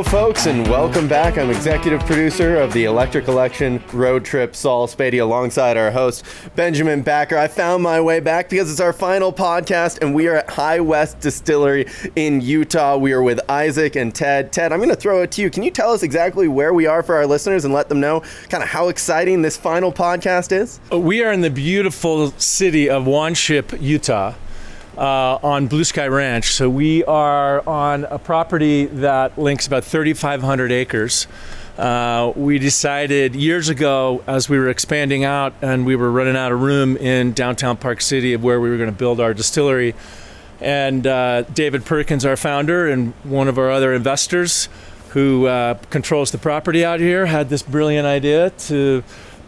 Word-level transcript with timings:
Hello, 0.00 0.28
folks, 0.28 0.46
and 0.46 0.66
welcome 0.66 1.06
back. 1.06 1.36
I'm 1.36 1.50
executive 1.50 2.00
producer 2.06 2.56
of 2.56 2.72
the 2.72 2.84
Electric 2.84 3.28
Election 3.28 3.84
Road 3.92 4.24
Trip, 4.24 4.56
Saul 4.56 4.88
Spady, 4.88 5.20
alongside 5.20 5.76
our 5.76 5.90
host, 5.90 6.24
Benjamin 6.56 7.02
Backer. 7.02 7.36
I 7.36 7.48
found 7.48 7.82
my 7.82 8.00
way 8.00 8.18
back 8.18 8.48
because 8.48 8.70
it's 8.70 8.80
our 8.80 8.94
final 8.94 9.30
podcast, 9.30 10.00
and 10.00 10.14
we 10.14 10.26
are 10.26 10.36
at 10.36 10.48
High 10.48 10.80
West 10.80 11.20
Distillery 11.20 11.84
in 12.16 12.40
Utah. 12.40 12.96
We 12.96 13.12
are 13.12 13.22
with 13.22 13.40
Isaac 13.50 13.94
and 13.94 14.14
Ted. 14.14 14.54
Ted, 14.54 14.72
I'm 14.72 14.78
going 14.78 14.88
to 14.88 14.96
throw 14.96 15.20
it 15.20 15.32
to 15.32 15.42
you. 15.42 15.50
Can 15.50 15.62
you 15.62 15.70
tell 15.70 15.92
us 15.92 16.02
exactly 16.02 16.48
where 16.48 16.72
we 16.72 16.86
are 16.86 17.02
for 17.02 17.16
our 17.16 17.26
listeners 17.26 17.66
and 17.66 17.74
let 17.74 17.90
them 17.90 18.00
know 18.00 18.20
kind 18.48 18.62
of 18.62 18.70
how 18.70 18.88
exciting 18.88 19.42
this 19.42 19.58
final 19.58 19.92
podcast 19.92 20.50
is? 20.50 20.80
We 20.90 21.22
are 21.22 21.30
in 21.30 21.42
the 21.42 21.50
beautiful 21.50 22.30
city 22.38 22.88
of 22.88 23.04
Wanship, 23.04 23.78
Utah 23.82 24.32
uh, 24.96 25.38
on 25.42 25.66
Blue 25.66 25.84
Sky 25.84 26.06
Ranch. 26.06 26.52
So 26.52 26.68
we 26.68 27.04
are 27.04 27.66
on 27.68 28.04
a 28.04 28.18
property 28.18 28.86
that 28.86 29.38
links 29.38 29.66
about 29.66 29.84
3,500 29.84 30.72
acres. 30.72 31.26
Uh, 31.78 32.32
we 32.36 32.58
decided 32.58 33.34
years 33.34 33.68
ago, 33.68 34.22
as 34.26 34.48
we 34.48 34.58
were 34.58 34.68
expanding 34.68 35.24
out 35.24 35.54
and 35.62 35.86
we 35.86 35.96
were 35.96 36.10
running 36.10 36.36
out 36.36 36.52
of 36.52 36.60
room 36.60 36.96
in 36.96 37.32
downtown 37.32 37.76
Park 37.76 38.00
City, 38.00 38.34
of 38.34 38.42
where 38.42 38.60
we 38.60 38.68
were 38.68 38.76
going 38.76 38.90
to 38.90 38.96
build 38.96 39.20
our 39.20 39.32
distillery. 39.32 39.94
And 40.60 41.06
uh, 41.06 41.42
David 41.42 41.86
Perkins, 41.86 42.26
our 42.26 42.36
founder, 42.36 42.88
and 42.88 43.14
one 43.24 43.48
of 43.48 43.58
our 43.58 43.70
other 43.70 43.94
investors 43.94 44.68
who 45.10 45.46
uh, 45.46 45.74
controls 45.88 46.30
the 46.30 46.38
property 46.38 46.84
out 46.84 47.00
here, 47.00 47.26
had 47.26 47.48
this 47.48 47.62
brilliant 47.62 48.06
idea 48.06 48.50
to 48.50 49.02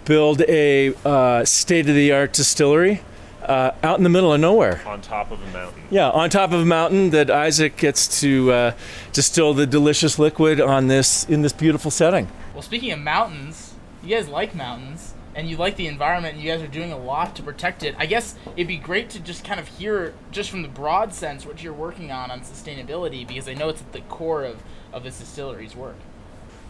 build 0.04 0.40
a 0.42 0.94
uh, 1.04 1.44
state 1.44 1.88
of 1.88 1.94
the 1.94 2.12
art 2.12 2.32
distillery 2.32 3.02
uh, 3.42 3.74
out 3.82 3.98
in 3.98 4.04
the 4.04 4.08
middle 4.08 4.32
of 4.32 4.40
nowhere. 4.40 4.80
On 4.86 5.00
top 5.00 5.30
of 5.30 5.42
a 5.42 5.46
mountain. 5.52 5.82
Yeah, 5.90 6.10
on 6.10 6.30
top 6.30 6.52
of 6.52 6.60
a 6.60 6.64
mountain 6.64 7.10
that 7.10 7.30
Isaac 7.30 7.76
gets 7.76 8.20
to 8.20 8.52
uh, 8.52 8.74
distill 9.12 9.54
the 9.54 9.66
delicious 9.66 10.18
liquid 10.18 10.60
on 10.60 10.88
this 10.88 11.24
in 11.24 11.42
this 11.42 11.52
beautiful 11.52 11.90
setting. 11.90 12.28
Well, 12.54 12.62
speaking 12.62 12.92
of 12.92 12.98
mountains, 12.98 13.74
you 14.02 14.14
guys 14.14 14.28
like 14.28 14.54
mountains 14.54 15.14
and 15.34 15.48
you 15.48 15.56
like 15.56 15.76
the 15.76 15.86
environment 15.86 16.34
and 16.34 16.42
you 16.42 16.50
guys 16.50 16.62
are 16.62 16.68
doing 16.68 16.92
a 16.92 16.98
lot 16.98 17.34
to 17.36 17.42
protect 17.42 17.82
it. 17.82 17.94
I 17.98 18.06
guess 18.06 18.36
it'd 18.56 18.68
be 18.68 18.76
great 18.76 19.10
to 19.10 19.20
just 19.20 19.44
kind 19.44 19.58
of 19.58 19.68
hear 19.68 20.14
just 20.30 20.50
from 20.50 20.62
the 20.62 20.68
broad 20.68 21.14
sense 21.14 21.46
what 21.46 21.62
you're 21.62 21.72
working 21.72 22.10
on 22.10 22.30
on 22.30 22.40
sustainability 22.40 23.26
because 23.26 23.48
I 23.48 23.54
know 23.54 23.68
it's 23.68 23.80
at 23.80 23.92
the 23.92 24.00
core 24.02 24.44
of, 24.44 24.62
of 24.92 25.04
this 25.04 25.18
distillery's 25.18 25.74
work. 25.74 25.96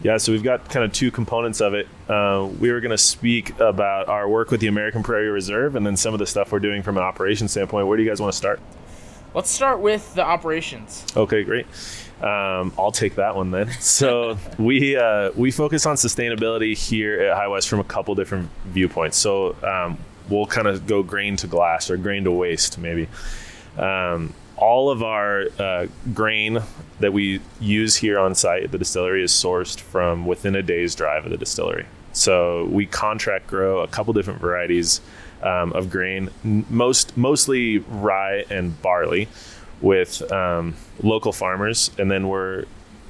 Yeah, 0.01 0.17
so 0.17 0.31
we've 0.33 0.43
got 0.43 0.69
kind 0.69 0.83
of 0.83 0.91
two 0.91 1.11
components 1.11 1.61
of 1.61 1.73
it. 1.73 1.87
Uh, 2.09 2.49
we 2.59 2.71
were 2.71 2.81
going 2.81 2.91
to 2.91 2.97
speak 2.97 3.57
about 3.59 4.09
our 4.09 4.27
work 4.27 4.51
with 4.51 4.59
the 4.59 4.67
American 4.67 5.01
Prairie 5.01 5.29
Reserve 5.29 5.75
and 5.75 5.85
then 5.85 5.95
some 5.95 6.13
of 6.13 6.19
the 6.19 6.25
stuff 6.25 6.51
we're 6.51 6.59
doing 6.59 6.83
from 6.83 6.97
an 6.97 7.03
operations 7.03 7.51
standpoint. 7.51 7.87
Where 7.87 7.95
do 7.95 8.03
you 8.03 8.09
guys 8.09 8.19
want 8.19 8.33
to 8.33 8.37
start? 8.37 8.59
Let's 9.33 9.49
start 9.49 9.79
with 9.79 10.13
the 10.13 10.23
operations. 10.23 11.05
Okay, 11.15 11.43
great. 11.43 11.65
Um, 12.21 12.71
I'll 12.77 12.91
take 12.91 13.15
that 13.15 13.35
one 13.35 13.51
then. 13.51 13.69
So 13.79 14.37
we 14.57 14.95
uh, 14.95 15.31
we 15.35 15.51
focus 15.51 15.85
on 15.85 15.95
sustainability 15.95 16.77
here 16.77 17.21
at 17.21 17.35
High 17.35 17.47
West 17.47 17.67
from 17.69 17.79
a 17.79 17.83
couple 17.83 18.13
different 18.15 18.49
viewpoints. 18.65 19.17
So 19.17 19.55
um, 19.63 19.97
we'll 20.29 20.45
kind 20.45 20.67
of 20.67 20.85
go 20.85 21.01
grain 21.03 21.35
to 21.37 21.47
glass 21.47 21.89
or 21.89 21.97
grain 21.97 22.23
to 22.25 22.31
waste, 22.31 22.77
maybe. 22.77 23.07
Um, 23.77 24.33
all 24.57 24.89
of 24.89 25.03
our 25.03 25.45
uh, 25.59 25.87
grain 26.13 26.61
that 26.99 27.13
we 27.13 27.41
use 27.59 27.95
here 27.95 28.19
on 28.19 28.35
site 28.35 28.63
at 28.63 28.71
the 28.71 28.77
distillery 28.77 29.23
is 29.23 29.31
sourced 29.31 29.79
from 29.79 30.25
within 30.25 30.55
a 30.55 30.61
day's 30.61 30.95
drive 30.95 31.25
of 31.25 31.31
the 31.31 31.37
distillery. 31.37 31.85
So 32.13 32.65
we 32.65 32.85
contract 32.85 33.47
grow 33.47 33.79
a 33.79 33.87
couple 33.87 34.13
different 34.13 34.39
varieties 34.39 35.01
um, 35.41 35.73
of 35.73 35.89
grain, 35.89 36.29
most 36.43 37.17
mostly 37.17 37.79
rye 37.79 38.45
and 38.49 38.79
barley, 38.81 39.27
with 39.81 40.31
um, 40.31 40.75
local 41.01 41.33
farmers, 41.33 41.91
and 41.99 42.09
then 42.09 42.27
we're 42.27 42.65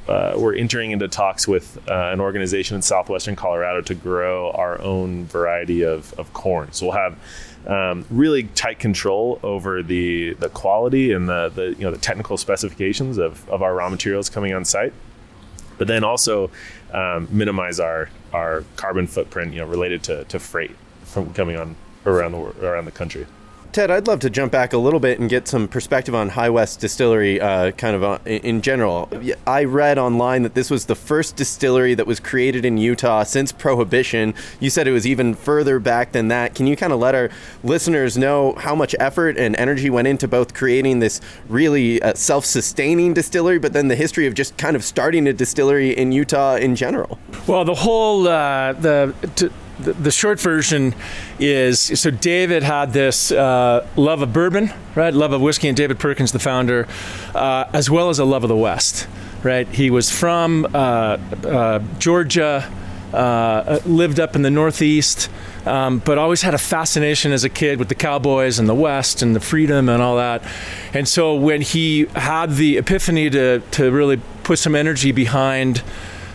uh, 0.07 0.33
we're 0.35 0.55
entering 0.55 0.91
into 0.91 1.07
talks 1.07 1.47
with 1.47 1.77
uh, 1.89 2.09
an 2.11 2.19
organization 2.19 2.75
in 2.75 2.81
southwestern 2.81 3.35
Colorado 3.37 3.81
to 3.81 3.95
grow 3.95 4.51
our 4.51 4.81
own 4.81 5.25
variety 5.25 5.83
of, 5.83 6.13
of 6.19 6.33
corn. 6.33 6.71
So 6.73 6.87
we'll 6.87 6.95
have 6.95 7.17
um, 7.67 8.05
really 8.09 8.43
tight 8.43 8.79
control 8.79 9.39
over 9.43 9.81
the 9.81 10.33
the 10.33 10.49
quality 10.49 11.11
and 11.11 11.29
the, 11.29 11.49
the 11.49 11.69
you 11.69 11.81
know 11.81 11.91
the 11.91 11.97
technical 11.97 12.37
specifications 12.37 13.17
of, 13.17 13.47
of 13.49 13.61
our 13.61 13.73
raw 13.73 13.89
materials 13.89 14.29
coming 14.29 14.53
on 14.53 14.65
site, 14.65 14.93
but 15.77 15.87
then 15.87 16.03
also 16.03 16.51
um, 16.91 17.27
minimize 17.31 17.79
our 17.79 18.09
our 18.33 18.63
carbon 18.75 19.07
footprint 19.07 19.53
you 19.53 19.59
know 19.59 19.67
related 19.67 20.03
to, 20.03 20.23
to 20.25 20.39
freight 20.39 20.75
from 21.03 21.33
coming 21.33 21.57
on 21.57 21.75
around 22.05 22.33
the 22.33 22.67
around 22.67 22.85
the 22.85 22.91
country. 22.91 23.25
Ted, 23.73 23.89
I'd 23.89 24.05
love 24.05 24.19
to 24.19 24.29
jump 24.29 24.51
back 24.51 24.73
a 24.73 24.77
little 24.77 24.99
bit 24.99 25.19
and 25.19 25.27
get 25.27 25.47
some 25.47 25.67
perspective 25.67 26.13
on 26.13 26.29
High 26.29 26.51
West 26.51 26.79
Distillery, 26.79 27.41
uh, 27.41 27.71
kind 27.71 27.95
of 27.95 28.03
uh, 28.03 28.19
in 28.23 28.61
general. 28.61 29.09
I 29.47 29.63
read 29.63 29.97
online 29.97 30.43
that 30.43 30.53
this 30.53 30.69
was 30.69 30.85
the 30.85 30.93
first 30.93 31.35
distillery 31.35 31.95
that 31.95 32.05
was 32.05 32.19
created 32.19 32.65
in 32.65 32.77
Utah 32.77 33.23
since 33.23 33.51
Prohibition. 33.51 34.35
You 34.59 34.69
said 34.69 34.87
it 34.87 34.91
was 34.91 35.07
even 35.07 35.33
further 35.33 35.79
back 35.79 36.11
than 36.11 36.27
that. 36.27 36.53
Can 36.53 36.67
you 36.67 36.75
kind 36.75 36.93
of 36.93 36.99
let 36.99 37.15
our 37.15 37.31
listeners 37.63 38.15
know 38.15 38.53
how 38.59 38.75
much 38.75 38.93
effort 38.99 39.39
and 39.39 39.55
energy 39.55 39.89
went 39.89 40.07
into 40.07 40.27
both 40.27 40.53
creating 40.53 40.99
this 40.99 41.19
really 41.49 41.99
uh, 42.03 42.13
self 42.13 42.45
sustaining 42.45 43.15
distillery, 43.15 43.57
but 43.57 43.73
then 43.73 43.87
the 43.87 43.95
history 43.95 44.27
of 44.27 44.35
just 44.35 44.55
kind 44.55 44.75
of 44.75 44.83
starting 44.83 45.25
a 45.25 45.33
distillery 45.33 45.97
in 45.97 46.11
Utah 46.11 46.57
in 46.57 46.75
general? 46.75 47.17
Well, 47.47 47.65
the 47.65 47.73
whole, 47.73 48.27
uh, 48.27 48.73
the, 48.73 49.51
the, 49.79 50.11
short 50.11 50.39
version 50.39 50.93
is 51.39 51.79
so 51.79 52.11
David 52.11 52.63
had 52.63 52.93
this 52.93 53.31
uh, 53.31 53.87
love 53.95 54.21
of 54.21 54.31
bourbon, 54.31 54.71
right? 54.95 55.13
Love 55.13 55.33
of 55.33 55.41
whiskey, 55.41 55.67
and 55.67 55.75
David 55.75 55.99
Perkins, 55.99 56.31
the 56.31 56.39
founder, 56.39 56.87
uh, 57.33 57.65
as 57.73 57.89
well 57.89 58.09
as 58.09 58.19
a 58.19 58.25
love 58.25 58.43
of 58.43 58.49
the 58.49 58.57
West, 58.57 59.07
right? 59.41 59.67
He 59.67 59.89
was 59.89 60.11
from 60.11 60.67
uh, 60.73 60.77
uh 60.77 61.79
Georgia, 61.99 62.71
uh, 63.13 63.79
lived 63.85 64.19
up 64.19 64.35
in 64.35 64.41
the 64.41 64.51
Northeast. 64.51 65.29
Um, 65.65 65.99
but 65.99 66.17
always 66.17 66.41
had 66.41 66.53
a 66.53 66.57
fascination 66.57 67.31
as 67.31 67.45
a 67.45 67.49
kid 67.49 67.79
with 67.79 67.87
the 67.87 67.95
cowboys 67.95 68.59
and 68.59 68.67
the 68.67 68.75
West 68.75 69.21
and 69.21 69.33
the 69.33 69.39
freedom 69.39 69.87
and 69.87 70.03
all 70.03 70.17
that. 70.17 70.43
And 70.93 71.07
so 71.07 71.35
when 71.35 71.61
he 71.61 72.05
had 72.15 72.55
the 72.57 72.77
epiphany 72.77 73.29
to, 73.29 73.61
to 73.71 73.89
really 73.89 74.19
put 74.43 74.59
some 74.59 74.75
energy 74.75 75.13
behind 75.13 75.81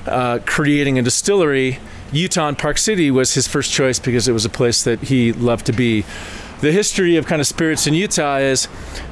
uh, 0.06 0.38
creating 0.46 0.98
a 0.98 1.02
distillery, 1.02 1.78
Utah 2.12 2.48
and 2.48 2.58
Park 2.58 2.78
City 2.78 3.10
was 3.10 3.34
his 3.34 3.46
first 3.46 3.72
choice 3.72 3.98
because 3.98 4.28
it 4.28 4.32
was 4.32 4.44
a 4.44 4.50
place 4.50 4.84
that 4.84 5.00
he 5.00 5.32
loved 5.32 5.66
to 5.66 5.72
be. 5.72 6.04
The 6.60 6.72
history 6.72 7.16
of 7.16 7.26
kind 7.26 7.40
of 7.40 7.46
spirits 7.46 7.86
in 7.86 7.94
Utah 7.94 8.38
is 8.38 8.66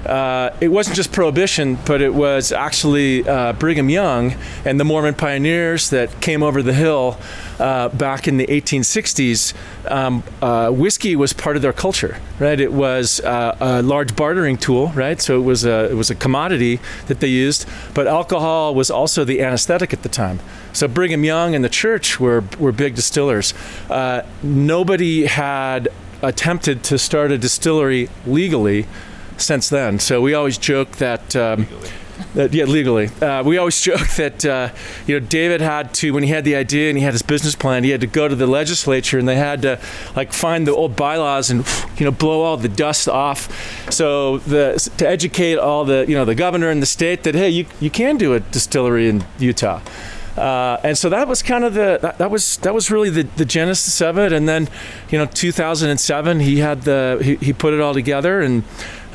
uh, 0.04 0.56
it 0.60 0.68
wasn't 0.68 0.96
just 0.96 1.12
prohibition, 1.12 1.78
but 1.86 2.02
it 2.02 2.12
was 2.12 2.50
actually 2.50 3.28
uh, 3.28 3.52
Brigham 3.52 3.88
Young 3.88 4.34
and 4.64 4.80
the 4.80 4.84
Mormon 4.84 5.14
pioneers 5.14 5.90
that 5.90 6.20
came 6.20 6.42
over 6.42 6.60
the 6.62 6.72
hill 6.72 7.18
uh, 7.58 7.88
back 7.90 8.28
in 8.28 8.36
the 8.36 8.46
1860s. 8.46 9.54
Um, 9.90 10.22
uh, 10.42 10.70
whiskey 10.70 11.16
was 11.16 11.32
part 11.32 11.56
of 11.56 11.62
their 11.62 11.72
culture, 11.72 12.18
right? 12.38 12.58
It 12.58 12.72
was 12.72 13.20
uh, 13.20 13.56
a 13.60 13.82
large 13.82 14.16
bartering 14.16 14.56
tool, 14.56 14.88
right? 14.88 15.20
So 15.20 15.38
it 15.38 15.44
was 15.44 15.64
a 15.64 15.90
it 15.90 15.94
was 15.94 16.10
a 16.10 16.14
commodity 16.14 16.80
that 17.06 17.20
they 17.20 17.28
used, 17.28 17.66
but 17.94 18.06
alcohol 18.06 18.74
was 18.74 18.90
also 18.90 19.24
the 19.24 19.42
anesthetic 19.42 19.92
at 19.92 20.02
the 20.02 20.08
time. 20.08 20.40
So 20.72 20.86
Brigham 20.86 21.24
Young 21.24 21.54
and 21.54 21.64
the 21.64 21.70
church 21.70 22.20
were, 22.20 22.44
were 22.58 22.72
big 22.72 22.96
distillers. 22.96 23.54
Uh, 23.88 24.22
nobody 24.42 25.24
had 25.24 25.88
attempted 26.22 26.82
to 26.84 26.98
start 26.98 27.32
a 27.32 27.38
distillery 27.38 28.10
legally 28.26 28.86
since 29.38 29.68
then. 29.68 29.98
So 29.98 30.20
we 30.20 30.34
always 30.34 30.58
joke 30.58 30.96
that. 30.96 31.34
Um, 31.34 31.66
yeah, 32.34 32.64
legally. 32.64 33.08
Uh, 33.20 33.42
we 33.42 33.58
always 33.58 33.80
joke 33.88 34.06
that 34.16 34.44
uh, 34.44 34.70
you 35.06 35.18
know 35.18 35.26
David 35.26 35.60
had 35.60 35.94
to 35.94 36.12
when 36.12 36.22
he 36.22 36.30
had 36.30 36.44
the 36.44 36.56
idea 36.56 36.88
and 36.88 36.98
he 36.98 37.04
had 37.04 37.14
his 37.14 37.22
business 37.22 37.54
plan, 37.54 37.84
he 37.84 37.90
had 37.90 38.00
to 38.00 38.06
go 38.06 38.28
to 38.28 38.34
the 38.34 38.46
legislature 38.46 39.18
and 39.18 39.28
they 39.28 39.36
had 39.36 39.62
to 39.62 39.80
like 40.14 40.32
find 40.32 40.66
the 40.66 40.72
old 40.72 40.96
bylaws 40.96 41.50
and 41.50 41.66
you 41.98 42.04
know 42.04 42.12
blow 42.12 42.42
all 42.42 42.56
the 42.56 42.68
dust 42.68 43.08
off. 43.08 43.92
So 43.92 44.38
the 44.38 44.90
to 44.98 45.08
educate 45.08 45.58
all 45.58 45.84
the 45.84 46.04
you 46.08 46.14
know 46.14 46.24
the 46.24 46.34
governor 46.34 46.70
and 46.70 46.82
the 46.82 46.86
state 46.86 47.22
that 47.24 47.34
hey 47.34 47.50
you 47.50 47.66
you 47.80 47.90
can 47.90 48.16
do 48.16 48.34
a 48.34 48.40
distillery 48.40 49.08
in 49.08 49.24
Utah. 49.38 49.80
Uh, 50.36 50.78
and 50.82 50.98
so 50.98 51.08
that 51.08 51.26
was 51.26 51.42
kind 51.42 51.64
of 51.64 51.72
the 51.72 51.98
that, 52.02 52.18
that, 52.18 52.30
was 52.30 52.58
that 52.58 52.74
was 52.74 52.90
really 52.90 53.08
the, 53.08 53.22
the 53.22 53.44
genesis 53.44 54.02
of 54.02 54.18
it. 54.18 54.32
And 54.32 54.48
then, 54.48 54.68
you 55.08 55.18
know, 55.18 55.26
2007 55.26 56.40
he 56.40 56.58
had 56.58 56.82
the 56.82 57.18
he, 57.22 57.36
he 57.36 57.52
put 57.52 57.72
it 57.72 57.80
all 57.80 57.94
together. 57.94 58.40
And 58.42 58.62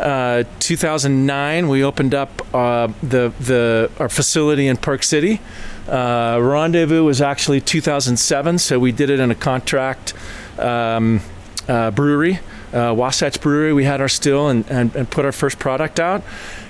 uh, 0.01 0.44
2009 0.59 1.68
we 1.68 1.83
opened 1.83 2.13
up 2.13 2.42
uh, 2.53 2.88
the 3.01 3.33
the 3.39 3.92
our 4.00 4.09
facility 4.09 4.68
in 4.68 4.77
Park 4.77 5.03
City. 5.03 5.39
Uh, 5.88 6.39
Rendezvous 6.42 7.03
was 7.03 7.21
actually 7.21 7.62
2007, 7.62 8.59
so 8.59 8.80
we 8.80 8.92
did 8.92 9.09
it 9.09 9.19
in 9.19 9.31
a 9.31 9.36
contract 9.36 10.13
um, 10.57 11.21
uh, 11.68 11.92
brewery 11.92 12.39
uh, 12.74 12.94
Wasatch 12.95 13.42
Brewery, 13.42 13.74
we 13.74 13.83
had 13.83 14.01
our 14.01 14.07
still 14.07 14.48
and, 14.48 14.65
and, 14.69 14.95
and, 14.95 15.09
put 15.09 15.25
our 15.25 15.31
first 15.31 15.59
product 15.59 16.00
out. 16.00 16.24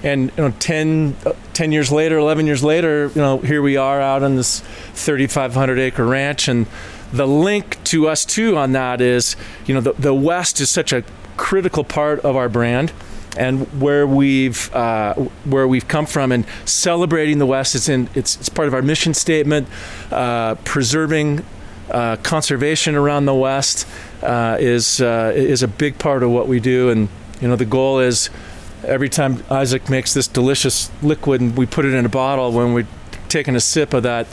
And 0.04 0.32
you 0.38 0.44
know, 0.44 0.54
10, 0.60 1.16
uh, 1.26 1.34
10, 1.54 1.72
years 1.72 1.92
later, 1.92 2.18
11 2.18 2.48
years 2.48 2.64
later, 2.64 3.12
you 3.14 3.22
know, 3.22 3.38
here 3.40 3.62
we 3.62 3.78
are 3.78 4.02
out 4.02 4.24
on 4.24 4.36
this 4.36 4.62
3,500 4.94 5.80
acre 5.80 6.06
ranch. 6.06 6.48
And 6.48 6.66
the 7.14 7.28
link 7.28 7.84
to 7.86 8.08
us 8.08 8.26
too 8.26 8.58
on 8.58 8.72
that 8.72 9.00
is, 9.02 9.36
you 9.66 9.76
know, 9.76 9.82
the, 9.82 9.94
the 9.94 10.14
West 10.14 10.60
is 10.60 10.70
such 10.70 10.92
a 10.92 11.04
critical 11.38 11.84
part 11.84 12.20
of 12.22 12.36
our 12.36 12.50
brand. 12.50 12.92
And 13.38 13.82
where 13.82 14.06
we've 14.06 14.74
uh, 14.74 15.14
where 15.46 15.68
we've 15.68 15.88
come 15.88 16.06
from 16.06 16.32
and 16.32 16.46
celebrating 16.66 17.38
the 17.38 17.46
West. 17.46 17.76
It's 17.76 17.90
in 17.90 18.10
it's, 18.16 18.36
it's 18.38 18.50
part 18.50 18.68
of 18.68 18.74
our 18.74 18.82
mission 18.82 19.14
statement, 19.14 19.68
uh, 20.12 20.56
preserving 20.66 21.46
uh, 21.90 22.18
conservation 22.18 22.96
around 22.96 23.26
the 23.26 23.36
West 23.36 23.88
uh, 24.22 24.58
is 24.60 25.02
uh, 25.02 25.34
is 25.36 25.64
a 25.64 25.68
big 25.68 25.98
part 25.98 26.24
of 26.24 26.32
what 26.32 26.48
we 26.48 26.60
do, 26.60 26.90
and 26.90 27.10
you 27.40 27.48
know 27.48 27.56
the 27.56 27.66
goal 27.66 28.00
is 28.00 28.30
every 28.84 29.10
time 29.10 29.44
Isaac 29.50 29.90
makes 29.90 30.14
this 30.14 30.28
delicious 30.28 30.92
liquid 31.04 31.40
and 31.42 31.56
we 31.56 31.66
put 31.66 31.86
it 31.86 31.94
in 31.94 32.06
a 32.06 32.10
bottle, 32.10 32.52
when 32.52 32.74
we're 32.74 32.88
taking 33.30 33.56
a 33.56 33.60
sip 33.60 33.94
of 33.94 34.04
that 34.04 34.28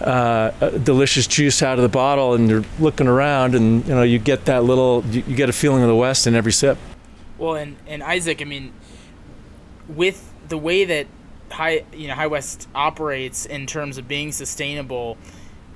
uh, 0.00 0.50
delicious 0.70 1.26
juice 1.26 1.62
out 1.62 1.78
of 1.78 1.82
the 1.82 1.88
bottle 1.88 2.34
and 2.34 2.48
you're 2.48 2.64
looking 2.78 3.08
around 3.08 3.54
and 3.54 3.86
you 3.86 3.94
know 3.94 4.02
you 4.02 4.18
get 4.18 4.44
that 4.44 4.64
little 4.64 5.04
you, 5.06 5.22
you 5.26 5.34
get 5.34 5.48
a 5.48 5.52
feeling 5.52 5.82
of 5.82 5.88
the 5.88 5.96
West 5.96 6.26
in 6.26 6.34
every 6.34 6.52
sip. 6.52 6.78
Well, 7.38 7.54
and 7.54 7.76
and 7.86 8.02
Isaac, 8.02 8.42
I 8.42 8.44
mean, 8.44 8.72
with 9.88 10.32
the 10.48 10.58
way 10.58 10.84
that 10.84 11.06
high 11.50 11.84
you 11.92 12.08
know 12.08 12.14
High 12.14 12.26
West 12.26 12.68
operates 12.74 13.46
in 13.46 13.66
terms 13.66 13.96
of 13.98 14.06
being 14.06 14.32
sustainable 14.32 15.16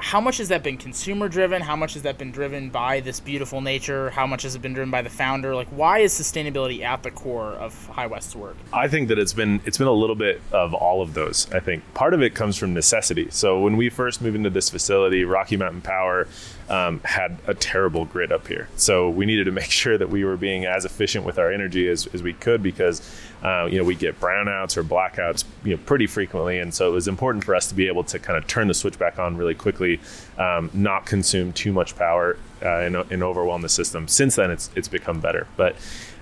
how 0.03 0.21
much 0.21 0.39
has 0.39 0.49
that 0.49 0.65
been 0.65 0.79
consumer 0.79 1.29
driven? 1.29 1.63
How 1.63 1.77
much 1.77 1.95
has 1.95 2.03
that 2.03 2.19
been 2.19 2.33
driven 2.33 2.71
by 2.71 2.99
this 2.99 3.21
beautiful 3.21 3.61
nature? 3.61 4.11
How 4.11 4.27
much 4.27 4.43
has 4.43 4.57
it 4.57 4.59
been 4.61 4.75
driven 4.75 4.91
by 4.91 5.01
the 5.01 5.09
founder? 5.09 5.55
Like, 5.55 5.69
why 5.69 6.01
is 6.01 6.13
sustainability 6.13 6.83
at 6.83 7.05
the 7.05 7.13
core 7.13 7.53
of 7.53 7.87
High 7.87 8.09
West's 8.09 8.35
work? 8.35 8.57
I 8.73 8.89
think 8.89 9.09
that 9.09 9.19
it's 9.19 9.33
been 9.33 9.61
it's 9.65 9.79
been 9.79 9.87
a 9.87 9.93
little 9.93 10.17
bit 10.17 10.43
of 10.51 10.75
all 10.75 11.03
of 11.03 11.15
those. 11.15 11.51
I 11.53 11.61
think 11.61 11.85
part 11.95 12.15
of 12.15 12.21
it 12.21 12.35
comes 12.35 12.57
from 12.57 12.75
necessity. 12.75 13.29
So 13.31 13.61
when 13.61 13.77
we 13.77 13.91
first 13.91 14.21
moved 14.21 14.35
into 14.35 14.51
this 14.51 14.69
facility, 14.71 15.25
Rocky 15.25 15.57
Mountain 15.57 15.83
Power 15.83 16.27
um, 16.73 17.01
had 17.05 17.39
a 17.47 17.53
terrible 17.53 18.07
grid 18.07 18.33
up 18.33 18.49
here. 18.49 18.67
So 18.77 19.11
we 19.11 19.27
needed 19.27 19.45
to 19.45 19.53
make 19.63 19.71
sure 19.71 19.99
that 19.99 20.09
we 20.09 20.25
were 20.25 20.39
being 20.39 20.65
as 20.65 20.85
efficient 20.85 21.25
with 21.25 21.39
our 21.39 21.53
energy 21.53 21.87
as, 21.89 22.07
as 22.09 22.23
we 22.23 22.33
could 22.33 22.63
because 22.63 23.03
uh, 23.43 23.69
you 23.71 23.77
know 23.77 23.85
we 23.85 23.95
get 23.95 24.19
brownouts 24.19 24.77
or 24.77 24.83
blackouts 24.83 25.45
you 25.65 25.77
know 25.77 25.83
pretty 25.85 26.07
frequently, 26.07 26.59
and 26.59 26.73
so 26.73 26.89
it 26.89 26.93
was 26.93 27.07
important 27.07 27.45
for 27.45 27.55
us 27.55 27.69
to 27.69 27.75
be 27.75 27.87
able 27.87 28.05
to 28.05 28.19
kind 28.19 28.39
of 28.39 28.47
turn 28.47 28.69
the 28.69 28.75
switch 28.75 28.99
back 28.99 29.19
on 29.19 29.37
really 29.37 29.55
quickly, 29.55 30.01
um, 30.39 30.71
not 30.73 31.05
consume 31.05 31.53
too 31.53 31.73
much 31.73 31.95
power 31.97 32.39
uh, 32.63 32.69
and, 32.69 32.97
and 32.97 33.23
overwhelm 33.23 33.61
the 33.63 33.69
system. 33.69 34.09
Since 34.09 34.37
then, 34.37 34.51
it's 34.51 34.71
it's 34.75 34.89
become 34.89 35.21
better, 35.21 35.47
but 35.57 35.77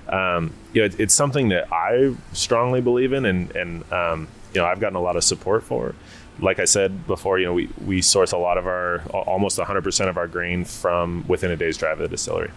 um, 0.08 0.52
you 0.72 0.80
know 0.80 0.86
it, 0.86 0.98
it's 0.98 1.14
something 1.14 1.50
that 1.50 1.72
I 1.72 2.14
strongly 2.32 2.80
believe 2.80 3.12
in, 3.12 3.24
and 3.24 3.54
and 3.54 3.92
um, 3.92 4.28
you 4.52 4.60
know 4.60 4.66
I've 4.66 4.80
gotten 4.80 4.96
a 4.96 5.02
lot 5.02 5.16
of 5.16 5.22
support 5.22 5.62
for 5.62 5.94
like 6.40 6.58
I 6.58 6.64
said 6.64 7.06
before, 7.06 7.38
you 7.38 7.46
know, 7.46 7.54
we, 7.54 7.68
we 7.84 8.02
source 8.02 8.32
a 8.32 8.38
lot 8.38 8.58
of 8.58 8.66
our, 8.66 9.02
almost 9.10 9.58
100% 9.58 10.08
of 10.08 10.16
our 10.16 10.26
grain 10.26 10.64
from 10.64 11.24
within 11.28 11.50
a 11.50 11.56
day's 11.56 11.76
drive 11.76 12.00
of 12.00 12.08
the 12.08 12.08
distillery. 12.08 12.50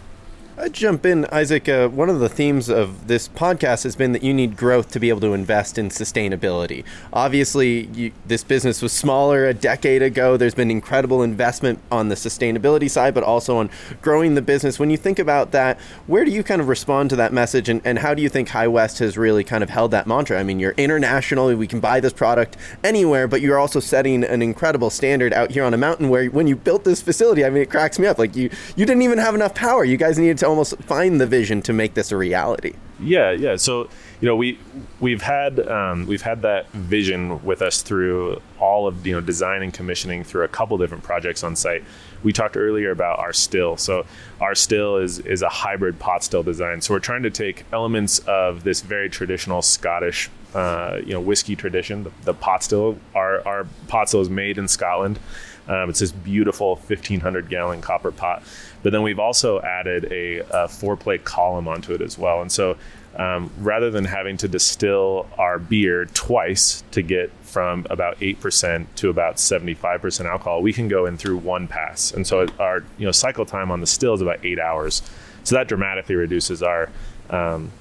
I 0.56 0.70
jump 0.70 1.04
in, 1.04 1.26
Isaac. 1.32 1.68
Uh, 1.68 1.88
one 1.88 2.12
of 2.12 2.20
the 2.20 2.30
themes 2.30 2.70
of 2.70 3.08
this 3.08 3.28
podcast 3.28 3.82
has 3.86 3.96
been 3.96 4.12
that 4.12 4.22
you 4.22 4.36
need 4.36 4.56
growth 4.56 4.92
to 4.92 5.00
be 5.00 5.10
able 5.10 5.22
to 5.22 5.34
invest 5.34 5.80
in 5.80 5.90
sustainability. 5.90 6.84
Obviously, 7.12 7.88
you, 7.88 8.12
this 8.28 8.44
business 8.44 8.80
was 8.80 8.94
smaller 8.94 9.48
a 9.48 9.54
decade 9.56 10.04
ago. 10.04 10.38
There's 10.38 10.54
been 10.54 10.70
incredible 10.70 11.24
investment 11.24 11.80
on 11.92 12.10
the 12.10 12.16
sustainability 12.16 12.88
side, 12.88 13.16
but 13.16 13.24
also 13.24 13.58
on 13.58 13.72
growing 14.04 14.36
the 14.36 14.44
business. 14.44 14.78
When 14.78 14.92
you 14.92 14.98
think 14.98 15.18
about 15.18 15.54
that, 15.54 15.80
where 16.06 16.24
do 16.24 16.30
you 16.30 16.44
kind 16.44 16.62
of 16.62 16.68
respond 16.68 17.10
to 17.10 17.16
that 17.16 17.34
message, 17.34 17.68
and, 17.68 17.82
and 17.84 17.98
how 17.98 18.14
do 18.14 18.22
you 18.22 18.30
think 18.30 18.50
High 18.50 18.68
West 18.68 19.00
has 19.00 19.18
really 19.18 19.44
kind 19.44 19.64
of 19.64 19.72
held 19.72 19.90
that 19.90 20.06
mantra? 20.06 20.40
I 20.40 20.44
mean, 20.44 20.60
you're 20.60 20.76
international, 20.78 21.56
we 21.56 21.66
can 21.66 21.80
buy 21.80 22.00
this 22.00 22.14
product 22.14 22.58
anywhere, 22.84 23.28
but 23.28 23.42
you're 23.42 23.58
also 23.58 23.80
setting 23.80 24.24
an 24.24 24.44
incredible 24.44 24.92
standard 24.92 25.34
out 25.34 25.50
here 25.50 25.64
on 25.64 25.74
a 25.74 25.78
mountain 25.78 26.10
where 26.10 26.28
when 26.28 26.46
you 26.46 26.56
built 26.56 26.84
this 26.84 27.02
facility, 27.02 27.44
I 27.44 27.50
mean, 27.50 27.64
it 27.64 27.72
cracks 27.72 27.98
me 27.98 28.06
up. 28.06 28.20
Like, 28.20 28.36
you, 28.36 28.52
you 28.76 28.86
didn't 28.86 29.02
even 29.02 29.18
have 29.18 29.34
enough 29.34 29.56
power. 29.56 29.84
You 29.84 29.98
guys 29.98 30.20
needed 30.20 30.43
to 30.44 30.50
almost 30.50 30.78
find 30.84 31.22
the 31.22 31.26
vision 31.26 31.62
to 31.62 31.74
make 31.74 31.94
this 31.94 32.12
a 32.12 32.18
reality. 32.18 32.74
Yeah, 33.00 33.32
yeah. 33.32 33.56
So 33.56 33.90
you 34.22 34.28
know 34.28 34.36
we 34.36 34.60
we've 35.00 35.22
had 35.22 35.60
um, 35.68 36.06
we've 36.06 36.22
had 36.22 36.42
that 36.42 36.70
vision 36.72 37.44
with 37.44 37.62
us 37.62 37.82
through 37.82 38.42
all 38.60 38.88
of 38.88 39.06
you 39.08 39.14
know 39.14 39.22
design 39.22 39.64
and 39.64 39.74
commissioning 39.74 40.24
through 40.24 40.44
a 40.44 40.48
couple 40.48 40.78
different 40.78 41.04
projects 41.04 41.44
on 41.44 41.56
site. 41.56 41.84
We 42.24 42.34
talked 42.34 42.56
earlier 42.58 42.92
about 42.92 43.20
our 43.20 43.34
still. 43.34 43.78
So 43.78 44.06
our 44.42 44.54
still 44.54 44.98
is 44.98 45.20
is 45.20 45.42
a 45.42 45.50
hybrid 45.50 45.98
pot 46.00 46.24
still 46.24 46.44
design. 46.44 46.82
So 46.82 46.94
we're 46.94 47.00
trying 47.00 47.24
to 47.24 47.32
take 47.32 47.66
elements 47.72 48.20
of 48.20 48.64
this 48.64 48.82
very 48.82 49.10
traditional 49.10 49.62
Scottish 49.62 50.30
uh, 50.54 51.00
you 51.06 51.14
know 51.14 51.22
whiskey 51.22 51.56
tradition. 51.56 52.04
The, 52.04 52.12
the 52.26 52.34
pot 52.34 52.64
still 52.64 52.98
our 53.16 53.46
our 53.48 53.66
pot 53.88 54.10
still 54.10 54.22
is 54.22 54.30
made 54.30 54.58
in 54.58 54.68
Scotland. 54.68 55.20
Um, 55.68 55.90
it's 55.90 56.00
this 56.00 56.12
beautiful 56.12 56.76
1500 56.76 57.48
gallon 57.50 57.82
copper 57.82 58.12
pot. 58.12 58.44
But 58.84 58.92
then 58.92 59.02
we've 59.02 59.20
also 59.20 59.62
added 59.62 60.12
a, 60.12 60.44
a 60.52 60.68
four 60.68 60.96
plate 60.96 61.24
column 61.24 61.68
onto 61.68 61.94
it 61.94 62.02
as 62.02 62.18
well. 62.18 62.42
And 62.42 62.52
so 62.52 62.78
um, 63.16 63.52
rather 63.60 63.92
than 63.92 64.06
having 64.06 64.38
to 64.38 64.48
distill 64.48 65.28
our 65.38 65.60
beer 65.60 66.06
twice 66.06 66.84
to 66.92 67.02
get 67.02 67.32
from 67.44 67.86
about 67.90 68.20
8% 68.20 68.86
to 68.96 69.10
about 69.10 69.36
75% 69.36 70.26
alcohol, 70.26 70.62
we 70.62 70.74
can 70.74 70.88
go 70.88 71.06
in 71.06 71.18
through 71.18 71.38
one 71.38 71.68
pass. 71.68 72.12
And 72.12 72.26
so 72.26 72.48
our 72.60 72.84
you 72.98 73.06
know 73.06 73.12
cycle 73.12 73.46
time 73.46 73.72
on 73.72 73.80
the 73.80 73.88
still 73.88 74.14
is 74.14 74.22
about 74.22 74.44
eight 74.44 74.60
hours. 74.60 75.02
So 75.44 75.56
that 75.56 75.68
dramatically 75.68 76.16
reduces 76.16 76.64
our 76.64 76.90
um, 77.30 77.72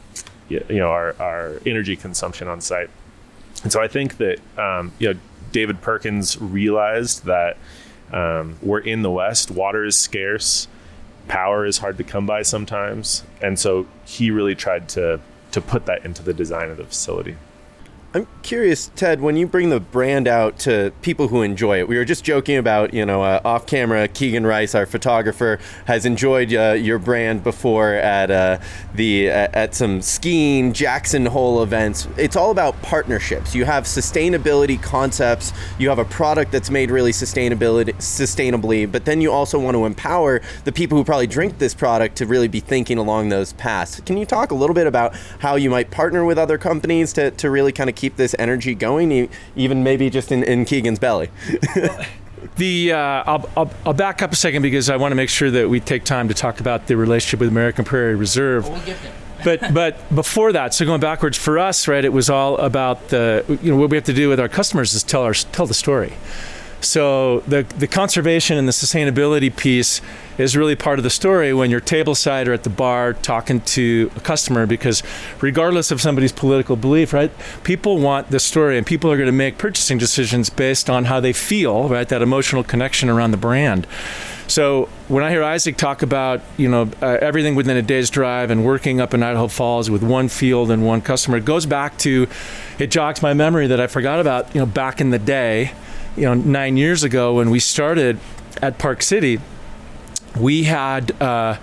you 0.49 0.63
know 0.69 0.91
our, 0.91 1.17
our 1.19 1.61
energy 1.65 1.97
consumption 1.97 2.47
on 2.47 2.61
site. 2.61 2.91
And 3.63 3.73
so 3.73 3.81
I 3.81 3.89
think 3.89 4.19
that 4.19 4.39
um, 4.59 4.93
you 4.99 5.15
know 5.15 5.21
David 5.53 5.81
Perkins 5.81 6.41
realized 6.41 7.25
that 7.25 7.57
um, 8.13 8.59
we're 8.61 8.81
in 8.81 9.01
the 9.01 9.11
West, 9.11 9.51
water 9.51 9.85
is 9.85 9.97
scarce, 9.97 10.69
power 11.29 11.65
is 11.65 11.79
hard 11.79 11.99
to 11.99 12.05
come 12.05 12.27
by 12.27 12.43
sometimes, 12.43 13.25
and 13.41 13.59
so 13.59 13.87
he 14.05 14.31
really 14.31 14.55
tried 14.55 14.89
to 14.91 15.21
to 15.53 15.61
put 15.61 15.85
that 15.87 16.05
into 16.05 16.23
the 16.23 16.33
design 16.33 16.71
of 16.71 16.79
the 16.79 16.85
facility. 16.85 17.37
I'm 18.15 18.27
curious, 18.43 18.91
Ted, 18.95 19.23
when 19.23 19.37
you 19.37 19.47
bring 19.47 19.71
the 19.71 19.81
brand 19.81 20.29
out 20.29 20.59
to 20.61 20.93
people 21.01 21.29
who 21.29 21.41
enjoy 21.41 21.79
it. 21.79 21.89
We 21.89 21.97
were 21.97 22.05
just 22.05 22.23
joking 22.25 22.59
about, 22.59 22.93
you 22.93 23.07
know, 23.07 23.23
uh, 23.23 23.41
off 23.43 23.65
camera, 23.65 24.07
Keegan 24.07 24.47
Rice, 24.47 24.75
our 24.75 24.85
photographer, 24.85 25.59
has 25.87 26.05
enjoyed 26.05 26.53
uh, 26.53 26.73
your 26.73 26.99
brand 26.99 27.43
before 27.43 27.95
at 27.95 28.31
uh, 28.31 28.59
the 28.95 29.31
at 29.31 29.75
some 29.75 30.03
skiing 30.03 30.75
Jackson 30.75 31.25
Hole 31.25 31.63
events. 31.63 32.07
It's 32.19 32.37
all 32.37 32.51
about 32.51 32.81
partnerships. 32.83 33.55
You 33.55 33.65
have 33.65 33.85
sustainability 33.85 34.81
concepts. 34.83 35.55
You 35.79 35.89
have 35.89 35.99
a 35.99 36.05
product 36.05 36.53
that's 36.53 36.69
made 36.69 36.91
really 36.91 37.13
sustainability 37.13 37.95
sustainably, 37.95 38.91
but 38.91 39.07
then 39.07 39.23
you 39.23 39.33
also 39.33 39.59
want 39.59 39.75
to 39.75 39.87
empower 39.87 40.43
the 40.65 40.73
people 40.73 40.99
who 40.99 41.05
probably 41.05 41.27
drink 41.27 41.57
this 41.57 41.73
product 41.73 42.17
to 42.17 42.27
really 42.27 42.49
be 42.49 42.61
thinking 42.61 42.99
along 42.99 43.31
those 43.31 43.55
paths. 43.55 44.01
Can 44.01 44.19
you 44.19 44.27
talk 44.27 44.51
a 44.51 44.55
little 44.55 44.75
bit 44.75 44.87
about 44.87 45.17
how 45.39 45.55
you 45.55 45.71
might 45.71 45.91
partner 45.91 46.27
with 46.27 46.37
other 46.37 46.59
companies 46.59 47.15
to, 47.15 47.31
to 47.31 47.49
really 47.49 47.73
kind 47.73 47.89
of 47.89 48.02
keep 48.03 48.17
this 48.17 48.35
energy 48.37 48.75
going, 48.75 49.29
even 49.55 49.85
maybe 49.85 50.11
just 50.11 50.33
in, 50.33 50.43
in 50.43 50.65
Keegan's 50.65 50.99
belly. 50.99 51.31
the 52.57 52.93
uh, 52.93 52.99
I'll, 52.99 53.51
I'll, 53.57 53.71
I'll, 53.87 53.93
back 53.93 54.23
up 54.23 54.33
a 54.33 54.37
second 54.37 54.63
because 54.63 54.91
I 54.91 54.97
want 54.97 55.13
to 55.13 55.15
make 55.15 55.29
sure 55.29 55.53
that 55.53 55.69
we 55.69 55.79
take 55.79 56.03
time 56.03 56.27
to 56.27 56.35
talk 56.35 56.59
about 56.59 56.89
the 56.89 56.97
relationship 56.97 57.39
with 57.39 57.49
American 57.49 57.85
Prairie 57.85 58.17
Reserve. 58.17 58.69
We'll 58.69 58.83
but 59.45 59.73
but 59.73 60.15
before 60.15 60.53
that, 60.53 60.75
so 60.75 60.85
going 60.85 61.01
backwards 61.01 61.39
for 61.39 61.61
us, 61.61 61.87
right? 61.87 62.05
It 62.05 62.13
was 62.13 62.29
all 62.29 62.59
about 62.59 63.09
the 63.09 63.45
you 63.63 63.71
know 63.71 63.79
what 63.79 63.91
we 63.91 63.97
have 63.97 64.05
to 64.05 64.13
do 64.13 64.29
with 64.29 64.41
our 64.41 64.49
customers 64.49 64.95
is 64.95 65.05
tell 65.05 65.23
our 65.23 65.35
tell 65.35 65.67
the 65.67 65.75
story. 65.75 66.13
So 66.83 67.41
the 67.41 67.63
the 67.79 67.87
conservation 67.87 68.59
and 68.59 68.67
the 68.67 68.73
sustainability 68.73 69.55
piece 69.55 70.01
is 70.37 70.57
really 70.57 70.75
part 70.75 70.99
of 70.99 71.05
the 71.05 71.11
story 71.11 71.55
when 71.55 71.71
you're 71.71 71.81
tableside 71.81 72.49
or 72.49 72.53
at 72.53 72.65
the 72.65 72.71
bar 72.71 73.13
talking 73.13 73.61
to 73.61 74.11
a 74.17 74.21
customer 74.21 74.67
because 74.67 75.03
regardless 75.41 75.91
of 75.91 76.01
somebody's 76.01 76.33
political 76.33 76.75
belief, 76.75 77.13
right? 77.13 77.31
People 77.63 77.99
want 77.99 78.31
the 78.31 78.41
story 78.41 78.77
and 78.77 78.87
people 78.87 79.13
are 79.13 79.17
going 79.17 79.27
to 79.27 79.33
make 79.33 79.59
purchasing 79.59 79.99
decisions 79.99 80.51
based 80.51 80.91
on 80.91 81.05
how 81.05 81.21
they 81.21 81.33
feel, 81.33 81.89
right? 81.89 82.09
That 82.09 82.23
emotional 82.23 82.65
connection 82.65 83.09
around 83.09 83.31
the 83.31 83.37
brand. 83.37 83.87
So 84.49 84.89
when 85.07 85.23
I 85.23 85.31
hear 85.31 85.43
Isaac 85.45 85.77
talk 85.77 86.03
about 86.03 86.41
you 86.57 86.69
know 86.69 86.91
uh, 87.01 87.19
everything 87.21 87.55
within 87.55 87.77
a 87.77 87.83
day's 87.83 88.11
drive 88.11 88.51
and 88.51 88.65
working 88.65 89.01
up 89.01 89.15
in 89.15 89.23
Idaho 89.23 89.47
Falls 89.47 89.89
with 89.89 90.03
one 90.03 90.29
field 90.29 90.71
and 90.71 90.85
one 90.85 91.01
customer, 91.01 91.37
it 91.37 91.45
goes 91.45 91.65
back 91.65 91.97
to 91.99 92.27
it 92.79 92.91
jogs 92.91 93.23
my 93.23 93.35
memory 93.35 93.69
that 93.69 93.81
I 93.81 93.87
forgot 93.87 94.19
about 94.19 94.53
you 94.53 94.61
know 94.61 94.67
back 94.67 95.01
in 95.01 95.11
the 95.11 95.19
day 95.19 95.73
you 96.17 96.25
know, 96.25 96.35
nine 96.35 96.77
years 96.77 97.03
ago 97.03 97.35
when 97.35 97.51
we 97.51 97.59
started 97.59 98.19
at 98.61 98.79
Park 98.79 99.03
City, 99.03 99.41
we 100.39 100.65
had 100.65 101.21
uh, 101.21 101.59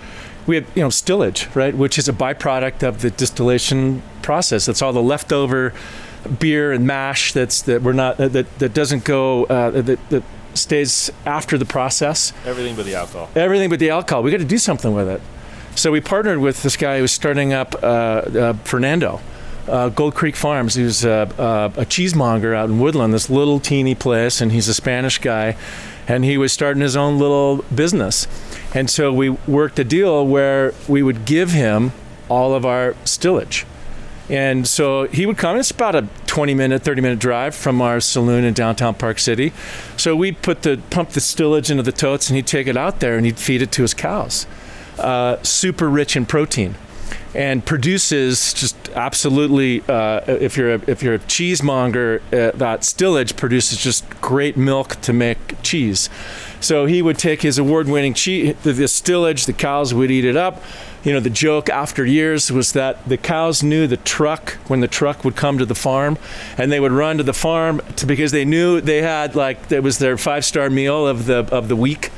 we 0.48 0.56
had 0.56 0.65
you 0.75 0.84
know 0.84 0.89
stillage, 0.89 1.53
right, 1.56 1.75
which 1.75 1.98
is 1.98 2.08
a 2.08 2.13
byproduct 2.13 2.88
of 2.88 3.01
the 3.01 3.10
distillation 3.12 4.01
process. 4.22 4.65
That's 4.65 4.82
all 4.82 4.94
the 4.94 5.01
leftover 5.01 5.74
beer 6.38 6.74
and 6.74 6.86
mash 6.86 7.32
that's 7.32 7.62
that 7.62 7.82
we're 7.82 7.94
not 7.94 8.18
that 8.18 8.60
that 8.60 8.74
doesn't 8.74 9.06
go 9.06 9.46
uh, 9.46 9.70
that 9.72 10.10
that 10.10 10.24
stays 10.53 11.12
after 11.25 11.58
the 11.58 11.65
process. 11.65 12.34
Everything 12.46 12.75
but 12.75 12.86
the 12.86 12.96
alcohol. 12.96 13.29
Everything 13.36 13.70
but 13.70 13.79
the 13.79 13.89
alcohol. 13.89 14.24
We 14.24 14.32
got 14.32 14.38
to 14.38 14.46
do 14.46 14.58
something 14.58 14.94
with 14.94 15.08
it. 15.08 15.22
So 15.75 15.91
we 15.91 16.01
partnered 16.01 16.39
with 16.39 16.63
this 16.63 16.75
guy 16.75 16.98
who 16.98 17.03
was 17.03 17.12
starting 17.12 17.53
up 17.53 17.75
uh, 17.82 17.88
uh 17.88 18.53
Fernando 18.63 19.22
uh, 19.70 19.90
Gold 19.90 20.16
Creek 20.16 20.36
Farms. 20.36 20.76
He 20.76 20.84
was 20.84 21.06
uh, 21.06 21.32
uh, 21.38 21.72
a 21.76 21.86
cheesemonger 21.86 22.56
out 22.56 22.70
in 22.70 22.80
Woodland, 22.80 23.14
this 23.14 23.30
little 23.30 23.60
teeny 23.60 23.96
place, 23.96 24.42
and 24.42 24.52
he's 24.52 24.68
a 24.68 24.74
Spanish 24.74 25.18
guy, 25.18 25.56
and 26.08 26.26
he 26.26 26.38
was 26.38 26.52
starting 26.52 26.82
his 26.82 26.96
own 26.96 27.20
little 27.20 27.64
business. 27.74 28.28
And 28.74 28.90
so 28.90 29.14
we 29.14 29.30
worked 29.30 29.80
a 29.80 29.84
deal 29.84 30.26
where 30.26 30.74
we 30.88 31.04
would 31.04 31.26
give 31.26 31.52
him 31.52 31.92
all 32.30 32.54
of 32.54 32.66
our 32.66 32.96
stillage. 33.06 33.66
And 34.30 34.68
so 34.68 35.08
he 35.08 35.26
would 35.26 35.38
come. 35.38 35.58
It's 35.58 35.72
about 35.72 35.96
a 35.96 36.08
20 36.28 36.54
minute, 36.54 36.84
30 36.84 37.02
minute 37.02 37.20
drive 37.20 37.56
from 37.56 37.82
our 37.82 38.00
saloon 38.00 38.44
in 38.44 38.54
downtown 38.54 38.94
Park 38.94 39.18
City. 39.18 39.52
So 39.98 40.16
we'd 40.16 40.42
put 40.44 40.62
the 40.62 40.80
pump 40.92 41.10
the 41.10 41.20
stillage 41.20 41.72
into 41.72 41.82
the 41.82 41.92
totes, 41.92 42.30
and 42.30 42.36
he'd 42.36 42.46
take 42.46 42.68
it 42.68 42.78
out 42.78 43.00
there 43.00 43.18
and 43.18 43.26
he'd 43.26 43.40
feed 43.40 43.64
it 43.64 43.72
to 43.74 43.82
his 43.82 43.96
cows. 43.96 44.46
Uh, 45.00 45.42
super 45.42 45.90
rich 45.90 46.16
in 46.16 46.26
protein, 46.26 46.76
and 47.34 47.66
produces 47.66 48.54
just 48.54 48.90
absolutely. 48.90 49.82
Uh, 49.88 50.22
if 50.28 50.58
you're 50.58 50.76
a, 50.76 50.82
if 50.88 51.04
you're 51.04 51.16
a 51.16 51.20
cheesemonger, 51.20 52.22
uh, 52.34 52.58
that 52.58 52.84
stillage 52.84 53.36
produces 53.36 53.78
just 53.78 54.10
great 54.22 54.58
milk 54.58 55.00
to 55.02 55.14
make 55.14 55.62
cheese. 55.62 56.10
So 56.60 56.86
he 56.86 57.02
would 57.02 57.18
take 57.18 57.42
his 57.42 57.58
award-winning 57.58 58.14
cheese, 58.14 58.56
the, 58.64 58.74
the 58.74 58.88
stillage, 58.88 59.46
the 59.46 59.54
cows 59.54 59.94
would 59.94 60.12
eat 60.12 60.26
it 60.26 60.36
up 60.36 60.62
you 61.04 61.14
know, 61.14 61.20
the 61.20 61.30
joke 61.30 61.70
after 61.70 62.06
years 62.06 62.52
was 62.52 62.74
that 62.74 63.08
the 63.08 63.18
cows 63.18 63.64
knew 63.64 63.88
the 63.88 63.98
truck 63.98 64.54
when 64.68 64.82
the 64.82 64.88
truck 64.88 65.24
would 65.24 65.36
come 65.36 65.58
to 65.58 65.66
the 65.66 65.76
farm, 65.76 66.18
and 66.58 66.72
they 66.72 66.80
would 66.80 66.92
run 66.92 67.18
to 67.18 67.24
the 67.24 67.34
farm 67.34 67.82
to, 67.96 68.06
because 68.06 68.32
they 68.32 68.46
knew 68.46 68.82
they 68.82 69.02
had 69.02 69.36
like 69.36 69.72
it 69.72 69.82
was 69.82 70.00
their 70.00 70.18
five-star 70.18 70.70
meal 70.70 71.08
of 71.08 71.26
the 71.26 71.48
of 71.52 71.70
the 71.70 71.76
week, 71.76 72.12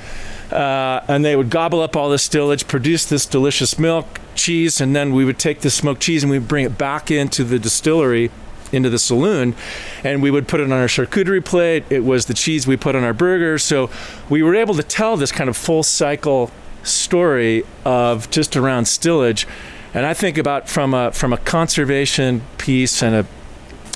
uh, 0.52 1.02
and 1.08 1.24
they 1.24 1.36
would 1.36 1.50
gobble 1.50 1.82
up 1.82 1.96
all 1.96 2.10
this 2.10 2.24
stillage, 2.24 2.68
produce 2.68 3.06
this 3.06 3.26
delicious 3.26 3.78
milk, 3.78 4.20
cheese, 4.36 4.82
and 4.82 4.96
then 4.96 5.14
we 5.14 5.26
would 5.26 5.40
take 5.40 5.62
the 5.62 5.70
smoked 5.70 6.02
cheese 6.02 6.24
and 6.24 6.32
we 6.32 6.40
would 6.40 6.48
bring 6.48 6.66
it 6.66 6.78
back 6.78 7.12
into 7.12 7.44
the 7.44 7.60
distillery 7.60 8.32
into 8.72 8.90
the 8.90 9.00
saloon 9.00 9.54
and 10.02 10.24
we 10.24 10.32
would 10.32 10.48
put 10.48 10.62
it 10.62 10.64
on 10.64 10.72
our 10.72 10.88
charcuterie 10.88 11.44
plate 11.44 11.84
it 11.90 12.06
was 12.06 12.28
the 12.28 12.34
cheese 12.34 12.66
we 12.66 12.78
put 12.78 12.96
on 12.96 13.04
our 13.04 13.14
burgers 13.14 13.62
so 13.62 13.90
we 14.30 14.42
were 14.42 14.56
able 14.56 14.74
to 14.74 14.82
tell 14.82 15.18
this 15.18 15.30
kind 15.30 15.50
of 15.50 15.58
full 15.58 15.84
cycle 15.84 16.50
story 16.84 17.64
of 17.86 18.30
just 18.30 18.56
around 18.56 18.86
stillage. 18.86 19.48
And 19.94 20.06
I 20.06 20.14
think 20.14 20.38
about 20.38 20.70
from 20.70 20.94
a 20.94 21.12
from 21.12 21.34
a 21.34 21.38
conservation 21.38 22.42
piece 22.58 23.02
and 23.02 23.16
a, 23.16 23.26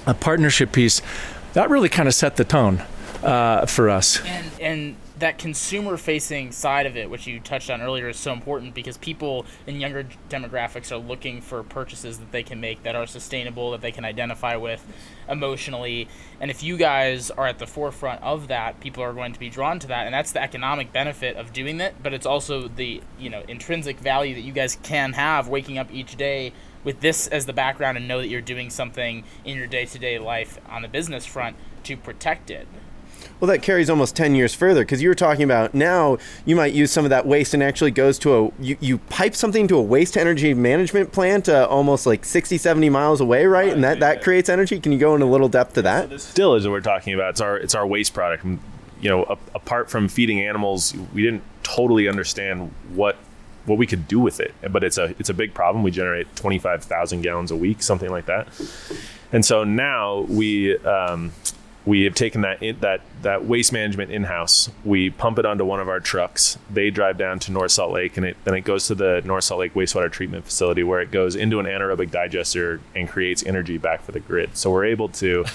a 0.06 0.14
partnership 0.14 0.72
piece, 0.72 1.02
that 1.54 1.70
really 1.70 1.90
kind 1.90 2.08
of 2.08 2.14
set 2.14 2.36
the 2.36 2.44
tone 2.44 2.84
uh, 3.24 3.66
for 3.66 3.90
us. 3.90 4.24
And 4.26 4.52
and 4.60 4.96
that 5.18 5.38
consumer 5.38 5.96
facing 5.96 6.52
side 6.52 6.86
of 6.86 6.98
it, 6.98 7.10
which 7.10 7.26
you 7.26 7.40
touched 7.40 7.70
on 7.70 7.82
earlier, 7.82 8.10
is 8.10 8.18
so 8.18 8.34
important 8.34 8.74
because 8.74 8.98
people 8.98 9.46
in 9.66 9.80
younger 9.80 10.06
demographics 10.30 10.92
are 10.92 10.98
looking 10.98 11.42
for 11.42 11.64
purchases 11.64 12.18
that 12.20 12.32
they 12.32 12.44
can 12.44 12.60
make 12.60 12.84
that 12.84 12.96
are 12.96 13.08
sustainable, 13.08 13.72
that 13.72 13.82
they 13.82 13.92
can 13.92 14.04
identify 14.04 14.56
with 14.58 14.86
emotionally. 15.30 16.08
And 16.40 16.52
if 16.52 16.64
you 16.64 16.76
guys 16.76 17.32
are 17.32 17.48
at 17.48 17.60
the 17.60 17.68
forefront 17.68 18.22
of 18.24 18.50
that, 18.50 18.80
people 18.82 19.04
are 19.04 19.14
going 19.14 19.34
to 19.34 19.40
be 19.40 19.50
drawn 19.50 19.80
to 19.80 19.88
that. 19.88 20.06
And 20.06 20.14
that's 20.14 20.34
the 20.34 20.42
economic 20.42 20.92
benefit 20.92 21.38
of 21.38 21.54
doing 21.54 21.78
that, 21.78 22.04
but 22.04 22.14
it's 22.14 22.26
also 22.26 22.68
the, 22.68 23.02
you 23.18 23.30
know, 23.30 23.44
intrinsic 23.48 24.00
value 24.00 24.36
that 24.36 24.42
you 24.42 24.52
guys 24.52 24.78
can 24.84 25.14
have 25.14 25.48
waking 25.48 25.78
up 25.78 25.94
each 25.94 26.18
day 26.18 26.52
with 26.84 27.00
this 27.00 27.28
as 27.28 27.46
the 27.46 27.54
background 27.54 27.98
and 27.98 28.08
know 28.08 28.20
that 28.20 28.28
you're 28.28 28.42
doing 28.42 28.70
something 28.70 29.24
in 29.44 29.58
your 29.58 29.68
day 29.68 29.86
to 29.86 29.98
day 29.98 30.20
life 30.20 30.60
on 30.70 30.82
the 30.82 30.88
business 30.88 31.26
front 31.26 31.56
to 31.84 31.96
protect 31.96 32.52
it. 32.52 32.68
Well, 33.40 33.50
that 33.50 33.62
carries 33.62 33.90
almost 33.90 34.16
10 34.16 34.34
years 34.36 34.54
further 34.54 34.82
because 34.82 35.02
you 35.02 35.10
were 35.10 35.16
talking 35.16 35.44
about 35.44 35.74
now 35.74 36.18
you 36.46 36.56
might 36.56 36.74
use 36.74 36.92
some 36.92 37.06
of 37.06 37.10
that 37.10 37.26
waste 37.26 37.54
and 37.54 37.62
actually 37.62 37.92
goes 37.92 38.18
to 38.20 38.46
a, 38.46 38.52
you, 38.62 38.78
you 38.80 38.98
pipe 38.98 39.36
something 39.36 39.68
to 39.68 39.78
a 39.78 39.82
waste 39.82 40.16
energy 40.16 40.54
management 40.54 41.12
plant 41.12 41.50
uh, 41.50 41.68
almost 41.70 42.06
like 42.06 42.24
60, 42.24 42.58
70 42.58 42.90
miles 42.90 43.20
away, 43.20 43.46
right? 43.46 43.74
And 43.74 43.84
that, 43.84 44.00
that 44.00 44.24
creates 44.24 44.48
energy. 44.48 44.80
Can 44.80 44.92
you 44.94 44.98
go 44.98 45.16
in 45.16 45.22
a 45.22 45.30
little 45.30 45.50
depth 45.50 45.74
to 45.74 45.82
that? 45.82 46.22
So 46.22 46.56
is 46.56 46.66
what 46.66 46.72
we're 46.72 46.82
talking 46.82 47.14
about, 47.14 47.32
it's 47.32 47.42
our, 47.42 47.58
it's 47.58 47.76
our 47.76 47.86
waste 47.86 48.14
product. 48.14 48.46
You 48.46 49.10
know, 49.10 49.24
a, 49.26 49.38
apart 49.54 49.90
from 49.90 50.08
feeding 50.08 50.42
animals, 50.42 50.96
we 51.14 51.22
didn't 51.22 51.44
totally 51.64 52.08
understand 52.08 52.72
what 52.94 53.18
what 53.66 53.80
we 53.80 53.88
could 53.88 54.08
do 54.08 54.20
with 54.20 54.40
it. 54.40 54.54
But 54.72 54.84
it's 54.84 54.98
a 54.98 55.16
it's 55.20 55.30
a 55.30 55.34
big 55.34 55.54
problem. 55.54 55.84
We 55.84 55.92
generate 55.92 56.34
25,000 56.36 57.22
gallons 57.22 57.52
a 57.52 57.56
week, 57.56 57.82
something 57.82 58.10
like 58.10 58.28
that. 58.28 58.48
And 59.32 59.44
so 59.44 59.64
now 59.64 60.22
we 60.22 60.78
um, 60.78 61.32
we 61.86 62.04
have 62.04 62.16
taken 62.16 62.42
that 62.42 62.64
in, 62.64 62.80
that 62.80 63.02
that 63.22 63.46
waste 63.46 63.72
management 63.72 64.12
in 64.12 64.24
house. 64.24 64.70
We 64.84 65.10
pump 65.10 65.40
it 65.40 65.46
onto 65.46 65.66
one 65.66 65.80
of 65.80 65.88
our 65.88 66.00
trucks. 66.00 66.58
They 66.70 66.90
drive 66.90 67.18
down 67.18 67.40
to 67.40 67.52
North 67.52 67.72
Salt 67.72 67.92
Lake, 67.92 68.18
and 68.18 68.26
it 68.26 68.38
then 68.44 68.56
it 68.56 68.62
goes 68.62 68.88
to 68.88 68.96
the 68.96 69.22
North 69.26 69.44
Salt 69.44 69.60
Lake 69.60 69.74
wastewater 69.74 70.12
treatment 70.12 70.46
facility, 70.46 70.84
where 70.84 71.02
it 71.02 71.12
goes 71.12 71.36
into 71.36 71.60
an 71.60 71.66
anaerobic 71.66 72.12
digester 72.12 72.82
and 72.96 73.08
creates 73.08 73.46
energy 73.46 73.78
back 73.78 74.02
for 74.02 74.12
the 74.12 74.20
grid. 74.20 74.58
So 74.58 74.72
we're 74.72 74.86
able 74.86 75.10
to 75.10 75.46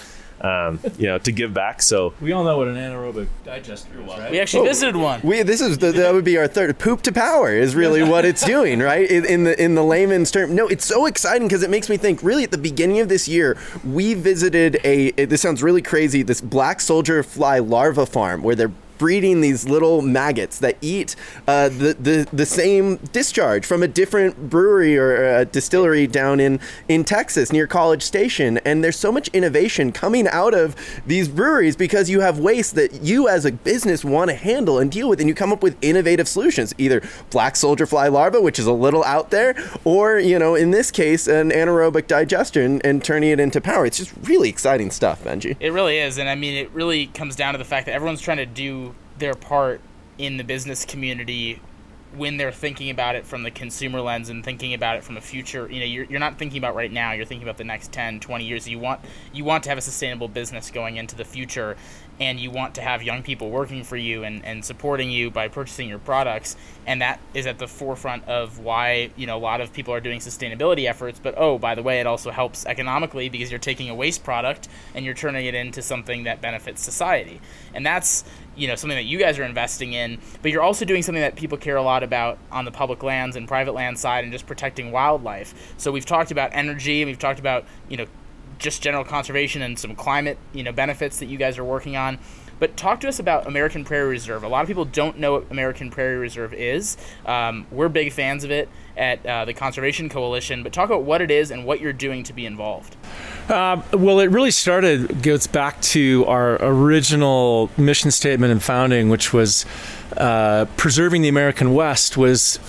um, 0.40 0.80
you 0.98 1.06
know, 1.06 1.18
to 1.18 1.32
give 1.32 1.52
back. 1.52 1.82
So 1.82 2.14
we 2.20 2.32
all 2.32 2.44
know 2.44 2.56
what 2.56 2.68
an 2.68 2.76
anaerobic 2.76 3.28
digester 3.44 4.00
is, 4.00 4.06
right? 4.06 4.30
We 4.30 4.40
actually 4.40 4.66
oh, 4.66 4.70
visited 4.70 4.96
one. 4.96 5.20
We 5.22 5.42
this 5.42 5.60
is 5.60 5.78
the, 5.78 5.92
that 5.92 6.14
would 6.14 6.24
be 6.24 6.38
our 6.38 6.46
third 6.46 6.78
poop 6.78 7.02
to 7.02 7.12
power 7.12 7.50
is 7.50 7.74
really 7.74 8.02
what 8.02 8.24
it's 8.24 8.44
doing, 8.44 8.80
right? 8.80 9.10
In, 9.10 9.24
in 9.24 9.44
the 9.44 9.62
in 9.62 9.74
the 9.74 9.84
layman's 9.84 10.30
term. 10.30 10.54
No, 10.54 10.66
it's 10.68 10.84
so 10.84 11.06
exciting 11.06 11.48
because 11.48 11.62
it 11.62 11.70
makes 11.70 11.88
me 11.88 11.96
think. 11.96 12.22
Really, 12.22 12.44
at 12.44 12.50
the 12.50 12.58
beginning 12.58 13.00
of 13.00 13.08
this 13.08 13.28
year, 13.28 13.56
we 13.84 14.14
visited 14.14 14.78
a. 14.84 15.10
This 15.12 15.40
sounds 15.40 15.62
really 15.62 15.82
crazy. 15.82 16.22
This 16.22 16.40
black 16.40 16.80
soldier 16.80 17.22
fly 17.22 17.58
larva 17.58 18.06
farm 18.06 18.42
where 18.42 18.54
they're 18.54 18.72
breeding 19.00 19.40
these 19.40 19.66
little 19.66 20.02
maggots 20.02 20.58
that 20.58 20.76
eat 20.82 21.16
uh, 21.48 21.70
the, 21.70 21.96
the 21.98 22.28
the 22.34 22.44
same 22.44 22.96
discharge 23.12 23.64
from 23.64 23.82
a 23.82 23.88
different 23.88 24.50
brewery 24.50 24.98
or 24.98 25.38
a 25.38 25.46
distillery 25.46 26.06
down 26.06 26.38
in 26.38 26.60
in 26.86 27.02
Texas 27.02 27.50
near 27.50 27.66
College 27.66 28.02
Station. 28.02 28.58
And 28.58 28.84
there's 28.84 28.98
so 28.98 29.10
much 29.10 29.28
innovation 29.28 29.90
coming 29.90 30.28
out 30.28 30.52
of 30.52 30.76
these 31.06 31.28
breweries 31.28 31.76
because 31.76 32.10
you 32.10 32.20
have 32.20 32.38
waste 32.38 32.74
that 32.74 33.02
you 33.02 33.26
as 33.26 33.46
a 33.46 33.52
business 33.52 34.04
want 34.04 34.28
to 34.28 34.36
handle 34.36 34.78
and 34.78 34.92
deal 34.92 35.08
with, 35.08 35.18
and 35.18 35.28
you 35.30 35.34
come 35.34 35.50
up 35.50 35.62
with 35.62 35.78
innovative 35.80 36.28
solutions. 36.28 36.74
Either 36.76 37.00
black 37.30 37.56
soldier 37.56 37.86
fly 37.86 38.06
larva, 38.08 38.42
which 38.42 38.58
is 38.58 38.66
a 38.66 38.72
little 38.72 39.02
out 39.04 39.30
there, 39.30 39.54
or 39.84 40.18
you 40.18 40.38
know, 40.38 40.54
in 40.54 40.72
this 40.72 40.90
case, 40.90 41.26
an 41.26 41.50
anaerobic 41.50 42.06
digester 42.06 42.62
and, 42.62 42.84
and 42.84 43.02
turning 43.02 43.30
it 43.30 43.40
into 43.40 43.62
power. 43.62 43.86
It's 43.86 43.96
just 43.96 44.12
really 44.24 44.50
exciting 44.50 44.90
stuff, 44.90 45.24
Benji. 45.24 45.56
It 45.58 45.72
really 45.72 45.96
is, 45.96 46.18
and 46.18 46.28
I 46.28 46.34
mean, 46.34 46.54
it 46.54 46.70
really 46.72 47.06
comes 47.06 47.34
down 47.34 47.54
to 47.54 47.58
the 47.58 47.64
fact 47.64 47.86
that 47.86 47.92
everyone's 47.92 48.20
trying 48.20 48.36
to 48.36 48.46
do 48.46 48.89
their 49.20 49.34
part 49.34 49.80
in 50.18 50.36
the 50.36 50.44
business 50.44 50.84
community 50.84 51.60
when 52.14 52.36
they're 52.36 52.52
thinking 52.52 52.90
about 52.90 53.14
it 53.14 53.24
from 53.24 53.44
the 53.44 53.50
consumer 53.50 54.00
lens 54.00 54.28
and 54.28 54.44
thinking 54.44 54.74
about 54.74 54.96
it 54.96 55.04
from 55.04 55.16
a 55.16 55.20
future 55.20 55.70
you 55.70 55.78
know 55.78 55.86
you're, 55.86 56.04
you're 56.06 56.20
not 56.20 56.38
thinking 56.38 56.58
about 56.58 56.74
right 56.74 56.90
now 56.90 57.12
you're 57.12 57.24
thinking 57.24 57.46
about 57.46 57.56
the 57.56 57.64
next 57.64 57.92
10 57.92 58.20
20 58.20 58.44
years. 58.44 58.68
You 58.68 58.78
want 58.78 59.00
you 59.32 59.44
want 59.44 59.64
to 59.64 59.68
have 59.68 59.78
a 59.78 59.82
sustainable 59.82 60.28
business 60.28 60.70
going 60.70 60.96
into 60.96 61.14
the 61.14 61.24
future 61.24 61.76
and 62.18 62.38
you 62.38 62.50
want 62.50 62.74
to 62.74 62.82
have 62.82 63.02
young 63.02 63.22
people 63.22 63.48
working 63.48 63.82
for 63.82 63.96
you 63.96 64.24
and, 64.24 64.44
and 64.44 64.62
supporting 64.62 65.10
you 65.10 65.30
by 65.30 65.48
purchasing 65.48 65.88
your 65.88 66.00
products 66.00 66.54
and 66.86 67.00
that 67.00 67.18
is 67.32 67.46
at 67.46 67.58
the 67.58 67.66
forefront 67.68 68.26
of 68.28 68.58
why 68.58 69.10
you 69.16 69.26
know 69.26 69.36
a 69.36 69.38
lot 69.38 69.60
of 69.60 69.72
people 69.72 69.94
are 69.94 70.00
doing 70.00 70.18
sustainability 70.18 70.88
efforts. 70.88 71.20
But 71.20 71.34
oh 71.36 71.58
by 71.58 71.76
the 71.76 71.82
way 71.82 72.00
it 72.00 72.06
also 72.08 72.32
helps 72.32 72.66
economically 72.66 73.28
because 73.28 73.52
you're 73.52 73.60
taking 73.60 73.88
a 73.88 73.94
waste 73.94 74.24
product 74.24 74.68
and 74.96 75.04
you're 75.04 75.14
turning 75.14 75.46
it 75.46 75.54
into 75.54 75.80
something 75.80 76.24
that 76.24 76.40
benefits 76.40 76.82
society. 76.82 77.40
And 77.72 77.86
that's 77.86 78.24
you 78.56 78.66
know 78.66 78.74
something 78.74 78.96
that 78.96 79.04
you 79.04 79.18
guys 79.18 79.38
are 79.38 79.44
investing 79.44 79.92
in 79.92 80.18
but 80.42 80.50
you're 80.50 80.62
also 80.62 80.84
doing 80.84 81.02
something 81.02 81.22
that 81.22 81.36
people 81.36 81.56
care 81.56 81.76
a 81.76 81.82
lot 81.82 82.02
about 82.02 82.38
on 82.50 82.64
the 82.64 82.70
public 82.70 83.02
lands 83.02 83.36
and 83.36 83.46
private 83.46 83.72
land 83.72 83.98
side 83.98 84.24
and 84.24 84.32
just 84.32 84.46
protecting 84.46 84.90
wildlife 84.90 85.74
so 85.76 85.92
we've 85.92 86.06
talked 86.06 86.30
about 86.30 86.50
energy 86.52 87.02
and 87.02 87.08
we've 87.08 87.18
talked 87.18 87.38
about 87.38 87.64
you 87.88 87.96
know 87.96 88.06
just 88.60 88.82
general 88.82 89.04
conservation 89.04 89.62
and 89.62 89.78
some 89.78 89.96
climate, 89.96 90.38
you 90.52 90.62
know, 90.62 90.70
benefits 90.70 91.18
that 91.18 91.26
you 91.26 91.38
guys 91.38 91.58
are 91.58 91.64
working 91.64 91.96
on. 91.96 92.18
But 92.60 92.76
talk 92.76 93.00
to 93.00 93.08
us 93.08 93.18
about 93.18 93.46
American 93.46 93.84
Prairie 93.86 94.10
Reserve. 94.10 94.44
A 94.44 94.48
lot 94.48 94.60
of 94.60 94.68
people 94.68 94.84
don't 94.84 95.18
know 95.18 95.32
what 95.32 95.50
American 95.50 95.90
Prairie 95.90 96.18
Reserve 96.18 96.52
is. 96.52 96.98
Um, 97.24 97.66
we're 97.70 97.88
big 97.88 98.12
fans 98.12 98.44
of 98.44 98.50
it 98.50 98.68
at 99.00 99.24
uh, 99.24 99.44
the 99.46 99.54
Conservation 99.54 100.08
Coalition. 100.08 100.62
But 100.62 100.72
talk 100.72 100.90
about 100.90 101.02
what 101.02 101.20
it 101.22 101.30
is 101.30 101.50
and 101.50 101.64
what 101.64 101.80
you're 101.80 101.92
doing 101.92 102.22
to 102.24 102.32
be 102.32 102.46
involved. 102.46 102.96
Uh, 103.48 103.82
well, 103.92 104.20
it 104.20 104.30
really 104.30 104.50
started 104.50 105.22
goes 105.22 105.46
back 105.46 105.80
to 105.80 106.24
our 106.26 106.62
original 106.62 107.70
mission 107.76 108.10
statement 108.10 108.52
and 108.52 108.62
founding, 108.62 109.08
which 109.08 109.32
was 109.32 109.66
uh, 110.16 110.66
preserving 110.76 111.22
the 111.22 111.28
American 111.28 111.74
West 111.74 112.16
was 112.16 112.60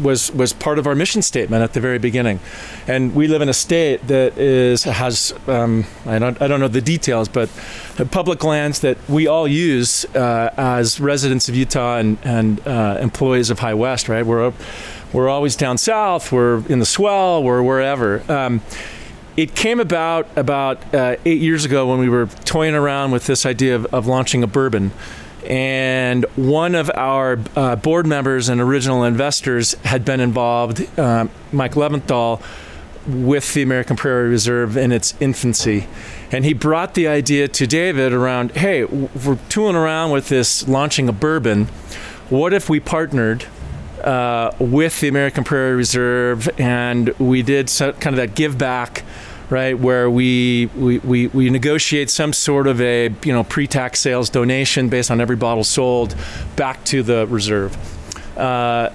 was 0.00 0.32
was 0.32 0.52
part 0.52 0.78
of 0.78 0.86
our 0.86 0.94
mission 0.94 1.22
statement 1.22 1.62
at 1.62 1.72
the 1.72 1.80
very 1.80 1.98
beginning. 1.98 2.40
And 2.86 3.14
we 3.14 3.28
live 3.28 3.42
in 3.42 3.48
a 3.48 3.54
state 3.54 4.06
that 4.08 4.36
is 4.38 4.84
has 4.84 5.32
um, 5.46 5.84
I 6.04 6.18
don't 6.18 6.40
I 6.40 6.46
don't 6.46 6.60
know 6.60 6.68
the 6.68 6.80
details, 6.80 7.28
but 7.28 7.48
public 8.10 8.44
lands 8.44 8.80
that 8.80 8.98
we 9.08 9.26
all 9.26 9.48
use 9.48 10.04
uh, 10.14 10.52
as 10.56 11.00
residents 11.00 11.48
of 11.48 11.54
Utah 11.54 11.98
and 11.98 12.18
and 12.22 12.66
uh, 12.66 12.98
employees 13.00 13.50
of 13.50 13.58
High 13.60 13.74
West. 13.74 14.08
Right, 14.08 14.24
we're 14.24 14.52
we're 15.16 15.30
always 15.30 15.56
down 15.56 15.78
south. 15.78 16.30
We're 16.30 16.64
in 16.66 16.78
the 16.78 16.86
swell. 16.86 17.42
We're 17.42 17.62
wherever. 17.62 18.22
Um, 18.30 18.60
it 19.36 19.54
came 19.54 19.80
about 19.80 20.28
about 20.36 20.94
uh, 20.94 21.16
eight 21.24 21.40
years 21.40 21.64
ago 21.64 21.88
when 21.88 21.98
we 21.98 22.08
were 22.08 22.26
toying 22.44 22.74
around 22.74 23.10
with 23.10 23.26
this 23.26 23.46
idea 23.46 23.76
of, 23.76 23.86
of 23.86 24.06
launching 24.06 24.42
a 24.42 24.46
bourbon 24.46 24.92
and 25.46 26.24
one 26.34 26.74
of 26.74 26.90
our 26.94 27.38
uh, 27.54 27.76
board 27.76 28.06
members 28.06 28.48
and 28.48 28.60
original 28.60 29.04
investors 29.04 29.74
had 29.84 30.04
been 30.04 30.20
involved, 30.20 30.86
uh, 30.98 31.28
Mike 31.52 31.74
Leventhal, 31.74 32.42
with 33.06 33.54
the 33.54 33.62
American 33.62 33.96
Prairie 33.96 34.28
Reserve 34.28 34.76
in 34.76 34.90
its 34.90 35.14
infancy. 35.20 35.86
And 36.32 36.44
he 36.44 36.52
brought 36.52 36.94
the 36.94 37.06
idea 37.06 37.46
to 37.46 37.66
David 37.66 38.12
around 38.12 38.50
hey, 38.52 38.84
we're 38.84 39.38
tooling 39.48 39.76
around 39.76 40.10
with 40.10 40.28
this 40.28 40.66
launching 40.66 41.08
a 41.08 41.12
bourbon. 41.12 41.66
What 42.28 42.52
if 42.52 42.68
we 42.68 42.80
partnered 42.80 43.46
uh, 44.06 44.54
with 44.60 45.00
the 45.00 45.08
American 45.08 45.44
Prairie 45.44 45.74
Reserve, 45.74 46.48
and 46.58 47.08
we 47.18 47.42
did 47.42 47.68
so, 47.68 47.92
kind 47.92 48.14
of 48.14 48.18
that 48.18 48.36
give 48.36 48.56
back, 48.56 49.02
right, 49.50 49.76
where 49.76 50.08
we, 50.08 50.66
we, 50.76 50.98
we, 51.00 51.26
we 51.26 51.50
negotiate 51.50 52.08
some 52.08 52.32
sort 52.32 52.68
of 52.68 52.80
a 52.80 53.12
you 53.24 53.32
know 53.32 53.42
pre-tax 53.42 54.00
sales 54.00 54.30
donation 54.30 54.88
based 54.88 55.10
on 55.10 55.20
every 55.20 55.36
bottle 55.36 55.64
sold 55.64 56.14
back 56.54 56.82
to 56.84 57.02
the 57.02 57.26
reserve. 57.26 57.76
Uh, 58.38 58.90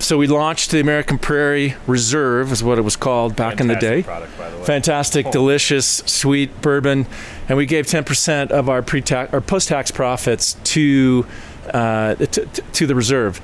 so 0.00 0.18
we 0.18 0.26
launched 0.26 0.72
the 0.72 0.80
American 0.80 1.18
Prairie 1.18 1.76
Reserve, 1.86 2.50
is 2.50 2.64
what 2.64 2.78
it 2.78 2.82
was 2.82 2.96
called 2.96 3.36
back 3.36 3.60
in 3.60 3.68
the 3.68 3.76
day. 3.76 4.02
Product, 4.02 4.36
the. 4.36 4.64
Fantastic, 4.64 5.30
delicious, 5.30 5.86
sweet 5.86 6.60
bourbon, 6.60 7.06
and 7.48 7.56
we 7.56 7.66
gave 7.66 7.86
10% 7.86 8.50
of 8.50 8.68
our 8.68 8.82
pre-tax 8.82 9.32
or 9.32 9.40
post-tax 9.40 9.92
profits 9.92 10.54
to 10.64 11.24
uh, 11.72 12.16
to, 12.16 12.46
to 12.46 12.86
the 12.86 12.94
reserve. 12.94 13.40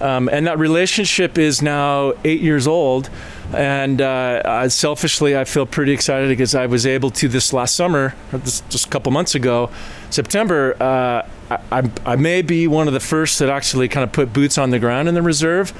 Um, 0.00 0.28
and 0.28 0.46
that 0.46 0.58
relationship 0.58 1.38
is 1.38 1.62
now 1.62 2.12
eight 2.24 2.40
years 2.40 2.66
old. 2.66 3.10
And 3.52 4.00
uh, 4.00 4.68
selfishly, 4.68 5.36
I 5.36 5.44
feel 5.44 5.66
pretty 5.66 5.92
excited 5.92 6.28
because 6.28 6.54
I 6.54 6.66
was 6.66 6.86
able 6.86 7.10
to 7.10 7.28
this 7.28 7.52
last 7.52 7.74
summer, 7.74 8.14
this, 8.30 8.60
just 8.68 8.86
a 8.86 8.88
couple 8.88 9.10
months 9.12 9.34
ago, 9.34 9.70
September. 10.10 10.76
Uh, 10.80 11.28
I, 11.72 11.90
I, 12.06 12.14
may 12.14 12.42
be 12.42 12.68
one 12.68 12.86
of 12.86 12.94
the 12.94 13.00
first 13.00 13.40
that 13.40 13.48
actually 13.48 13.88
kind 13.88 14.04
of 14.04 14.12
put 14.12 14.32
boots 14.32 14.56
on 14.56 14.70
the 14.70 14.78
ground 14.78 15.08
in 15.08 15.14
the 15.14 15.22
reserve. 15.22 15.72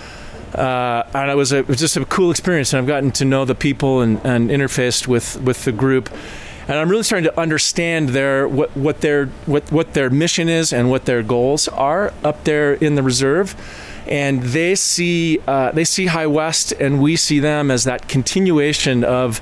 Uh, 0.55 1.05
and 1.15 1.31
it 1.31 1.37
was, 1.37 1.53
a, 1.53 1.59
it 1.59 1.69
was 1.69 1.79
just 1.79 1.97
a 1.97 2.05
cool 2.07 2.33
experience. 2.33 2.73
And 2.73 2.81
I've 2.81 2.89
gotten 2.89 3.13
to 3.13 3.25
know 3.25 3.45
the 3.45 3.55
people 3.55 4.01
and, 4.01 4.21
and 4.25 4.51
interfaced 4.51 5.07
with, 5.07 5.41
with 5.41 5.65
the 5.65 5.71
group 5.71 6.11
and 6.71 6.79
I'm 6.79 6.89
really 6.89 7.03
starting 7.03 7.29
to 7.29 7.41
understand 7.41 8.11
their 8.11 8.47
what 8.47 8.77
what 8.77 9.01
their 9.01 9.27
what 9.47 9.73
what 9.73 9.95
their 9.95 10.09
mission 10.09 10.49
is 10.49 10.73
and 10.73 10.89
what 10.89 11.05
their 11.05 11.21
goals 11.21 11.67
are 11.67 12.15
up 12.23 12.45
there 12.45 12.75
in 12.75 12.95
the 12.95 13.03
reserve. 13.03 13.57
And 14.07 14.43
they 14.43 14.75
see 14.75 15.39
uh, 15.47 15.73
they 15.73 15.85
see 15.85 16.07
High 16.07 16.27
West, 16.27 16.73
and 16.73 17.01
we 17.01 17.17
see 17.17 17.39
them 17.41 17.71
as 17.71 17.85
that 17.85 18.09
continuation 18.09 19.05
of 19.05 19.41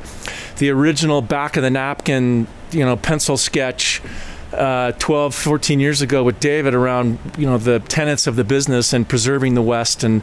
the 0.59 0.71
original 0.71 1.23
back 1.23 1.57
of 1.57 1.63
the 1.63 1.71
napkin, 1.71 2.47
you 2.71 2.85
know, 2.85 2.97
pencil 2.97 3.37
sketch. 3.37 4.03
Uh, 4.51 4.93
12, 4.93 5.35
14 5.35 5.79
years 5.79 6.01
ago 6.01 6.25
with 6.25 6.41
David 6.41 6.73
around 6.73 7.19
you 7.37 7.45
know 7.45 7.59
the 7.59 7.81
tenets 7.81 8.27
of 8.27 8.35
the 8.35 8.45
business 8.45 8.95
and 8.95 9.07
preserving 9.07 9.53
the 9.53 9.61
West, 9.63 10.03
and 10.03 10.23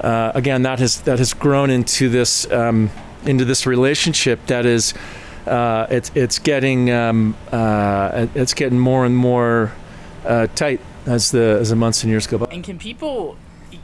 uh, 0.00 0.30
again 0.32 0.62
that 0.62 0.78
has 0.78 1.00
that 1.02 1.18
has 1.18 1.34
grown 1.34 1.70
into 1.70 2.08
this 2.08 2.48
um, 2.52 2.88
into 3.26 3.44
this 3.44 3.66
relationship 3.66 4.46
that 4.46 4.64
is 4.64 4.94
uh, 5.46 5.86
it's 5.90 6.10
it's 6.14 6.38
getting 6.38 6.90
um, 6.90 7.36
uh, 7.52 8.26
it's 8.34 8.54
getting 8.54 8.78
more 8.78 9.04
and 9.04 9.16
more 9.16 9.72
uh, 10.24 10.46
tight 10.54 10.80
as 11.06 11.30
the 11.30 11.58
as 11.60 11.70
the 11.70 11.76
months 11.76 12.02
and 12.02 12.10
years 12.10 12.26
go 12.26 12.38
by. 12.38 12.46
And 12.46 12.64
can 12.64 12.78
people, 12.78 13.36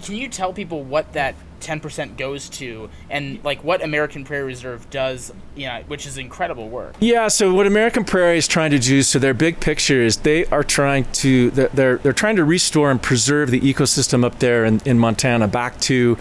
can 0.03 0.17
you 0.17 0.29
tell 0.29 0.53
people 0.53 0.83
what 0.83 1.13
that 1.13 1.35
10% 1.61 2.17
goes 2.17 2.49
to 2.49 2.89
and 3.11 3.43
like 3.45 3.63
what 3.63 3.83
American 3.83 4.25
Prairie 4.25 4.45
Reserve 4.45 4.89
does, 4.89 5.33
you 5.55 5.67
know, 5.67 5.83
which 5.89 6.07
is 6.07 6.17
incredible 6.17 6.69
work. 6.69 6.95
Yeah, 7.01 7.29
so 7.29 7.53
what 7.53 7.67
American 7.67 8.05
Prairie 8.05 8.39
is 8.39 8.49
trying 8.49 8.71
to 8.71 8.79
do, 8.79 9.03
so 9.03 9.19
their 9.19 9.35
big 9.35 9.61
picture 9.61 10.01
is 10.01 10.19
they 10.19 10.47
are 10.47 10.65
trying 10.65 11.05
to 11.13 11.51
they're 11.51 11.99
they're 11.99 12.13
trying 12.15 12.37
to 12.37 12.45
restore 12.45 12.91
and 12.91 13.01
preserve 13.01 13.51
the 13.51 13.61
ecosystem 13.61 14.25
up 14.25 14.39
there 14.39 14.65
in, 14.65 14.81
in 14.87 14.99
Montana 14.99 15.49
back 15.49 15.79
to 15.81 16.17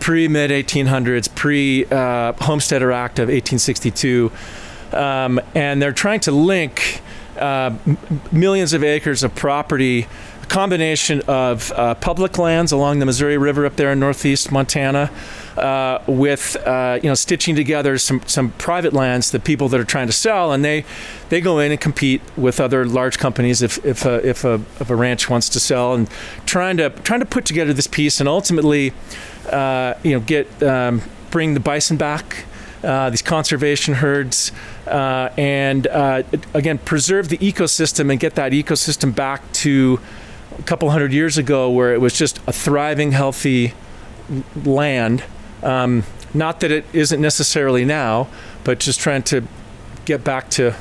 pre 0.00 0.28
mid 0.28 0.50
1800s, 0.50 1.34
pre 1.34 1.86
uh, 1.86 2.34
Homesteader 2.34 2.92
Act 2.92 3.18
of 3.18 3.28
1862 3.28 4.30
um, 4.94 5.40
and 5.54 5.82
they're 5.82 5.92
trying 5.92 6.20
to 6.20 6.32
link 6.32 7.00
uh, 7.38 7.76
millions 8.30 8.72
of 8.72 8.84
acres 8.84 9.24
of 9.24 9.34
property, 9.34 10.06
a 10.44 10.46
combination 10.46 11.22
of 11.26 11.72
uh, 11.72 11.94
public 11.94 12.36
lands 12.36 12.70
along 12.70 12.98
the 12.98 13.06
Missouri 13.06 13.38
River 13.38 13.64
up 13.64 13.76
there 13.76 13.90
in 13.92 13.98
northeast 13.98 14.52
Montana, 14.52 15.10
uh, 15.56 16.00
with 16.06 16.56
uh, 16.66 17.00
you 17.02 17.08
know 17.08 17.14
stitching 17.14 17.56
together 17.56 17.96
some 17.96 18.20
some 18.26 18.50
private 18.52 18.92
lands, 18.92 19.30
the 19.30 19.40
people 19.40 19.68
that 19.70 19.80
are 19.80 19.84
trying 19.84 20.06
to 20.06 20.12
sell, 20.12 20.52
and 20.52 20.62
they 20.62 20.84
they 21.30 21.40
go 21.40 21.58
in 21.60 21.72
and 21.72 21.80
compete 21.80 22.20
with 22.36 22.60
other 22.60 22.84
large 22.84 23.18
companies 23.18 23.62
if 23.62 23.82
if 23.86 24.04
a, 24.04 24.26
if 24.28 24.44
a, 24.44 24.54
if 24.80 24.90
a 24.90 24.94
ranch 24.94 25.30
wants 25.30 25.48
to 25.48 25.58
sell, 25.58 25.94
and 25.94 26.10
trying 26.44 26.76
to 26.76 26.90
trying 26.90 27.20
to 27.20 27.26
put 27.26 27.46
together 27.46 27.72
this 27.72 27.86
piece 27.86 28.20
and 28.20 28.28
ultimately 28.28 28.92
uh, 29.50 29.94
you 30.02 30.12
know 30.12 30.20
get 30.20 30.62
um, 30.62 31.00
bring 31.30 31.54
the 31.54 31.60
bison 31.60 31.96
back. 31.96 32.44
Uh, 32.82 33.08
these 33.08 33.22
conservation 33.22 33.94
herds, 33.94 34.52
uh, 34.86 35.30
and 35.38 35.86
uh, 35.86 36.22
again, 36.52 36.76
preserve 36.76 37.30
the 37.30 37.38
ecosystem 37.38 38.10
and 38.10 38.20
get 38.20 38.34
that 38.34 38.52
ecosystem 38.52 39.14
back 39.14 39.40
to 39.54 39.98
a 40.58 40.62
couple 40.62 40.90
hundred 40.90 41.12
years 41.12 41.38
ago 41.38 41.70
where 41.70 41.92
it 41.94 42.00
was 42.00 42.16
just 42.16 42.38
a 42.46 42.52
thriving, 42.52 43.12
healthy 43.12 43.74
land. 44.64 45.24
Um, 45.62 46.04
not 46.32 46.60
that 46.60 46.70
it 46.70 46.84
isn't 46.92 47.20
necessarily 47.20 47.84
now, 47.84 48.28
but 48.64 48.80
just 48.80 49.00
trying 49.00 49.22
to 49.24 49.44
get 50.04 50.24
back 50.24 50.50
to 50.50 50.74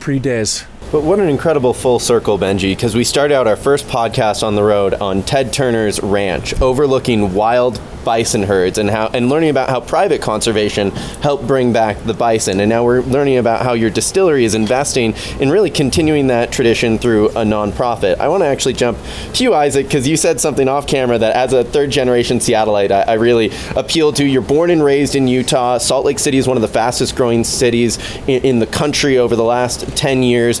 pre 0.00 0.18
days. 0.18 0.64
But 0.92 1.02
what 1.02 1.18
an 1.18 1.28
incredible 1.28 1.74
full 1.74 1.98
circle, 1.98 2.38
Benji, 2.38 2.70
because 2.70 2.94
we 2.94 3.02
started 3.02 3.34
out 3.34 3.46
our 3.48 3.56
first 3.56 3.86
podcast 3.86 4.42
on 4.42 4.54
the 4.54 4.62
road 4.62 4.94
on 4.94 5.22
Ted 5.22 5.52
Turner's 5.52 6.00
ranch, 6.00 6.60
overlooking 6.60 7.34
wild 7.34 7.80
bison 8.04 8.42
herds 8.42 8.78
and 8.78 8.90
how 8.90 9.06
and 9.08 9.28
learning 9.28 9.48
about 9.48 9.70
how 9.70 9.80
private 9.80 10.20
conservation 10.20 10.90
helped 11.22 11.46
bring 11.46 11.72
back 11.72 11.96
the 12.04 12.14
bison. 12.14 12.60
And 12.60 12.68
now 12.68 12.84
we're 12.84 13.00
learning 13.00 13.38
about 13.38 13.62
how 13.62 13.72
your 13.72 13.90
distillery 13.90 14.44
is 14.44 14.54
investing 14.54 15.14
in 15.40 15.50
really 15.50 15.70
continuing 15.70 16.28
that 16.28 16.52
tradition 16.52 16.98
through 16.98 17.30
a 17.30 17.44
nonprofit. 17.44 18.18
I 18.18 18.28
want 18.28 18.42
to 18.42 18.46
actually 18.46 18.74
jump 18.74 18.98
to 19.34 19.42
you, 19.42 19.54
Isaac, 19.54 19.86
because 19.86 20.06
you 20.06 20.16
said 20.16 20.40
something 20.40 20.68
off 20.68 20.86
camera 20.86 21.18
that 21.18 21.34
as 21.34 21.52
a 21.52 21.64
third 21.64 21.90
generation 21.90 22.38
Seattleite, 22.38 22.90
I, 22.90 23.02
I 23.02 23.14
really 23.14 23.50
appeal 23.74 24.12
to. 24.12 24.24
You're 24.24 24.42
born 24.42 24.70
and 24.70 24.84
raised 24.84 25.14
in 25.14 25.26
Utah. 25.26 25.78
Salt 25.78 26.04
Lake 26.04 26.18
City 26.18 26.38
is 26.38 26.46
one 26.46 26.56
of 26.56 26.62
the 26.62 26.68
fastest 26.68 27.16
growing 27.16 27.42
cities 27.42 27.98
in, 28.28 28.44
in 28.44 28.58
the 28.58 28.66
country 28.66 29.18
over 29.18 29.34
the 29.34 29.44
last 29.44 29.96
10 29.96 30.22
years 30.22 30.60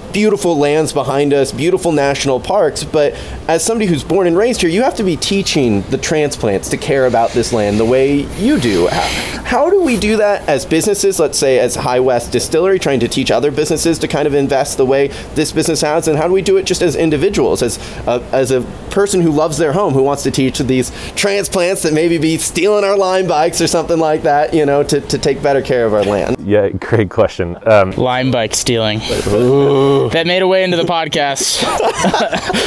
beautiful 0.13 0.57
lands 0.57 0.93
behind 0.93 1.33
us, 1.33 1.51
beautiful 1.51 1.91
national 1.91 2.39
parks, 2.39 2.83
but 2.83 3.13
as 3.47 3.63
somebody 3.63 3.85
who's 3.85 4.03
born 4.03 4.27
and 4.27 4.37
raised 4.37 4.61
here, 4.61 4.69
you 4.69 4.83
have 4.83 4.95
to 4.95 5.03
be 5.03 5.17
teaching 5.17 5.81
the 5.83 5.97
transplants 5.97 6.69
to 6.69 6.77
care 6.77 7.05
about 7.05 7.31
this 7.31 7.53
land 7.53 7.79
the 7.79 7.85
way 7.85 8.21
you 8.37 8.59
do. 8.59 8.87
How, 8.87 9.43
how 9.43 9.69
do 9.69 9.81
we 9.81 9.97
do 9.97 10.17
that 10.17 10.47
as 10.47 10.65
businesses, 10.65 11.19
let's 11.19 11.37
say 11.37 11.59
as 11.59 11.75
High 11.75 11.99
West 11.99 12.31
Distillery, 12.31 12.79
trying 12.79 12.99
to 13.01 13.07
teach 13.07 13.31
other 13.31 13.51
businesses 13.51 13.99
to 13.99 14.07
kind 14.07 14.27
of 14.27 14.33
invest 14.33 14.77
the 14.77 14.85
way 14.85 15.07
this 15.35 15.51
business 15.51 15.81
has, 15.81 16.07
and 16.07 16.17
how 16.17 16.27
do 16.27 16.33
we 16.33 16.41
do 16.41 16.57
it 16.57 16.65
just 16.65 16.81
as 16.81 16.95
individuals, 16.95 17.61
as 17.61 17.77
a, 18.07 18.23
as 18.31 18.51
a 18.51 18.61
person 18.91 19.21
who 19.21 19.31
loves 19.31 19.57
their 19.57 19.73
home, 19.73 19.93
who 19.93 20.03
wants 20.03 20.23
to 20.23 20.31
teach 20.31 20.59
these 20.59 20.91
transplants 21.15 21.83
that 21.83 21.93
maybe 21.93 22.17
be 22.17 22.37
stealing 22.37 22.83
our 22.83 22.97
Lime 22.97 23.27
bikes 23.27 23.61
or 23.61 23.67
something 23.67 23.99
like 23.99 24.23
that, 24.23 24.53
you 24.53 24.65
know, 24.65 24.83
to, 24.83 25.01
to 25.01 25.17
take 25.17 25.41
better 25.41 25.61
care 25.61 25.85
of 25.85 25.93
our 25.93 26.03
land? 26.03 26.37
Yeah, 26.39 26.69
great 26.69 27.09
question. 27.09 27.57
Um, 27.67 27.91
Lime 27.91 28.31
bike 28.31 28.53
stealing. 28.53 29.01
Ooh. 29.27 30.00
That 30.09 30.27
made 30.27 30.41
a 30.41 30.47
way 30.47 30.63
into 30.63 30.77
the 30.77 30.83
podcast. 30.83 31.61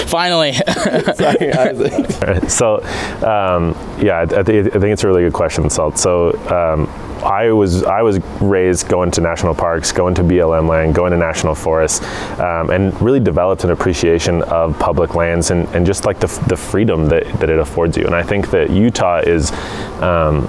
Finally. 0.08 0.52
Sorry, 1.14 1.52
Isaac. 1.52 2.48
so, 2.50 2.82
um, 3.24 3.74
yeah, 4.00 4.18
I, 4.18 4.22
I, 4.22 4.42
think, 4.42 4.68
I 4.68 4.78
think 4.78 4.92
it's 4.92 5.04
a 5.04 5.06
really 5.06 5.22
good 5.22 5.32
question, 5.32 5.68
Saul. 5.70 5.94
So, 5.96 6.32
um, 6.48 6.88
I 7.24 7.52
was 7.52 7.84
I 7.84 8.02
was 8.02 8.18
raised 8.40 8.88
going 8.88 9.10
to 9.12 9.20
national 9.22 9.54
parks, 9.54 9.92
going 9.92 10.14
to 10.16 10.22
BLM 10.22 10.68
land, 10.68 10.94
going 10.94 11.12
to 11.12 11.16
national 11.16 11.54
forests, 11.54 12.04
um, 12.38 12.70
and 12.70 13.00
really 13.00 13.20
developed 13.20 13.64
an 13.64 13.70
appreciation 13.70 14.42
of 14.42 14.78
public 14.78 15.14
lands 15.14 15.50
and, 15.50 15.66
and 15.68 15.86
just 15.86 16.04
like 16.04 16.20
the, 16.20 16.26
the 16.48 16.56
freedom 16.56 17.06
that, 17.06 17.24
that 17.40 17.48
it 17.48 17.58
affords 17.58 17.96
you. 17.96 18.04
And 18.04 18.14
I 18.14 18.22
think 18.22 18.50
that 18.50 18.70
Utah 18.70 19.18
is. 19.18 19.52
Um, 20.02 20.48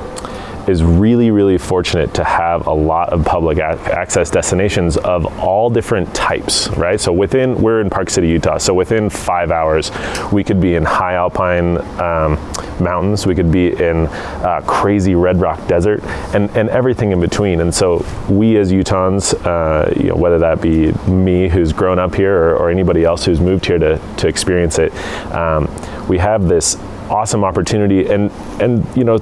is 0.68 0.84
really, 0.84 1.32
really 1.32 1.58
fortunate 1.58 2.14
to 2.16 2.24
have 2.24 2.68
a 2.68 2.74
lot 2.74 3.10
of 3.10 3.24
public 3.26 3.60
access 3.60 4.30
destinations 4.30 4.98
of 4.98 5.26
all 5.40 5.70
different 5.70 6.14
types, 6.14 6.70
right? 6.70 7.00
So 7.00 7.12
within, 7.12 7.62
we're 7.62 7.82
in 7.82 7.90
Park 7.90 8.10
City, 8.10 8.30
Utah. 8.30 8.58
So 8.58 8.74
within 8.74 9.10
five 9.10 9.52
hours, 9.52 9.92
we 10.32 10.44
could 10.44 10.60
be 10.60 10.76
in 10.76 10.84
high 10.84 11.16
alpine 11.16 11.78
um, 12.00 12.36
mountains, 12.80 13.26
we 13.26 13.36
could 13.36 13.52
be 13.52 13.72
in 13.72 14.08
uh, 14.08 14.62
crazy 14.66 15.16
red 15.16 15.40
rock 15.40 15.68
desert, 15.68 16.04
and, 16.34 16.50
and 16.52 16.70
everything 16.70 17.12
in 17.12 17.20
between. 17.20 17.62
And 17.62 17.74
so 17.74 18.06
we 18.30 18.58
as 18.58 18.72
Utahns, 18.72 19.34
uh, 19.46 19.92
you 19.96 20.10
know, 20.10 20.16
whether 20.16 20.40
that 20.40 20.62
be 20.62 20.92
me 21.10 21.50
who's 21.50 21.74
grown 21.74 22.00
up 22.00 22.16
here 22.16 22.36
or, 22.36 22.56
or, 22.58 22.70
anybody 22.76 23.06
else 23.06 23.24
who's 23.24 23.40
moved 23.40 23.66
here 23.66 23.78
to, 23.78 23.98
to 24.18 24.28
experience 24.28 24.80
it, 24.80 24.94
um, 25.32 25.70
we 26.08 26.18
have 26.18 26.48
this 26.48 26.76
awesome 27.10 27.44
opportunity 27.44 28.08
and 28.08 28.32
and 28.60 28.84
you 28.98 29.04
know 29.04 29.18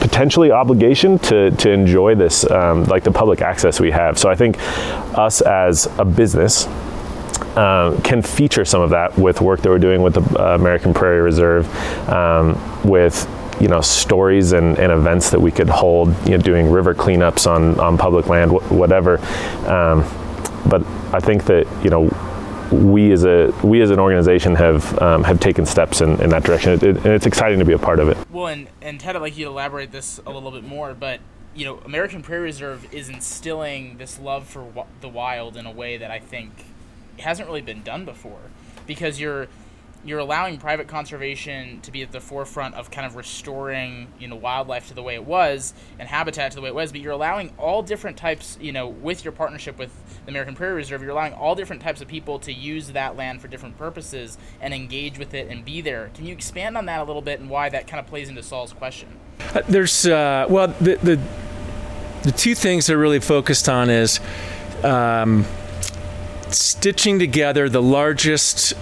potentially 0.00 0.50
obligation 0.50 1.18
to, 1.18 1.50
to 1.52 1.70
enjoy 1.70 2.14
this, 2.14 2.48
um, 2.50 2.84
like 2.84 3.04
the 3.04 3.12
public 3.12 3.40
access 3.40 3.80
we 3.80 3.90
have. 3.90 4.18
So 4.18 4.28
I 4.28 4.34
think 4.34 4.56
us 5.18 5.40
as 5.40 5.86
a 5.98 6.04
business 6.04 6.66
um, 7.56 8.00
can 8.02 8.22
feature 8.22 8.64
some 8.64 8.80
of 8.80 8.90
that 8.90 9.18
with 9.18 9.40
work 9.40 9.60
that 9.62 9.68
we're 9.68 9.78
doing 9.78 10.02
with 10.02 10.14
the 10.14 10.40
uh, 10.40 10.54
American 10.54 10.94
Prairie 10.94 11.20
Reserve, 11.20 11.68
um, 12.08 12.56
with 12.84 13.28
you 13.60 13.66
know 13.66 13.80
stories 13.80 14.52
and, 14.52 14.78
and, 14.78 14.92
events 14.92 15.30
that 15.30 15.40
we 15.40 15.50
could 15.50 15.68
hold, 15.68 16.08
you 16.24 16.36
know, 16.36 16.42
doing 16.42 16.70
river 16.70 16.94
cleanups 16.94 17.50
on, 17.50 17.78
on 17.80 17.98
public 17.98 18.28
land, 18.28 18.52
wh- 18.52 18.70
whatever. 18.70 19.18
Um, 19.66 20.04
but 20.68 20.86
I 21.12 21.18
think 21.18 21.44
that 21.46 21.66
you 21.82 21.90
know 21.90 22.08
we 22.72 23.12
as 23.12 23.24
a 23.24 23.52
we 23.62 23.80
as 23.80 23.90
an 23.90 23.98
organization 23.98 24.54
have 24.54 24.98
um, 25.00 25.24
have 25.24 25.40
taken 25.40 25.66
steps 25.66 26.00
in, 26.00 26.20
in 26.20 26.30
that 26.30 26.44
direction, 26.44 26.72
it, 26.72 26.82
it, 26.82 26.96
and 26.96 27.06
it's 27.06 27.26
exciting 27.26 27.58
to 27.58 27.64
be 27.64 27.72
a 27.72 27.78
part 27.78 28.00
of 28.00 28.08
it. 28.08 28.18
Well, 28.30 28.46
and 28.46 28.68
and 28.82 29.00
Ted, 29.00 29.16
I'd 29.16 29.22
like 29.22 29.36
you 29.36 29.44
to 29.46 29.50
elaborate 29.50 29.92
this 29.92 30.20
a 30.26 30.30
little 30.30 30.50
bit 30.50 30.64
more, 30.64 30.94
but 30.94 31.20
you 31.54 31.64
know, 31.64 31.78
American 31.84 32.22
Prairie 32.22 32.44
Reserve 32.44 32.92
is 32.94 33.08
instilling 33.08 33.96
this 33.98 34.18
love 34.20 34.46
for 34.46 34.60
w- 34.60 34.86
the 35.00 35.08
wild 35.08 35.56
in 35.56 35.66
a 35.66 35.72
way 35.72 35.96
that 35.96 36.10
I 36.10 36.20
think 36.20 36.66
hasn't 37.18 37.48
really 37.48 37.62
been 37.62 37.82
done 37.82 38.04
before, 38.04 38.38
because 38.86 39.18
you're 39.18 39.48
you're 40.04 40.18
allowing 40.18 40.58
private 40.58 40.86
conservation 40.86 41.80
to 41.80 41.90
be 41.90 42.02
at 42.02 42.12
the 42.12 42.20
forefront 42.20 42.74
of 42.74 42.90
kind 42.90 43.06
of 43.06 43.16
restoring 43.16 44.06
you 44.18 44.28
know 44.28 44.36
wildlife 44.36 44.88
to 44.88 44.94
the 44.94 45.02
way 45.02 45.14
it 45.14 45.24
was 45.24 45.74
and 45.98 46.08
habitat 46.08 46.52
to 46.52 46.56
the 46.56 46.62
way 46.62 46.68
it 46.68 46.74
was 46.74 46.92
but 46.92 47.00
you're 47.00 47.12
allowing 47.12 47.52
all 47.58 47.82
different 47.82 48.16
types 48.16 48.56
you 48.60 48.72
know 48.72 48.86
with 48.86 49.24
your 49.24 49.32
partnership 49.32 49.78
with 49.78 49.90
the 50.24 50.30
American 50.30 50.54
Prairie 50.54 50.74
Reserve 50.74 51.02
you're 51.02 51.10
allowing 51.10 51.32
all 51.34 51.54
different 51.54 51.82
types 51.82 52.00
of 52.00 52.08
people 52.08 52.38
to 52.38 52.52
use 52.52 52.88
that 52.92 53.16
land 53.16 53.40
for 53.40 53.48
different 53.48 53.76
purposes 53.76 54.38
and 54.60 54.72
engage 54.72 55.18
with 55.18 55.34
it 55.34 55.48
and 55.48 55.64
be 55.64 55.80
there. 55.80 56.10
Can 56.14 56.26
you 56.26 56.32
expand 56.32 56.76
on 56.76 56.86
that 56.86 57.00
a 57.00 57.04
little 57.04 57.22
bit 57.22 57.40
and 57.40 57.50
why 57.50 57.68
that 57.68 57.86
kind 57.86 58.00
of 58.00 58.06
plays 58.06 58.28
into 58.28 58.42
Saul's 58.42 58.72
question? 58.72 59.08
Uh, 59.54 59.62
there's 59.68 60.06
uh, 60.06 60.46
well 60.48 60.68
the, 60.68 60.96
the 60.96 61.20
the 62.22 62.32
two 62.32 62.54
things 62.54 62.86
they're 62.86 62.98
really 62.98 63.20
focused 63.20 63.68
on 63.68 63.90
is 63.90 64.20
um, 64.82 65.44
stitching 66.50 67.18
together 67.18 67.68
the 67.68 67.82
largest 67.82 68.74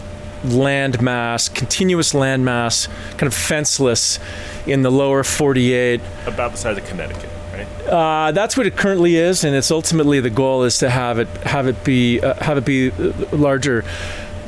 land 0.45 1.01
mass, 1.01 1.49
continuous 1.49 2.15
land 2.15 2.45
mass, 2.45 2.89
kind 3.11 3.25
of 3.25 3.35
fenceless 3.35 4.19
in 4.67 4.83
the 4.83 4.91
lower 4.91 5.25
48. 5.25 6.01
About 6.27 6.53
the 6.53 6.59
size 6.59 6.77
of 6.77 6.85
Connecticut, 6.87 7.31
right? 7.53 7.67
Uh, 7.87 8.33
that's 8.33 8.57
what 8.57 8.67
it 8.67 8.77
currently 8.77 9.17
is, 9.17 9.45
and 9.45 9.55
it's 9.55 9.71
ultimately 9.71 10.21
the 10.21 10.31
goal 10.31 10.65
is 10.65 10.79
to 10.79 10.91
have 10.91 11.19
it 11.19 11.29
have 11.45 11.67
it 11.67 11.83
be 11.85 12.21
uh, 12.21 12.35
have 12.43 12.59
it 12.59 12.65
be 12.65 12.91
uh, 12.91 13.13
larger. 13.33 13.85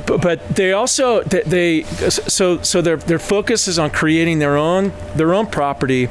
But, 0.07 0.23
but 0.23 0.49
they 0.49 0.73
also 0.73 1.23
they, 1.23 1.43
they 1.43 1.83
so 1.83 2.63
so 2.63 2.81
their 2.81 2.97
their 2.97 3.19
focus 3.19 3.69
is 3.69 3.79
on 3.79 3.91
creating 3.91 4.39
their 4.39 4.57
own 4.57 4.93
their 5.15 5.35
own 5.35 5.47
property 5.47 6.09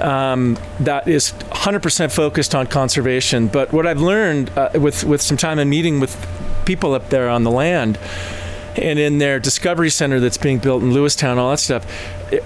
um, 0.00 0.58
that 0.80 1.06
is 1.06 1.32
100% 1.50 2.10
focused 2.10 2.54
on 2.54 2.66
conservation. 2.66 3.48
But 3.48 3.72
what 3.72 3.86
I've 3.86 4.00
learned 4.00 4.50
uh, 4.56 4.70
with 4.74 5.04
with 5.04 5.22
some 5.22 5.36
time 5.36 5.58
in 5.58 5.68
meeting 5.68 6.00
with 6.00 6.16
people 6.64 6.94
up 6.94 7.08
there 7.08 7.28
on 7.28 7.44
the 7.44 7.50
land 7.50 7.98
and 8.76 8.98
in 8.98 9.18
their 9.18 9.38
discovery 9.38 9.90
center 9.90 10.20
that's 10.20 10.38
being 10.38 10.58
built 10.58 10.82
in 10.82 10.92
Lewistown, 10.92 11.36
all 11.36 11.50
that 11.50 11.58
stuff, 11.58 11.86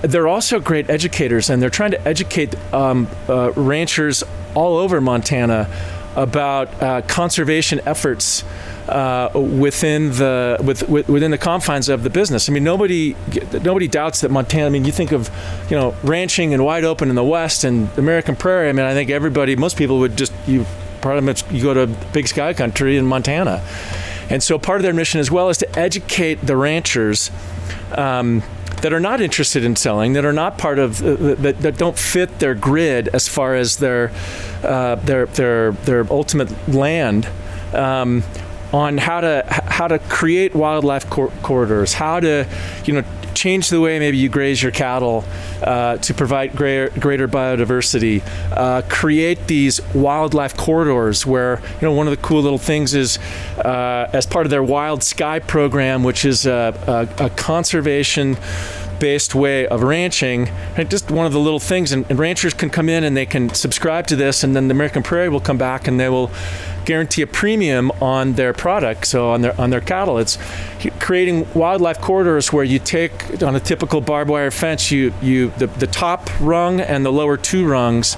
they're 0.02 0.28
also 0.28 0.60
great 0.60 0.90
educators, 0.90 1.50
and 1.50 1.62
they're 1.62 1.70
trying 1.70 1.92
to 1.92 2.08
educate 2.08 2.54
um, 2.72 3.08
uh, 3.28 3.52
ranchers 3.52 4.24
all 4.54 4.76
over 4.76 5.00
Montana 5.00 5.68
about 6.16 6.82
uh, 6.82 7.02
conservation 7.02 7.80
efforts 7.84 8.42
uh, 8.88 9.30
within 9.34 10.10
the 10.12 10.56
with, 10.62 10.88
with, 10.88 11.08
within 11.08 11.30
the 11.30 11.38
confines 11.38 11.88
of 11.88 12.02
the 12.02 12.10
business. 12.10 12.48
I 12.48 12.52
mean, 12.52 12.64
nobody 12.64 13.14
nobody 13.62 13.86
doubts 13.86 14.22
that 14.22 14.30
Montana. 14.30 14.66
I 14.66 14.68
mean, 14.70 14.84
you 14.84 14.92
think 14.92 15.12
of 15.12 15.30
you 15.70 15.76
know 15.76 15.94
ranching 16.02 16.54
and 16.54 16.64
wide 16.64 16.84
open 16.84 17.10
in 17.10 17.16
the 17.16 17.24
West 17.24 17.64
and 17.64 17.88
American 17.98 18.34
Prairie. 18.34 18.68
I 18.68 18.72
mean, 18.72 18.86
I 18.86 18.94
think 18.94 19.10
everybody, 19.10 19.56
most 19.56 19.76
people 19.76 19.98
would 20.00 20.16
just 20.16 20.32
you 20.46 20.64
pretty 21.00 21.20
much 21.20 21.48
you 21.52 21.62
go 21.62 21.74
to 21.74 21.86
Big 22.12 22.28
Sky 22.28 22.54
Country 22.54 22.96
in 22.96 23.06
Montana. 23.06 23.62
And 24.30 24.42
so 24.42 24.58
part 24.58 24.78
of 24.78 24.82
their 24.82 24.94
mission 24.94 25.20
as 25.20 25.30
well 25.30 25.48
is 25.48 25.58
to 25.58 25.78
educate 25.78 26.36
the 26.46 26.56
ranchers 26.56 27.30
um, 27.92 28.42
that 28.82 28.92
are 28.92 29.00
not 29.00 29.20
interested 29.20 29.64
in 29.64 29.76
selling, 29.76 30.14
that 30.14 30.24
are 30.24 30.32
not 30.32 30.58
part 30.58 30.78
of, 30.78 31.02
uh, 31.02 31.34
that, 31.36 31.60
that 31.60 31.78
don't 31.78 31.98
fit 31.98 32.38
their 32.38 32.54
grid 32.54 33.08
as 33.08 33.28
far 33.28 33.54
as 33.54 33.76
their, 33.76 34.12
uh, 34.62 34.96
their, 34.96 35.26
their, 35.26 35.72
their 35.72 36.12
ultimate 36.12 36.68
land. 36.68 37.28
Um, 37.72 38.22
on 38.72 38.98
how 38.98 39.20
to 39.20 39.44
how 39.48 39.88
to 39.88 39.98
create 39.98 40.54
wildlife 40.54 41.08
cor- 41.08 41.32
corridors, 41.42 41.94
how 41.94 42.20
to 42.20 42.46
you 42.84 42.94
know 42.94 43.04
change 43.36 43.68
the 43.68 43.80
way 43.80 43.98
maybe 43.98 44.16
you 44.16 44.28
graze 44.30 44.62
your 44.62 44.72
cattle 44.72 45.22
uh, 45.62 45.98
to 45.98 46.14
provide 46.14 46.56
greater, 46.56 46.88
greater 46.98 47.28
biodiversity. 47.28 48.22
Uh, 48.50 48.82
create 48.88 49.46
these 49.46 49.80
wildlife 49.94 50.56
corridors 50.56 51.26
where 51.26 51.60
you 51.80 51.82
know 51.82 51.92
one 51.92 52.06
of 52.06 52.10
the 52.10 52.26
cool 52.26 52.42
little 52.42 52.58
things 52.58 52.94
is 52.94 53.18
uh, 53.58 54.08
as 54.12 54.26
part 54.26 54.46
of 54.46 54.50
their 54.50 54.62
Wild 54.62 55.02
Sky 55.02 55.38
program, 55.38 56.02
which 56.02 56.24
is 56.24 56.46
a, 56.46 57.08
a, 57.18 57.26
a 57.26 57.30
conservation 57.30 58.36
based 58.98 59.34
way 59.34 59.66
of 59.66 59.82
ranching. 59.82 60.48
And 60.76 60.90
just 60.90 61.10
one 61.10 61.26
of 61.26 61.32
the 61.32 61.40
little 61.40 61.60
things, 61.60 61.92
and, 61.92 62.04
and, 62.08 62.18
ranchers 62.18 62.54
can 62.54 62.70
come 62.70 62.88
in 62.88 63.04
and 63.04 63.16
they 63.16 63.26
can 63.26 63.52
subscribe 63.54 64.06
to 64.08 64.16
this, 64.16 64.44
and 64.44 64.54
then 64.54 64.68
the 64.68 64.72
American 64.72 65.02
Prairie 65.02 65.28
will 65.28 65.40
come 65.40 65.58
back 65.58 65.86
and 65.86 65.98
they 65.98 66.08
will 66.08 66.30
guarantee 66.84 67.22
a 67.22 67.26
premium 67.26 67.90
on 68.00 68.34
their 68.34 68.52
product, 68.52 69.06
so 69.06 69.30
on 69.30 69.42
their 69.42 69.60
on 69.60 69.70
their 69.70 69.80
cattle. 69.80 70.18
It's 70.18 70.38
creating 71.00 71.52
wildlife 71.52 72.00
corridors 72.00 72.52
where 72.52 72.64
you 72.64 72.78
take 72.78 73.42
on 73.42 73.56
a 73.56 73.60
typical 73.60 74.00
barbed 74.00 74.30
wire 74.30 74.50
fence, 74.50 74.90
you 74.90 75.12
you 75.20 75.50
the, 75.58 75.66
the 75.66 75.86
top 75.86 76.30
rung 76.40 76.80
and 76.80 77.04
the 77.04 77.12
lower 77.12 77.36
two 77.36 77.66
rungs 77.66 78.16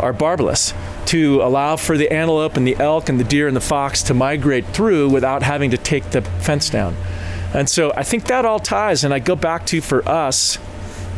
are 0.00 0.12
barbless 0.12 0.72
to 1.06 1.42
allow 1.42 1.76
for 1.76 1.96
the 1.96 2.12
antelope 2.12 2.56
and 2.56 2.66
the 2.66 2.76
elk 2.76 3.08
and 3.08 3.18
the 3.18 3.24
deer 3.24 3.46
and 3.46 3.56
the 3.56 3.60
fox 3.60 4.02
to 4.04 4.14
migrate 4.14 4.66
through 4.68 5.08
without 5.08 5.42
having 5.42 5.70
to 5.70 5.78
take 5.78 6.10
the 6.10 6.22
fence 6.22 6.70
down. 6.70 6.96
And 7.54 7.68
so 7.68 7.92
I 7.96 8.02
think 8.02 8.24
that 8.26 8.44
all 8.44 8.60
ties, 8.60 9.04
and 9.04 9.12
I 9.12 9.18
go 9.18 9.36
back 9.36 9.66
to 9.66 9.80
for 9.80 10.08
us, 10.08 10.58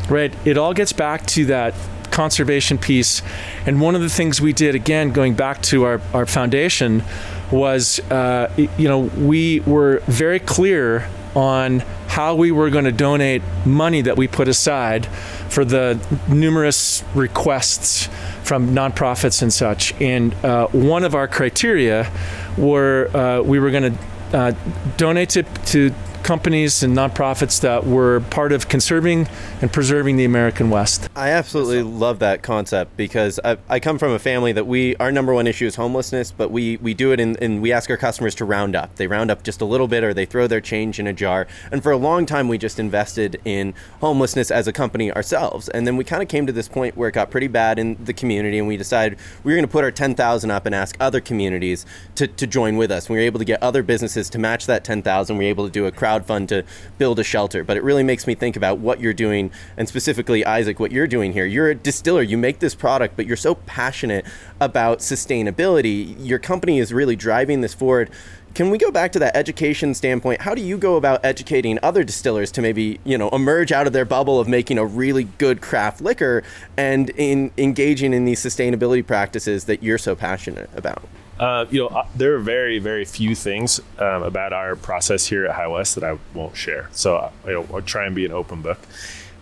right? 0.08 0.34
It 0.46 0.56
all 0.56 0.74
gets 0.74 0.92
back 0.92 1.26
to 1.26 1.44
that 1.46 1.74
conservation 2.10 2.78
piece. 2.78 3.22
And 3.66 3.80
one 3.80 3.94
of 3.94 4.00
the 4.00 4.08
things 4.08 4.40
we 4.40 4.52
did, 4.52 4.74
again, 4.74 5.12
going 5.12 5.34
back 5.34 5.62
to 5.62 5.84
our, 5.84 6.00
our 6.14 6.26
foundation, 6.26 7.02
was, 7.50 8.00
uh, 8.10 8.50
you 8.56 8.88
know, 8.88 9.00
we 9.00 9.60
were 9.60 10.00
very 10.06 10.40
clear 10.40 11.06
on 11.34 11.80
how 12.08 12.34
we 12.34 12.50
were 12.50 12.70
going 12.70 12.84
to 12.84 12.92
donate 12.92 13.42
money 13.64 14.02
that 14.02 14.16
we 14.16 14.28
put 14.28 14.48
aside 14.48 15.06
for 15.48 15.64
the 15.64 15.98
numerous 16.28 17.02
requests 17.14 18.08
from 18.42 18.74
nonprofits 18.74 19.42
and 19.42 19.52
such. 19.52 19.98
And 20.00 20.34
uh, 20.44 20.66
one 20.68 21.04
of 21.04 21.14
our 21.14 21.28
criteria 21.28 22.10
were 22.58 23.10
uh, 23.14 23.42
we 23.42 23.58
were 23.58 23.70
going 23.70 23.96
to 23.96 24.36
uh, 24.36 24.52
donate 24.96 25.30
to, 25.30 25.42
to 25.42 25.94
companies 26.22 26.82
and 26.82 26.96
nonprofits 26.96 27.60
that 27.60 27.86
were 27.86 28.20
part 28.30 28.52
of 28.52 28.68
conserving 28.68 29.28
and 29.60 29.72
preserving 29.72 30.16
the 30.16 30.24
American 30.24 30.70
West. 30.70 31.08
I 31.16 31.30
absolutely 31.30 31.82
love 31.82 32.20
that 32.20 32.42
concept 32.42 32.96
because 32.96 33.40
I, 33.44 33.58
I, 33.68 33.80
come 33.80 33.98
from 33.98 34.12
a 34.12 34.18
family 34.18 34.52
that 34.52 34.66
we 34.66 34.94
our 34.96 35.10
number 35.10 35.34
one 35.34 35.46
issue 35.46 35.66
is 35.66 35.74
homelessness, 35.74 36.30
but 36.30 36.50
we 36.50 36.76
we 36.78 36.94
do 36.94 37.12
it 37.12 37.20
in, 37.20 37.36
and 37.36 37.60
we 37.60 37.72
ask 37.72 37.90
our 37.90 37.96
customers 37.96 38.34
to 38.36 38.44
round 38.44 38.76
up. 38.76 38.94
They 38.96 39.06
round 39.06 39.30
up 39.30 39.42
just 39.42 39.60
a 39.60 39.64
little 39.64 39.88
bit, 39.88 40.04
or 40.04 40.14
they 40.14 40.26
throw 40.26 40.46
their 40.46 40.60
change 40.60 40.98
in 40.98 41.06
a 41.06 41.12
jar. 41.12 41.46
And 41.70 41.82
for 41.82 41.90
a 41.90 41.96
long 41.96 42.26
time, 42.26 42.48
we 42.48 42.58
just 42.58 42.78
invested 42.78 43.40
in 43.44 43.74
homelessness 44.00 44.50
as 44.50 44.68
a 44.68 44.72
company 44.72 45.10
ourselves. 45.12 45.68
And 45.70 45.86
then 45.86 45.96
we 45.96 46.04
kind 46.04 46.22
of 46.22 46.28
came 46.28 46.46
to 46.46 46.52
this 46.52 46.68
point 46.68 46.96
where 46.96 47.08
it 47.08 47.12
got 47.12 47.30
pretty 47.30 47.48
bad 47.48 47.78
in 47.78 48.02
the 48.04 48.12
community, 48.12 48.58
and 48.58 48.68
we 48.68 48.76
decided 48.76 49.18
we 49.42 49.52
were 49.52 49.56
going 49.56 49.66
to 49.66 49.72
put 49.72 49.84
our 49.84 49.90
ten 49.90 50.14
thousand 50.14 50.50
up 50.50 50.66
and 50.66 50.74
ask 50.74 50.96
other 51.00 51.20
communities 51.20 51.84
to, 52.14 52.26
to 52.26 52.46
join 52.46 52.76
with 52.76 52.90
us. 52.90 53.08
We 53.08 53.16
were 53.16 53.22
able 53.22 53.38
to 53.38 53.44
get 53.44 53.62
other 53.62 53.82
businesses 53.82 54.30
to 54.30 54.38
match 54.38 54.66
that 54.66 54.84
ten 54.84 55.02
thousand. 55.02 55.38
We 55.38 55.44
were 55.44 55.50
able 55.50 55.66
to 55.66 55.72
do 55.72 55.86
a 55.86 55.90
crowd 55.92 56.11
fund 56.20 56.48
to 56.50 56.64
build 56.98 57.18
a 57.18 57.24
shelter. 57.24 57.64
But 57.64 57.76
it 57.76 57.82
really 57.82 58.02
makes 58.02 58.26
me 58.26 58.34
think 58.34 58.56
about 58.56 58.78
what 58.78 59.00
you're 59.00 59.12
doing, 59.12 59.50
and 59.76 59.88
specifically, 59.88 60.44
Isaac, 60.44 60.78
what 60.78 60.92
you're 60.92 61.06
doing 61.06 61.32
here. 61.32 61.46
You're 61.46 61.70
a 61.70 61.74
distiller, 61.74 62.22
you 62.22 62.36
make 62.36 62.58
this 62.58 62.74
product, 62.74 63.16
but 63.16 63.26
you're 63.26 63.36
so 63.36 63.54
passionate 63.54 64.26
about 64.60 64.98
sustainability. 64.98 66.14
Your 66.18 66.38
company 66.38 66.78
is 66.78 66.92
really 66.92 67.16
driving 67.16 67.62
this 67.62 67.74
forward. 67.74 68.10
Can 68.54 68.68
we 68.68 68.76
go 68.76 68.90
back 68.90 69.12
to 69.12 69.18
that 69.20 69.34
education 69.34 69.94
standpoint? 69.94 70.42
How 70.42 70.54
do 70.54 70.60
you 70.60 70.76
go 70.76 70.96
about 70.96 71.24
educating 71.24 71.78
other 71.82 72.04
distillers 72.04 72.52
to 72.52 72.60
maybe, 72.60 73.00
you 73.02 73.16
know, 73.16 73.30
emerge 73.30 73.72
out 73.72 73.86
of 73.86 73.94
their 73.94 74.04
bubble 74.04 74.38
of 74.38 74.46
making 74.46 74.76
a 74.76 74.84
really 74.84 75.24
good 75.24 75.62
craft 75.62 76.02
liquor 76.02 76.42
and 76.76 77.08
in 77.16 77.50
engaging 77.56 78.12
in 78.12 78.26
these 78.26 78.44
sustainability 78.44 79.06
practices 79.06 79.64
that 79.64 79.82
you're 79.82 79.96
so 79.96 80.14
passionate 80.14 80.68
about? 80.76 81.02
Uh, 81.38 81.66
you 81.70 81.80
know, 81.80 81.88
uh, 81.88 82.06
there 82.14 82.34
are 82.34 82.38
very, 82.38 82.78
very 82.78 83.04
few 83.04 83.34
things 83.34 83.80
um, 83.98 84.22
about 84.22 84.52
our 84.52 84.76
process 84.76 85.26
here 85.26 85.46
at 85.46 85.54
High 85.54 85.66
West 85.66 85.94
that 85.94 86.04
I 86.04 86.18
won't 86.34 86.56
share. 86.56 86.88
So, 86.92 87.16
uh, 87.16 87.30
you 87.46 87.52
know, 87.52 87.68
I'll 87.72 87.82
try 87.82 88.06
and 88.06 88.14
be 88.14 88.24
an 88.24 88.32
open 88.32 88.62
book. 88.62 88.78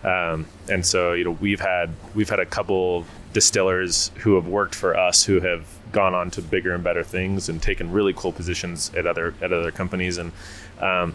Um, 0.03 0.47
and 0.69 0.85
so, 0.85 1.13
you 1.13 1.23
know, 1.23 1.31
we've 1.31 1.59
had 1.59 1.91
we've 2.15 2.29
had 2.29 2.39
a 2.39 2.45
couple 2.45 3.05
distillers 3.33 4.09
who 4.19 4.35
have 4.35 4.47
worked 4.47 4.73
for 4.73 4.97
us 4.97 5.23
who 5.23 5.39
have 5.41 5.67
gone 5.91 6.15
on 6.15 6.31
to 6.31 6.41
bigger 6.41 6.73
and 6.73 6.83
better 6.83 7.03
things 7.03 7.49
and 7.49 7.61
taken 7.61 7.91
really 7.91 8.13
cool 8.13 8.31
positions 8.31 8.91
at 8.95 9.05
other 9.05 9.33
at 9.41 9.53
other 9.53 9.71
companies. 9.71 10.17
And 10.17 10.31
um, 10.79 11.13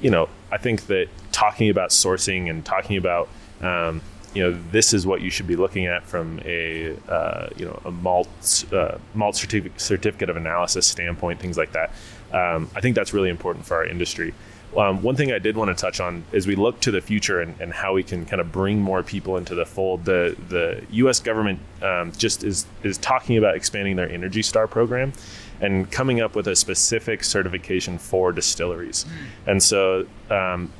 you 0.00 0.10
know, 0.10 0.28
I 0.50 0.56
think 0.56 0.86
that 0.86 1.08
talking 1.32 1.68
about 1.68 1.90
sourcing 1.90 2.48
and 2.48 2.64
talking 2.64 2.96
about 2.96 3.28
um, 3.60 4.00
you 4.34 4.42
know 4.42 4.58
this 4.70 4.92
is 4.92 5.06
what 5.06 5.20
you 5.20 5.30
should 5.30 5.46
be 5.46 5.56
looking 5.56 5.86
at 5.86 6.04
from 6.04 6.40
a 6.44 6.96
uh, 7.08 7.48
you 7.56 7.64
know 7.64 7.80
a 7.84 7.90
malt 7.90 8.64
uh, 8.72 8.98
malt 9.14 9.36
certificate 9.36 9.80
certificate 9.80 10.28
of 10.28 10.36
analysis 10.36 10.86
standpoint, 10.86 11.40
things 11.40 11.56
like 11.56 11.72
that. 11.72 11.92
Um, 12.32 12.68
I 12.74 12.80
think 12.80 12.96
that's 12.96 13.14
really 13.14 13.30
important 13.30 13.64
for 13.64 13.76
our 13.76 13.86
industry. 13.86 14.34
Um, 14.76 15.02
one 15.02 15.14
thing 15.14 15.30
I 15.30 15.38
did 15.38 15.56
want 15.56 15.68
to 15.76 15.80
touch 15.80 16.00
on 16.00 16.24
is 16.32 16.48
we 16.48 16.56
look 16.56 16.80
to 16.80 16.90
the 16.90 17.00
future 17.00 17.40
and, 17.40 17.54
and, 17.60 17.72
how 17.72 17.94
we 17.94 18.02
can 18.02 18.26
kind 18.26 18.40
of 18.40 18.50
bring 18.50 18.80
more 18.80 19.04
people 19.04 19.36
into 19.36 19.54
the 19.54 19.64
fold. 19.64 20.04
The 20.04 20.36
the 20.48 20.82
U.S. 20.90 21.20
government 21.20 21.60
um, 21.80 22.10
just 22.12 22.42
is 22.42 22.66
is 22.82 22.98
talking 22.98 23.36
about 23.36 23.54
expanding 23.54 23.94
their 23.94 24.10
Energy 24.10 24.42
Star 24.42 24.66
program, 24.66 25.12
and 25.60 25.90
coming 25.92 26.20
up 26.20 26.34
with 26.34 26.48
a 26.48 26.56
specific 26.56 27.22
certification 27.22 27.98
for 27.98 28.32
distilleries. 28.32 29.06
And 29.46 29.62
so, 29.62 30.06
um, 30.28 30.72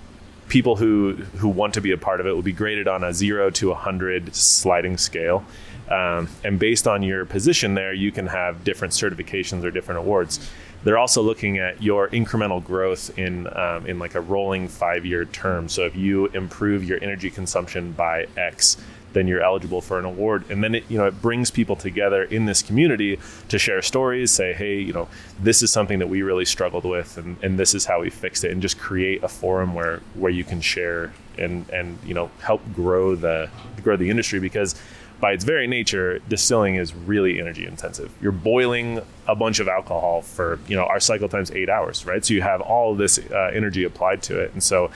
people 0.54 0.76
who 0.76 1.14
who 1.38 1.48
want 1.48 1.74
to 1.74 1.80
be 1.80 1.90
a 1.90 1.98
part 1.98 2.20
of 2.20 2.26
it 2.28 2.32
will 2.32 2.40
be 2.40 2.52
graded 2.52 2.86
on 2.86 3.02
a 3.02 3.12
zero 3.12 3.50
to 3.50 3.72
a 3.72 3.74
hundred 3.74 4.32
sliding 4.36 4.96
scale. 4.96 5.44
Um, 5.90 6.28
and 6.44 6.60
based 6.60 6.86
on 6.86 7.02
your 7.02 7.26
position 7.26 7.74
there, 7.74 7.92
you 7.92 8.12
can 8.12 8.28
have 8.28 8.62
different 8.62 8.94
certifications 8.94 9.64
or 9.64 9.72
different 9.72 9.98
awards. 9.98 10.38
They're 10.84 10.96
also 10.96 11.22
looking 11.22 11.58
at 11.58 11.82
your 11.82 12.08
incremental 12.10 12.62
growth 12.62 13.18
in 13.18 13.48
um, 13.56 13.84
in 13.88 13.98
like 13.98 14.14
a 14.14 14.20
rolling 14.20 14.68
five 14.68 15.04
year 15.04 15.24
term. 15.24 15.68
So 15.68 15.86
if 15.86 15.96
you 15.96 16.26
improve 16.26 16.84
your 16.84 17.02
energy 17.02 17.30
consumption 17.30 17.90
by 17.90 18.28
X, 18.36 18.76
then 19.14 19.26
you're 19.26 19.42
eligible 19.42 19.80
for 19.80 19.98
an 19.98 20.04
award. 20.04 20.44
And 20.50 20.62
then 20.62 20.74
it 20.74 20.84
you 20.88 20.98
know 20.98 21.06
it 21.06 21.22
brings 21.22 21.50
people 21.50 21.76
together 21.76 22.22
in 22.24 22.44
this 22.44 22.62
community 22.62 23.18
to 23.48 23.58
share 23.58 23.80
stories, 23.80 24.30
say, 24.30 24.52
hey, 24.52 24.78
you 24.78 24.92
know, 24.92 25.08
this 25.40 25.62
is 25.62 25.70
something 25.70 25.98
that 26.00 26.08
we 26.08 26.22
really 26.22 26.44
struggled 26.44 26.84
with, 26.84 27.16
and, 27.16 27.36
and 27.42 27.58
this 27.58 27.74
is 27.74 27.86
how 27.86 28.02
we 28.02 28.10
fixed 28.10 28.44
it, 28.44 28.50
and 28.50 28.60
just 28.60 28.78
create 28.78 29.22
a 29.22 29.28
forum 29.28 29.74
where 29.74 30.00
where 30.14 30.32
you 30.32 30.44
can 30.44 30.60
share 30.60 31.12
and 31.38 31.68
and 31.70 31.98
you 32.04 32.14
know 32.14 32.30
help 32.40 32.60
grow 32.74 33.14
the 33.14 33.48
grow 33.82 33.96
the 33.96 34.10
industry 34.10 34.38
because 34.38 34.74
by 35.20 35.32
its 35.32 35.44
very 35.44 35.66
nature, 35.66 36.18
distilling 36.28 36.74
is 36.74 36.94
really 36.94 37.40
energy 37.40 37.66
intensive. 37.66 38.12
You're 38.20 38.32
boiling 38.32 39.00
a 39.26 39.34
bunch 39.34 39.58
of 39.58 39.68
alcohol 39.68 40.20
for, 40.20 40.58
you 40.68 40.76
know, 40.76 40.84
our 40.84 41.00
cycle 41.00 41.28
time's 41.30 41.50
eight 41.52 41.70
hours, 41.70 42.04
right? 42.04 42.22
So 42.24 42.34
you 42.34 42.42
have 42.42 42.60
all 42.60 42.94
this 42.94 43.18
uh, 43.18 43.50
energy 43.54 43.84
applied 43.84 44.22
to 44.24 44.38
it. 44.38 44.52
And 44.52 44.62
so 44.62 44.90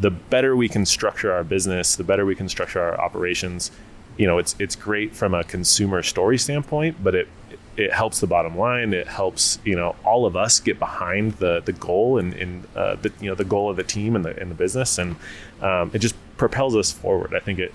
the 0.00 0.10
better 0.10 0.56
we 0.56 0.68
can 0.68 0.84
structure 0.84 1.32
our 1.32 1.44
business, 1.44 1.96
the 1.96 2.04
better 2.04 2.26
we 2.26 2.34
can 2.34 2.48
structure 2.48 2.80
our 2.80 3.00
operations, 3.00 3.70
you 4.16 4.26
know, 4.26 4.38
it's, 4.38 4.54
it's 4.58 4.76
great 4.76 5.14
from 5.14 5.34
a 5.34 5.44
consumer 5.44 6.02
story 6.02 6.38
standpoint, 6.38 7.02
but 7.02 7.14
it, 7.14 7.28
it 7.76 7.92
helps 7.92 8.20
the 8.20 8.26
bottom 8.26 8.56
line. 8.56 8.92
It 8.94 9.08
helps, 9.08 9.58
you 9.64 9.74
know, 9.74 9.96
all 10.04 10.26
of 10.26 10.36
us 10.36 10.60
get 10.60 10.78
behind 10.78 11.32
the, 11.34 11.60
the 11.64 11.72
goal 11.72 12.18
and, 12.18 12.32
and 12.34 12.66
uh, 12.76 12.96
the, 12.96 13.12
you 13.20 13.28
know, 13.28 13.34
the 13.34 13.44
goal 13.44 13.70
of 13.70 13.76
the 13.76 13.82
team 13.82 14.14
and 14.14 14.24
the, 14.24 14.38
and 14.40 14.50
the 14.50 14.54
business. 14.54 14.98
And 14.98 15.16
um, 15.60 15.90
it 15.92 15.98
just 15.98 16.14
propels 16.36 16.76
us 16.76 16.92
forward. 16.92 17.34
I 17.34 17.40
think 17.40 17.58
it, 17.58 17.74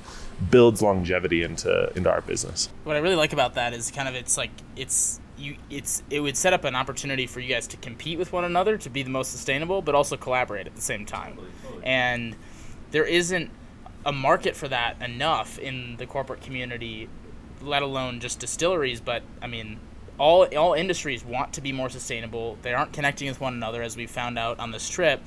builds 0.51 0.81
longevity 0.81 1.43
into 1.43 1.91
into 1.95 2.09
our 2.09 2.21
business. 2.21 2.69
What 2.83 2.95
I 2.95 2.99
really 2.99 3.15
like 3.15 3.33
about 3.33 3.55
that 3.55 3.73
is 3.73 3.91
kind 3.91 4.07
of 4.07 4.15
it's 4.15 4.37
like 4.37 4.51
it's 4.75 5.18
you 5.39 5.55
it's 5.69 6.03
it 6.09 6.19
would 6.19 6.37
set 6.37 6.53
up 6.53 6.65
an 6.65 6.75
opportunity 6.75 7.25
for 7.25 7.39
you 7.39 7.53
guys 7.53 7.67
to 7.67 7.77
compete 7.77 8.19
with 8.19 8.31
one 8.31 8.43
another 8.43 8.77
to 8.77 8.89
be 8.89 9.03
the 9.03 9.09
most 9.09 9.31
sustainable, 9.31 9.81
but 9.81 9.95
also 9.95 10.17
collaborate 10.17 10.67
at 10.67 10.75
the 10.75 10.81
same 10.81 11.05
time. 11.05 11.39
And 11.83 12.35
there 12.91 13.05
isn't 13.05 13.49
a 14.05 14.11
market 14.11 14.55
for 14.55 14.67
that 14.67 15.01
enough 15.01 15.57
in 15.59 15.97
the 15.97 16.05
corporate 16.05 16.41
community, 16.41 17.09
let 17.61 17.81
alone 17.81 18.19
just 18.19 18.39
distilleries. 18.39 19.01
But 19.01 19.23
I 19.41 19.47
mean, 19.47 19.79
all 20.17 20.45
all 20.55 20.73
industries 20.73 21.23
want 21.23 21.53
to 21.53 21.61
be 21.61 21.71
more 21.71 21.89
sustainable. 21.89 22.57
They 22.61 22.73
aren't 22.73 22.93
connecting 22.93 23.27
with 23.27 23.39
one 23.39 23.53
another, 23.53 23.81
as 23.81 23.95
we 23.95 24.07
found 24.07 24.37
out 24.37 24.59
on 24.59 24.71
this 24.71 24.89
trip, 24.89 25.21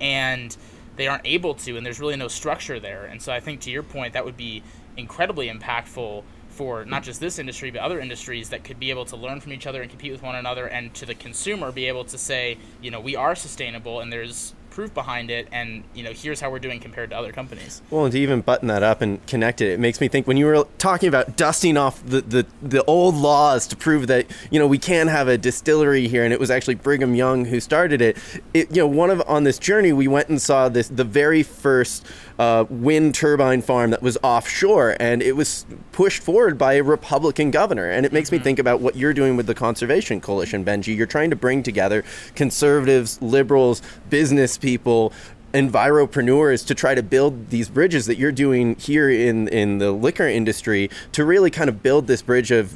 and 0.00 0.56
they 0.96 1.06
aren't 1.06 1.26
able 1.26 1.54
to, 1.54 1.76
and 1.76 1.84
there's 1.86 2.00
really 2.00 2.16
no 2.16 2.28
structure 2.28 2.80
there. 2.80 3.04
And 3.04 3.22
so 3.22 3.32
I 3.32 3.40
think 3.40 3.60
to 3.62 3.70
your 3.70 3.82
point, 3.82 4.14
that 4.14 4.24
would 4.24 4.36
be 4.36 4.62
incredibly 4.96 5.48
impactful 5.48 6.24
for 6.60 6.84
not 6.84 7.02
just 7.02 7.20
this 7.20 7.38
industry 7.38 7.70
but 7.70 7.80
other 7.80 7.98
industries 7.98 8.50
that 8.50 8.64
could 8.64 8.78
be 8.78 8.90
able 8.90 9.06
to 9.06 9.16
learn 9.16 9.40
from 9.40 9.50
each 9.54 9.66
other 9.66 9.80
and 9.80 9.90
compete 9.90 10.12
with 10.12 10.22
one 10.22 10.36
another, 10.36 10.66
and 10.66 10.92
to 10.92 11.06
the 11.06 11.14
consumer 11.14 11.72
be 11.72 11.86
able 11.86 12.04
to 12.04 12.18
say, 12.18 12.58
you 12.82 12.90
know, 12.90 13.00
we 13.00 13.16
are 13.16 13.34
sustainable, 13.34 14.00
and 14.00 14.12
there's 14.12 14.52
proof 14.70 14.94
behind 14.94 15.30
it 15.30 15.48
and 15.50 15.82
you 15.94 16.02
know 16.04 16.12
here's 16.12 16.40
how 16.40 16.48
we're 16.48 16.58
doing 16.58 16.78
compared 16.78 17.10
to 17.10 17.16
other 17.16 17.32
companies. 17.32 17.82
Well 17.90 18.04
and 18.04 18.12
to 18.12 18.18
even 18.20 18.40
button 18.40 18.68
that 18.68 18.82
up 18.82 19.02
and 19.02 19.24
connect 19.26 19.60
it 19.60 19.72
it 19.72 19.80
makes 19.80 20.00
me 20.00 20.08
think 20.08 20.26
when 20.26 20.36
you 20.36 20.46
were 20.46 20.64
talking 20.78 21.08
about 21.08 21.36
dusting 21.36 21.76
off 21.76 22.00
the, 22.06 22.20
the, 22.20 22.46
the 22.62 22.84
old 22.84 23.16
laws 23.16 23.66
to 23.66 23.76
prove 23.76 24.06
that 24.06 24.26
you 24.50 24.58
know 24.58 24.66
we 24.66 24.78
can 24.78 25.08
have 25.08 25.26
a 25.26 25.36
distillery 25.36 26.06
here 26.06 26.24
and 26.24 26.32
it 26.32 26.40
was 26.40 26.50
actually 26.50 26.76
brigham 26.76 27.14
young 27.14 27.46
who 27.46 27.58
started 27.60 28.00
it, 28.00 28.16
it 28.54 28.70
you 28.70 28.82
know 28.82 28.86
one 28.86 29.10
of 29.10 29.20
on 29.26 29.42
this 29.42 29.58
journey 29.58 29.92
we 29.92 30.06
went 30.06 30.28
and 30.28 30.40
saw 30.40 30.68
this 30.68 30.88
the 30.88 31.04
very 31.04 31.42
first 31.42 32.06
uh, 32.40 32.64
wind 32.70 33.14
turbine 33.14 33.60
farm 33.60 33.90
that 33.90 34.00
was 34.00 34.16
offshore, 34.22 34.96
and 34.98 35.22
it 35.22 35.36
was 35.36 35.66
pushed 35.92 36.22
forward 36.22 36.56
by 36.56 36.72
a 36.72 36.82
Republican 36.82 37.50
governor. 37.50 37.90
And 37.90 38.06
it 38.06 38.14
makes 38.14 38.30
mm-hmm. 38.30 38.38
me 38.38 38.44
think 38.44 38.58
about 38.58 38.80
what 38.80 38.96
you're 38.96 39.12
doing 39.12 39.36
with 39.36 39.46
the 39.46 39.54
Conservation 39.54 40.22
Coalition, 40.22 40.64
Benji. 40.64 40.96
You're 40.96 41.06
trying 41.06 41.28
to 41.28 41.36
bring 41.36 41.62
together 41.62 42.02
conservatives, 42.34 43.20
liberals, 43.20 43.82
business 44.08 44.56
people, 44.56 45.12
enviropreneurs 45.52 46.66
to 46.66 46.74
try 46.74 46.94
to 46.94 47.02
build 47.02 47.50
these 47.50 47.68
bridges 47.68 48.06
that 48.06 48.16
you're 48.16 48.32
doing 48.32 48.74
here 48.76 49.10
in 49.10 49.48
in 49.48 49.76
the 49.76 49.92
liquor 49.92 50.26
industry 50.26 50.88
to 51.12 51.26
really 51.26 51.50
kind 51.50 51.68
of 51.68 51.82
build 51.82 52.06
this 52.06 52.22
bridge 52.22 52.50
of 52.50 52.74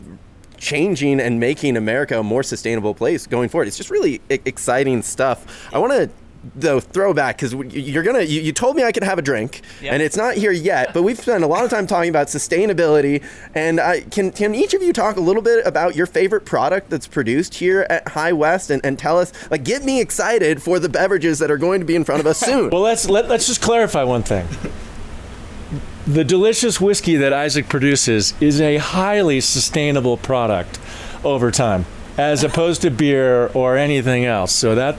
changing 0.59 1.21
and 1.21 1.41
making 1.41 1.77
America 1.77 2.19
a 2.19 2.23
more 2.23 2.43
sustainable 2.43 2.93
place 2.93 3.27
going 3.27 3.49
forward. 3.49 3.67
It's 3.69 3.79
just 3.79 3.91
really 3.91 4.21
exciting 4.29 5.01
stuff. 5.01 5.73
I 5.73 5.79
want 5.79 5.93
to 5.93 6.11
though 6.55 6.81
throwback 6.81 7.37
because 7.39 7.53
you're 7.75 8.03
gonna 8.03 8.23
you, 8.23 8.41
you, 8.41 8.53
told 8.53 8.77
me 8.77 8.85
I 8.85 8.93
could 8.93 9.03
have 9.03 9.19
a 9.19 9.23
drink 9.23 9.63
yep. 9.81 9.93
and 9.93 10.03
it's 10.03 10.17
not 10.17 10.35
here 10.35 10.53
yet 10.53 10.93
but 10.93 11.03
we've 11.03 11.19
spent 11.19 11.45
a 11.45 11.47
lot 11.47 11.65
of 11.65 11.71
time 11.71 11.87
talking 11.87 12.11
about 12.11 12.29
sustainability 12.29 13.25
and 13.55 13.81
I 13.81 14.03
can 14.03 14.31
can 14.31 14.55
each 14.55 14.75
of 14.75 14.83
you 14.83 14.93
talk 14.93 15.17
a 15.17 15.21
little 15.21 15.43
bit 15.43 15.67
about 15.67 15.97
your 15.97 16.07
favorite 16.07 16.45
product 16.45 16.91
that's 16.91 17.07
produced 17.07 17.55
here 17.55 17.87
at 17.89 18.09
High 18.09 18.33
West 18.33 18.71
and, 18.71 18.85
and 18.85 18.99
tell 18.99 19.19
us 19.19 19.33
like 19.51 19.65
get 19.65 19.85
me 19.85 20.01
excited 20.01 20.63
for 20.63 20.79
the 20.79 20.89
beverages 20.89 21.39
that 21.39 21.51
are 21.51 21.59
going 21.59 21.81
to 21.81 21.87
be 21.87 21.97
in 21.97 22.05
front 22.05 22.21
of 22.21 22.27
us 22.27 22.39
soon. 22.45 22.71
Well 22.71 22.83
let's 22.83 23.09
let, 23.09 23.29
let's 23.29 23.47
just 23.47 23.63
clarify 23.63 24.05
one 24.05 24.23
thing. 24.23 24.47
The 26.07 26.25
delicious 26.25 26.81
whiskey 26.81 27.17
that 27.17 27.33
Isaac 27.33 27.69
produces 27.69 28.35
is 28.41 28.61
a 28.61 28.77
highly 28.77 29.41
sustainable 29.41 30.19
product 30.19 30.79
over 31.25 31.51
time 31.51 31.87
as 32.17 32.45
opposed 32.45 32.83
to 32.83 32.91
beer 32.91 33.47
or 33.49 33.77
anything 33.77 34.25
else. 34.25 34.53
So 34.53 34.75
that 34.75 34.97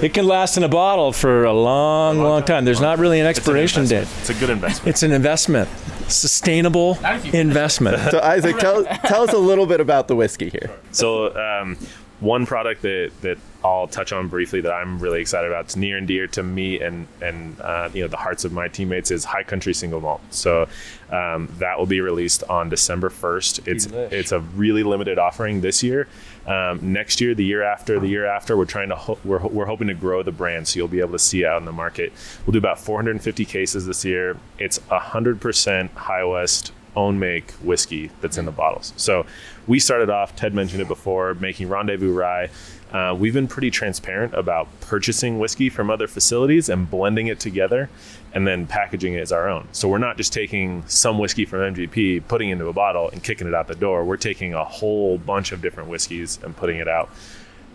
it 0.00 0.14
can 0.14 0.26
last 0.26 0.56
in 0.56 0.62
a 0.62 0.68
bottle 0.68 1.12
for 1.12 1.44
a 1.44 1.52
long, 1.52 2.16
a 2.16 2.20
long, 2.20 2.30
long 2.30 2.40
time. 2.40 2.46
time. 2.46 2.64
There's 2.64 2.80
long 2.80 2.90
not 2.90 2.98
really 2.98 3.20
an 3.20 3.26
expiration 3.26 3.82
it's 3.82 3.90
date. 3.90 4.08
It's 4.20 4.30
a 4.30 4.34
good 4.34 4.50
investment. 4.50 4.88
It's 4.88 5.02
an 5.02 5.12
investment, 5.12 5.68
sustainable 6.08 6.98
investment. 7.32 8.10
so 8.10 8.20
Isaac, 8.20 8.58
tell 8.58 8.84
tell 8.84 9.22
us 9.22 9.32
a 9.32 9.38
little 9.38 9.66
bit 9.66 9.80
about 9.80 10.08
the 10.08 10.16
whiskey 10.16 10.48
here. 10.48 10.70
So. 10.90 11.36
Um, 11.36 11.76
one 12.20 12.46
product 12.46 12.82
that, 12.82 13.12
that 13.20 13.38
I'll 13.62 13.86
touch 13.86 14.12
on 14.12 14.28
briefly 14.28 14.60
that 14.62 14.72
I'm 14.72 14.98
really 14.98 15.20
excited 15.20 15.50
about, 15.50 15.66
it's 15.66 15.76
near 15.76 15.98
and 15.98 16.06
dear 16.06 16.26
to 16.28 16.42
me 16.42 16.80
and 16.80 17.06
and 17.20 17.60
uh, 17.60 17.90
you 17.92 18.02
know 18.02 18.08
the 18.08 18.16
hearts 18.16 18.44
of 18.44 18.52
my 18.52 18.68
teammates 18.68 19.10
is 19.10 19.24
High 19.24 19.42
Country 19.42 19.74
Single 19.74 20.00
Malt. 20.00 20.20
So 20.30 20.68
um, 21.10 21.52
that 21.58 21.78
will 21.78 21.86
be 21.86 22.00
released 22.00 22.42
on 22.44 22.68
December 22.68 23.10
1st. 23.10 23.68
It's 23.68 23.86
Delish. 23.86 24.12
it's 24.12 24.32
a 24.32 24.40
really 24.40 24.82
limited 24.82 25.18
offering 25.18 25.60
this 25.60 25.82
year. 25.82 26.08
Um, 26.46 26.92
next 26.92 27.20
year, 27.20 27.34
the 27.34 27.44
year 27.44 27.62
after, 27.62 27.98
the 27.98 28.08
year 28.08 28.26
after, 28.26 28.56
we're 28.56 28.64
trying 28.66 28.90
to 28.90 28.96
ho- 28.96 29.18
we're, 29.24 29.44
we're 29.46 29.64
hoping 29.66 29.88
to 29.88 29.94
grow 29.94 30.22
the 30.22 30.32
brand, 30.32 30.68
so 30.68 30.78
you'll 30.78 30.88
be 30.88 31.00
able 31.00 31.12
to 31.12 31.18
see 31.18 31.44
out 31.44 31.58
in 31.58 31.64
the 31.64 31.72
market. 31.72 32.12
We'll 32.44 32.52
do 32.52 32.58
about 32.58 32.78
450 32.78 33.44
cases 33.44 33.86
this 33.86 34.04
year. 34.04 34.36
It's 34.58 34.78
100% 34.90 35.90
High 35.92 36.24
West 36.24 36.72
own 36.96 37.18
make 37.18 37.50
whiskey 37.52 38.10
that's 38.20 38.38
in 38.38 38.44
the 38.44 38.52
bottles. 38.52 38.92
So 38.96 39.26
we 39.66 39.78
started 39.80 40.10
off. 40.10 40.36
Ted 40.36 40.54
mentioned 40.54 40.82
it 40.82 40.88
before, 40.88 41.34
making 41.34 41.68
Rendezvous 41.68 42.12
Rye. 42.12 42.50
Uh, 42.92 43.12
we've 43.18 43.34
been 43.34 43.48
pretty 43.48 43.70
transparent 43.70 44.32
about 44.34 44.68
purchasing 44.80 45.40
whiskey 45.40 45.68
from 45.68 45.90
other 45.90 46.06
facilities 46.06 46.68
and 46.68 46.88
blending 46.88 47.26
it 47.26 47.40
together 47.40 47.90
and 48.34 48.46
then 48.46 48.66
packaging 48.66 49.14
it 49.14 49.20
as 49.20 49.30
our 49.30 49.48
own. 49.48 49.68
So 49.70 49.88
we're 49.88 49.98
not 49.98 50.16
just 50.16 50.32
taking 50.32 50.82
some 50.88 51.18
whiskey 51.18 51.44
from 51.44 51.60
MGP, 51.74 52.26
putting 52.26 52.48
it 52.48 52.52
into 52.52 52.66
a 52.66 52.72
bottle 52.72 53.08
and 53.10 53.22
kicking 53.22 53.46
it 53.46 53.54
out 53.54 53.68
the 53.68 53.76
door. 53.76 54.04
We're 54.04 54.16
taking 54.16 54.54
a 54.54 54.64
whole 54.64 55.18
bunch 55.18 55.52
of 55.52 55.62
different 55.62 55.88
whiskeys 55.88 56.40
and 56.42 56.56
putting 56.56 56.78
it 56.78 56.88
out. 56.88 57.10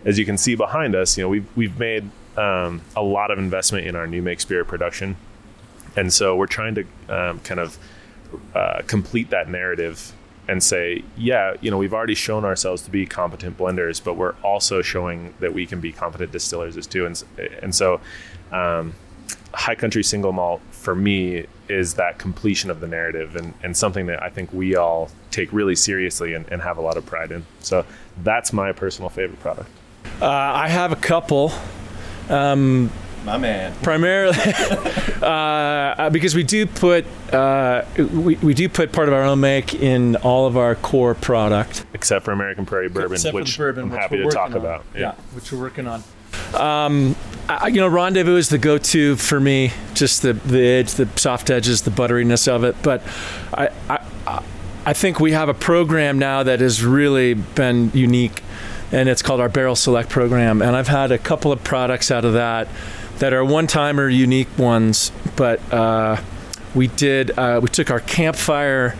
As 0.04 0.18
you 0.18 0.26
can 0.26 0.36
see 0.36 0.54
behind 0.54 0.94
us, 0.94 1.16
you 1.16 1.24
know, 1.24 1.30
we've, 1.30 1.56
we've 1.56 1.78
made 1.78 2.10
um, 2.36 2.82
a 2.94 3.02
lot 3.02 3.30
of 3.30 3.38
investment 3.38 3.86
in 3.86 3.96
our 3.96 4.06
new 4.06 4.20
make 4.20 4.40
spirit 4.40 4.68
production. 4.68 5.16
And 5.96 6.12
so 6.12 6.36
we're 6.36 6.46
trying 6.46 6.74
to 6.74 6.84
um, 7.08 7.40
kind 7.40 7.58
of 7.58 7.78
uh, 8.54 8.82
complete 8.86 9.30
that 9.30 9.48
narrative 9.48 10.12
and 10.46 10.62
say, 10.62 11.04
yeah, 11.16 11.54
you 11.62 11.70
know, 11.70 11.78
we've 11.78 11.94
already 11.94 12.14
shown 12.14 12.44
ourselves 12.44 12.82
to 12.82 12.90
be 12.90 13.06
competent 13.06 13.56
blenders, 13.56 14.02
but 14.02 14.14
we're 14.14 14.34
also 14.42 14.82
showing 14.82 15.32
that 15.40 15.54
we 15.54 15.64
can 15.64 15.80
be 15.80 15.92
competent 15.92 16.32
distillers 16.32 16.76
as 16.76 16.86
too. 16.86 17.06
And, 17.06 17.22
and 17.62 17.74
so, 17.74 18.00
um, 18.52 18.94
high 19.54 19.74
country 19.74 20.02
single 20.02 20.32
malt 20.32 20.60
for 20.70 20.94
me 20.94 21.46
is 21.68 21.94
that 21.94 22.18
completion 22.18 22.70
of 22.70 22.80
the 22.80 22.88
narrative 22.88 23.36
and, 23.36 23.54
and 23.62 23.76
something 23.76 24.06
that 24.06 24.22
I 24.22 24.28
think 24.28 24.52
we 24.52 24.76
all 24.76 25.10
take 25.30 25.52
really 25.52 25.76
seriously 25.76 26.34
and, 26.34 26.46
and 26.50 26.62
have 26.62 26.78
a 26.78 26.80
lot 26.80 26.96
of 26.96 27.06
pride 27.06 27.30
in. 27.30 27.46
So 27.60 27.84
that's 28.22 28.52
my 28.52 28.72
personal 28.72 29.08
favorite 29.08 29.40
product. 29.40 29.68
Uh, 30.20 30.26
I 30.26 30.68
have 30.68 30.92
a 30.92 30.96
couple. 30.96 31.52
Um, 32.28 32.90
my 33.24 33.36
man. 33.36 33.74
Primarily, 33.82 34.38
uh, 35.22 36.10
because 36.10 36.34
we 36.34 36.42
do 36.42 36.66
put 36.66 37.04
uh, 37.32 37.84
we, 37.96 38.36
we 38.36 38.54
do 38.54 38.68
put 38.68 38.92
part 38.92 39.08
of 39.08 39.14
our 39.14 39.22
own 39.22 39.40
make 39.40 39.74
in 39.74 40.16
all 40.16 40.46
of 40.46 40.56
our 40.56 40.74
core 40.74 41.14
product, 41.14 41.84
except 41.92 42.24
for 42.24 42.32
American 42.32 42.64
Prairie 42.64 42.88
Bourbon, 42.88 43.12
except 43.12 43.34
which 43.34 43.58
bourbon, 43.58 43.84
I'm 43.84 43.90
which 43.90 44.00
happy 44.00 44.16
to 44.18 44.30
talk 44.30 44.52
on. 44.52 44.56
about. 44.56 44.84
Yeah. 44.94 45.00
yeah. 45.00 45.14
which 45.34 45.52
we're 45.52 45.60
working 45.60 45.86
on. 45.86 46.02
Um, 46.54 47.14
I, 47.50 47.68
you 47.68 47.80
know, 47.80 47.88
Rendezvous 47.88 48.36
is 48.36 48.48
the 48.48 48.58
go-to 48.58 49.16
for 49.16 49.40
me. 49.40 49.72
Just 49.94 50.22
the 50.22 50.34
the 50.34 50.60
edge, 50.60 50.92
the 50.92 51.08
soft 51.16 51.50
edges, 51.50 51.82
the 51.82 51.90
butteriness 51.90 52.46
of 52.46 52.62
it. 52.64 52.76
But 52.82 53.02
I, 53.52 53.70
I 53.88 54.42
I 54.86 54.92
think 54.92 55.18
we 55.18 55.32
have 55.32 55.48
a 55.48 55.54
program 55.54 56.18
now 56.18 56.42
that 56.42 56.60
has 56.60 56.84
really 56.84 57.34
been 57.34 57.90
unique 57.92 58.42
and 58.92 59.08
it's 59.08 59.22
called 59.22 59.40
our 59.40 59.48
Barrel 59.48 59.76
Select 59.76 60.08
program. 60.08 60.62
And 60.62 60.74
I've 60.74 60.88
had 60.88 61.12
a 61.12 61.18
couple 61.18 61.52
of 61.52 61.62
products 61.62 62.10
out 62.10 62.24
of 62.24 62.32
that 62.34 62.68
that 63.18 63.32
are 63.32 63.44
one-timer, 63.44 64.08
unique 64.08 64.48
ones. 64.58 65.12
But 65.36 65.60
uh, 65.72 66.20
we 66.74 66.86
did 66.88 67.36
uh, 67.38 67.60
we 67.62 67.68
took 67.68 67.90
our 67.90 68.00
campfire 68.00 68.96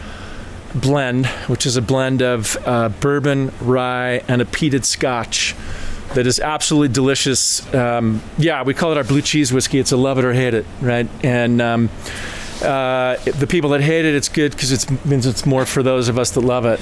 blend, 0.74 1.26
which 1.26 1.66
is 1.66 1.76
a 1.76 1.82
blend 1.82 2.22
of 2.22 2.56
uh, 2.66 2.88
bourbon, 2.88 3.52
rye, 3.60 4.22
and 4.28 4.42
a 4.42 4.44
peated 4.44 4.84
Scotch. 4.84 5.54
That 6.14 6.26
is 6.26 6.40
absolutely 6.40 6.92
delicious. 6.92 7.72
Um, 7.72 8.20
yeah, 8.36 8.62
we 8.64 8.74
call 8.74 8.90
it 8.92 8.98
our 8.98 9.04
blue 9.04 9.22
cheese 9.22 9.52
whiskey. 9.52 9.78
It's 9.78 9.92
a 9.92 9.96
love 9.96 10.18
it 10.18 10.24
or 10.24 10.32
hate 10.32 10.54
it, 10.54 10.66
right? 10.80 11.08
And 11.22 11.62
um, 11.62 11.88
uh, 12.62 13.16
the 13.16 13.46
people 13.48 13.70
that 13.70 13.80
hate 13.80 14.04
it, 14.04 14.14
it's 14.14 14.28
good 14.28 14.50
because 14.52 14.72
it 14.72 15.06
means 15.06 15.24
it's 15.24 15.46
more 15.46 15.64
for 15.64 15.82
those 15.84 16.08
of 16.08 16.18
us 16.18 16.32
that 16.32 16.40
love 16.40 16.66
it. 16.66 16.80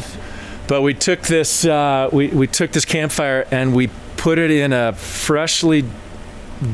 But 0.66 0.80
we 0.82 0.94
took 0.94 1.22
this, 1.22 1.64
uh, 1.64 2.08
we, 2.12 2.28
we 2.28 2.46
took 2.46 2.72
this 2.72 2.84
campfire 2.86 3.46
and 3.50 3.74
we 3.74 3.90
put 4.16 4.38
it 4.38 4.50
in 4.50 4.72
a 4.72 4.92
freshly 4.94 5.84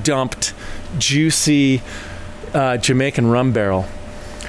dumped, 0.03 0.55
juicy 0.99 1.83
uh, 2.55 2.77
Jamaican 2.77 3.27
rum 3.27 3.53
barrel, 3.53 3.87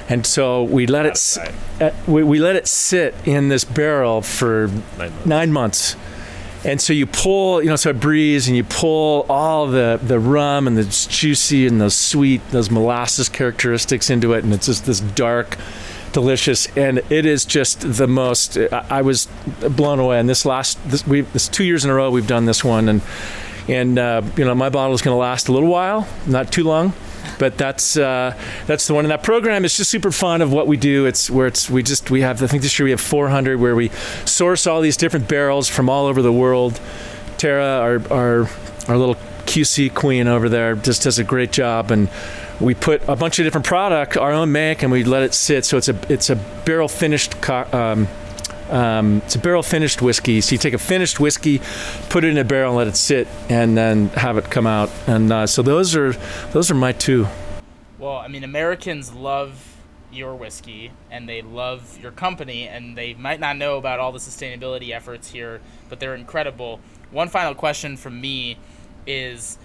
and 0.08 0.24
so 0.24 0.62
we 0.62 0.86
let 0.86 1.06
it 1.06 1.38
uh, 1.80 1.90
we, 2.06 2.22
we 2.22 2.38
let 2.38 2.56
it 2.56 2.66
sit 2.68 3.14
in 3.24 3.48
this 3.48 3.64
barrel 3.64 4.22
for 4.22 4.68
Nine 4.68 4.82
months. 4.98 5.26
nine 5.26 5.52
months. 5.52 5.96
And 6.66 6.80
so 6.80 6.92
you 6.92 7.06
pull, 7.06 7.62
you 7.62 7.68
know, 7.68 7.76
so 7.76 7.90
it 7.90 8.00
breathes, 8.00 8.48
and 8.48 8.56
you 8.56 8.64
pull 8.64 9.24
all 9.28 9.68
the, 9.68 10.00
the 10.02 10.18
rum 10.18 10.66
and 10.66 10.76
the 10.76 10.84
juicy 11.08 11.64
and 11.64 11.80
the 11.80 11.90
sweet, 11.90 12.40
those 12.50 12.72
molasses 12.72 13.28
characteristics 13.28 14.10
into 14.10 14.32
it, 14.32 14.42
and 14.42 14.52
it's 14.52 14.66
just 14.66 14.84
this 14.84 14.98
dark, 14.98 15.56
delicious, 16.12 16.66
and 16.76 16.98
it 17.08 17.24
is 17.24 17.44
just 17.44 17.82
the 17.82 18.08
most. 18.08 18.58
I, 18.58 18.84
I 18.90 19.02
was 19.02 19.28
blown 19.76 20.00
away. 20.00 20.18
And 20.18 20.28
this 20.28 20.44
last, 20.44 20.82
this 20.90 21.06
we, 21.06 21.20
this 21.20 21.46
two 21.46 21.62
years 21.62 21.84
in 21.84 21.90
a 21.90 21.94
row 21.94 22.10
we've 22.10 22.26
done 22.26 22.46
this 22.46 22.64
one, 22.64 22.88
and 22.88 23.00
and 23.68 23.96
uh, 23.96 24.22
you 24.36 24.44
know 24.44 24.56
my 24.56 24.68
bottle 24.68 24.92
is 24.92 25.02
going 25.02 25.14
to 25.14 25.20
last 25.20 25.46
a 25.46 25.52
little 25.52 25.68
while, 25.68 26.08
not 26.26 26.50
too 26.50 26.64
long. 26.64 26.92
But 27.38 27.58
that's 27.58 27.96
uh, 27.96 28.34
that's 28.66 28.86
the 28.86 28.94
one, 28.94 29.04
and 29.04 29.10
that 29.12 29.22
program 29.22 29.64
is 29.64 29.76
just 29.76 29.90
super 29.90 30.10
fun 30.10 30.42
of 30.42 30.52
what 30.52 30.66
we 30.66 30.76
do. 30.76 31.06
It's 31.06 31.28
where 31.28 31.46
it's 31.46 31.68
we 31.68 31.82
just 31.82 32.10
we 32.10 32.22
have 32.22 32.42
I 32.42 32.46
think 32.46 32.62
this 32.62 32.78
year 32.78 32.84
we 32.84 32.90
have 32.92 33.00
400 33.00 33.58
where 33.60 33.76
we 33.76 33.90
source 34.24 34.66
all 34.66 34.80
these 34.80 34.96
different 34.96 35.28
barrels 35.28 35.68
from 35.68 35.88
all 35.88 36.06
over 36.06 36.22
the 36.22 36.32
world. 36.32 36.80
Tara, 37.38 37.64
our 37.64 38.12
our 38.12 38.48
our 38.88 38.96
little 38.96 39.16
QC 39.46 39.94
queen 39.94 40.26
over 40.28 40.48
there, 40.48 40.74
just 40.74 41.02
does 41.02 41.18
a 41.18 41.24
great 41.24 41.52
job, 41.52 41.90
and 41.90 42.08
we 42.60 42.74
put 42.74 43.06
a 43.08 43.16
bunch 43.16 43.38
of 43.38 43.44
different 43.44 43.66
product, 43.66 44.16
our 44.16 44.32
own 44.32 44.50
make, 44.52 44.82
and 44.82 44.90
we 44.90 45.04
let 45.04 45.22
it 45.22 45.34
sit. 45.34 45.64
So 45.64 45.76
it's 45.76 45.88
a 45.88 45.96
it's 46.08 46.30
a 46.30 46.36
barrel 46.36 46.88
finished. 46.88 47.40
Co- 47.40 47.68
um, 47.72 48.08
um, 48.70 49.22
it's 49.24 49.34
a 49.34 49.38
barrel 49.38 49.62
finished 49.62 50.02
whiskey. 50.02 50.40
So 50.40 50.52
you 50.52 50.58
take 50.58 50.74
a 50.74 50.78
finished 50.78 51.20
whiskey, 51.20 51.60
put 52.08 52.24
it 52.24 52.28
in 52.28 52.38
a 52.38 52.44
barrel, 52.44 52.70
and 52.70 52.78
let 52.78 52.86
it 52.88 52.96
sit, 52.96 53.28
and 53.48 53.76
then 53.76 54.08
have 54.10 54.36
it 54.38 54.50
come 54.50 54.66
out. 54.66 54.90
And 55.06 55.32
uh, 55.32 55.46
so 55.46 55.62
those 55.62 55.94
are 55.96 56.12
those 56.52 56.70
are 56.70 56.74
my 56.74 56.92
two. 56.92 57.26
Well, 57.98 58.16
I 58.16 58.28
mean, 58.28 58.44
Americans 58.44 59.12
love 59.12 59.76
your 60.12 60.34
whiskey 60.34 60.92
and 61.10 61.28
they 61.28 61.42
love 61.42 61.98
your 62.00 62.12
company, 62.12 62.68
and 62.68 62.96
they 62.96 63.14
might 63.14 63.40
not 63.40 63.56
know 63.56 63.76
about 63.76 63.98
all 63.98 64.12
the 64.12 64.18
sustainability 64.18 64.90
efforts 64.90 65.30
here, 65.30 65.60
but 65.88 66.00
they're 66.00 66.14
incredible. 66.14 66.80
One 67.10 67.28
final 67.28 67.54
question 67.54 67.96
from 67.96 68.20
me 68.20 68.58
is 69.06 69.58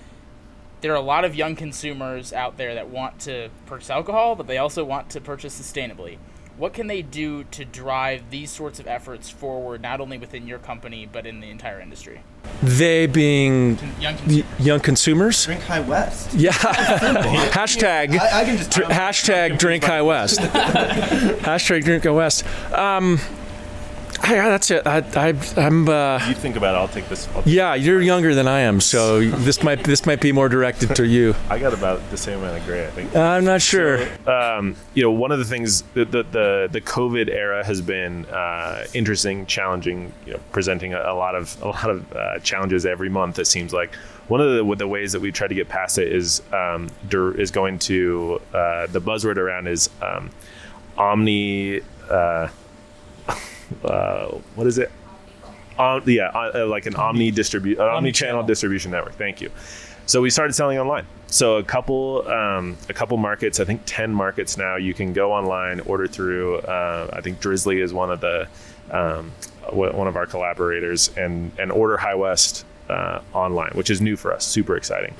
there 0.82 0.92
are 0.92 0.96
a 0.96 1.02
lot 1.02 1.26
of 1.26 1.36
young 1.36 1.56
consumers 1.56 2.34
out 2.34 2.58
there 2.58 2.74
that 2.76 2.90
want 2.90 3.20
to 3.22 3.50
purchase 3.66 3.90
alcohol, 3.90 4.36
but 4.36 4.48
they 4.48 4.58
also 4.58 4.84
want 4.84 5.10
to 5.12 5.22
purchase 5.22 5.60
sustainably. 5.60 6.18
What 6.62 6.74
can 6.74 6.86
they 6.86 7.02
do 7.02 7.44
to 7.46 7.66
drive 7.66 8.30
these 8.30 8.52
sorts 8.52 8.80
of 8.80 8.86
efforts 8.86 9.32
forward, 9.32 9.82
not 9.82 10.00
only 10.00 10.20
within 10.20 10.46
your 10.46 10.60
company, 10.60 11.10
but 11.12 11.26
in 11.26 11.40
the 11.40 11.50
entire 11.50 11.80
industry? 11.82 12.22
They 12.62 13.08
being 13.08 13.80
Young 14.00 14.14
y- 14.14 14.20
consumers. 14.20 14.60
young 14.68 14.80
consumers. 14.80 15.46
Drink 15.46 15.62
High 15.64 15.80
West. 15.80 16.32
Yeah. 16.38 16.52
hashtag. 17.52 18.16
I, 18.20 18.42
I 18.42 18.46
can 18.46 18.58
just. 18.58 18.70
Dr- 18.70 18.92
hashtag 18.92 19.58
drink 19.58 19.84
high 19.86 20.04
west. 20.04 20.38
hashtag 20.40 21.84
drink 21.84 22.04
high 22.04 22.12
west. 22.12 22.46
Um, 22.72 23.18
yeah, 24.26 24.50
that's 24.50 24.70
it. 24.72 24.86
I, 24.86 24.98
I, 25.16 25.34
I'm. 25.58 25.88
Uh, 25.90 26.20
You 26.28 26.34
think 26.36 26.56
about 26.56 26.76
it. 26.76 26.78
I'll 26.78 26.88
take 26.88 27.08
this. 27.10 27.28
I'll, 27.36 27.44
yeah, 27.46 27.74
you're 27.76 28.02
younger 28.02 28.36
than 28.36 28.48
I 28.48 28.62
am, 28.62 28.80
so 28.82 29.22
this 29.30 29.64
might 29.64 29.84
this 29.84 30.06
might 30.06 30.22
be 30.22 30.32
more 30.32 30.50
directed 30.50 30.96
to 30.96 31.06
you. 31.06 31.36
I 31.50 31.60
got 31.60 31.74
about 31.74 32.08
the 32.12 32.18
same 32.18 32.40
amount 32.40 32.58
of 32.60 32.66
gray, 32.66 32.86
I 32.86 32.92
think. 32.92 33.16
I'm 33.16 33.46
not 33.46 33.62
sure. 33.62 34.08
um, 34.28 34.76
you 34.94 35.04
know, 35.04 35.12
one 35.12 35.32
of 35.32 35.40
the 35.40 35.46
things 35.46 35.82
that 35.94 36.12
the, 36.12 36.24
the 36.24 36.70
the 36.72 36.82
COVID 36.82 37.30
era 37.30 37.64
has 37.66 37.82
been 37.82 38.26
uh, 38.26 38.86
interesting, 38.94 39.46
challenging. 39.46 40.14
You 40.26 40.34
know, 40.34 40.40
presenting 40.52 40.94
a, 40.94 41.00
a 41.00 41.16
lot 41.16 41.36
of 41.36 41.62
a 41.62 41.68
lot 41.68 41.90
of 41.90 42.14
uh, 42.14 42.40
challenges 42.40 42.86
every 42.86 43.10
month. 43.10 43.40
It 43.40 43.46
seems 43.46 43.74
like 43.74 43.96
one 44.28 44.40
of 44.40 44.52
the, 44.56 44.76
the 44.76 44.88
ways 44.88 45.12
that 45.14 45.22
we 45.22 45.32
try 45.32 45.48
to 45.48 45.56
get 45.56 45.68
past 45.68 45.98
it 45.98 46.12
is 46.12 46.42
um, 46.54 46.90
is 47.12 47.52
going 47.52 47.80
to 47.80 48.42
uh, 48.54 48.88
the 48.88 49.02
buzzword 49.02 49.38
around 49.38 49.68
is 49.68 49.90
um, 50.02 50.30
omni. 50.98 51.82
Uh, 52.10 52.50
uh, 53.84 54.28
what 54.56 54.68
is 54.68 54.78
it? 54.78 54.92
Um, 55.80 56.04
yeah, 56.06 56.28
uh, 56.28 56.68
like 56.68 56.86
an 56.86 56.96
omni 56.96 57.32
distribute, 57.32 57.80
an 57.80 57.88
omni-channel 57.88 58.44
distribution 58.44 58.92
network. 58.92 59.16
Thank 59.16 59.42
you. 59.42 59.50
So 60.06 60.22
we 60.22 60.30
started 60.30 60.54
selling 60.54 60.78
online. 60.78 61.06
So 61.28 61.56
a 61.58 61.64
couple, 61.64 62.28
um, 62.28 62.78
a 62.90 62.94
couple 62.94 63.16
markets. 63.18 63.60
I 63.60 63.66
think 63.66 63.82
ten 63.86 64.14
markets 64.14 64.58
now. 64.58 64.76
You 64.76 64.94
can 64.94 65.14
go 65.14 65.32
online, 65.32 65.80
order 65.82 66.08
through. 66.08 66.58
Uh, 66.58 67.10
I 67.14 67.22
think 67.22 67.40
Drizly 67.40 67.82
is 67.82 67.94
one 67.94 68.12
of 68.12 68.20
the 68.20 68.48
um, 68.90 69.32
one 69.72 70.08
of 70.08 70.18
our 70.18 70.26
collaborators, 70.26 71.10
and 71.16 71.52
and 71.58 71.72
order 71.72 71.96
High 71.98 72.16
West 72.16 72.66
uh, 72.90 73.22
online, 73.34 73.72
which 73.72 73.90
is 73.90 74.02
new 74.02 74.18
for 74.18 74.34
us. 74.34 74.46
Super 74.46 74.76
exciting. 74.76 75.16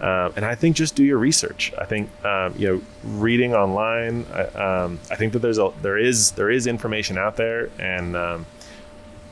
Um, 0.00 0.34
and 0.36 0.44
I 0.44 0.54
think 0.54 0.76
just 0.76 0.94
do 0.94 1.04
your 1.04 1.18
research. 1.18 1.72
I 1.78 1.86
think 1.86 2.10
um, 2.24 2.54
you 2.58 2.68
know 2.68 2.82
reading 3.18 3.54
online. 3.54 4.26
I, 4.32 4.42
um, 4.42 5.00
I 5.10 5.16
think 5.16 5.32
that 5.32 5.38
there's 5.38 5.58
a 5.58 5.72
there 5.80 5.96
is 5.96 6.32
there 6.32 6.50
is 6.50 6.66
information 6.66 7.16
out 7.16 7.36
there, 7.36 7.70
and 7.78 8.14
um, 8.14 8.46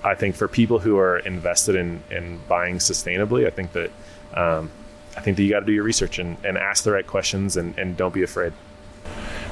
I 0.02 0.14
think 0.14 0.36
for 0.36 0.48
people 0.48 0.78
who 0.78 0.96
are 0.98 1.18
invested 1.18 1.74
in 1.76 2.02
in 2.10 2.40
buying 2.48 2.78
sustainably, 2.78 3.46
I 3.46 3.50
think 3.50 3.72
that 3.72 3.90
um, 4.34 4.70
I 5.16 5.20
think 5.20 5.36
that 5.36 5.42
you 5.42 5.50
got 5.50 5.60
to 5.60 5.66
do 5.66 5.72
your 5.72 5.84
research 5.84 6.18
and, 6.18 6.36
and 6.44 6.58
ask 6.58 6.84
the 6.84 6.92
right 6.92 7.06
questions 7.06 7.56
and, 7.56 7.78
and 7.78 7.96
don't 7.96 8.14
be 8.14 8.22
afraid. 8.22 8.52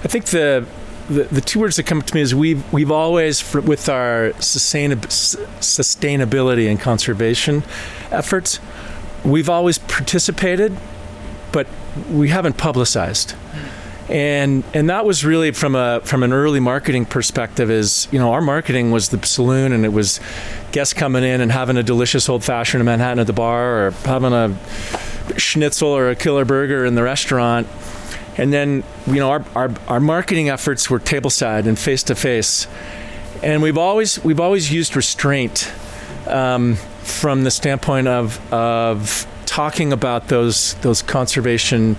I 0.04 0.08
think 0.08 0.26
the, 0.26 0.66
the 1.08 1.24
the 1.24 1.40
two 1.40 1.60
words 1.60 1.76
that 1.76 1.84
come 1.84 2.02
to 2.02 2.14
me 2.14 2.20
is 2.20 2.34
we've 2.34 2.72
we've 2.72 2.90
always 2.90 3.40
fr- 3.40 3.60
with 3.60 3.88
our 3.88 4.30
sustainab- 4.38 5.06
sustainability 5.60 6.68
and 6.70 6.80
conservation 6.80 7.62
efforts, 8.10 8.60
we've 9.24 9.48
always 9.48 9.78
participated, 9.78 10.76
but 11.52 11.66
we 12.10 12.28
haven't 12.28 12.56
publicized. 12.56 13.34
And 14.08 14.64
and 14.74 14.90
that 14.90 15.06
was 15.06 15.24
really 15.24 15.52
from 15.52 15.74
a 15.74 16.00
from 16.04 16.22
an 16.22 16.32
early 16.32 16.60
marketing 16.60 17.06
perspective 17.06 17.70
is 17.70 18.08
you 18.10 18.18
know 18.18 18.32
our 18.32 18.40
marketing 18.42 18.90
was 18.90 19.10
the 19.10 19.24
saloon 19.24 19.72
and 19.72 19.84
it 19.84 19.92
was 19.92 20.20
guests 20.72 20.92
coming 20.92 21.22
in 21.22 21.40
and 21.40 21.52
having 21.52 21.76
a 21.76 21.82
delicious 21.82 22.28
old 22.28 22.42
fashioned 22.42 22.80
in 22.80 22.84
Manhattan 22.84 23.20
at 23.20 23.26
the 23.26 23.32
bar 23.32 23.86
or 23.86 23.90
having 24.04 24.32
a 24.32 24.54
schnitzel 25.38 25.88
or 25.88 26.10
a 26.10 26.16
killer 26.16 26.44
burger 26.44 26.84
in 26.84 26.94
the 26.94 27.02
restaurant 27.02 27.68
and 28.36 28.52
then 28.52 28.82
you 29.06 29.14
know 29.14 29.30
our, 29.30 29.44
our, 29.54 29.70
our 29.88 30.00
marketing 30.00 30.48
efforts 30.48 30.90
were 30.90 30.98
tableside 30.98 31.66
and 31.66 31.78
face 31.78 32.02
to 32.02 32.14
face 32.14 32.66
and 33.42 33.62
we've 33.62 33.78
always 33.78 34.22
we've 34.24 34.40
always 34.40 34.72
used 34.72 34.96
restraint 34.96 35.72
um, 36.26 36.74
from 37.02 37.44
the 37.44 37.50
standpoint 37.50 38.08
of 38.08 38.52
of 38.52 39.26
talking 39.46 39.92
about 39.92 40.28
those 40.28 40.74
those 40.74 41.02
conservation 41.02 41.96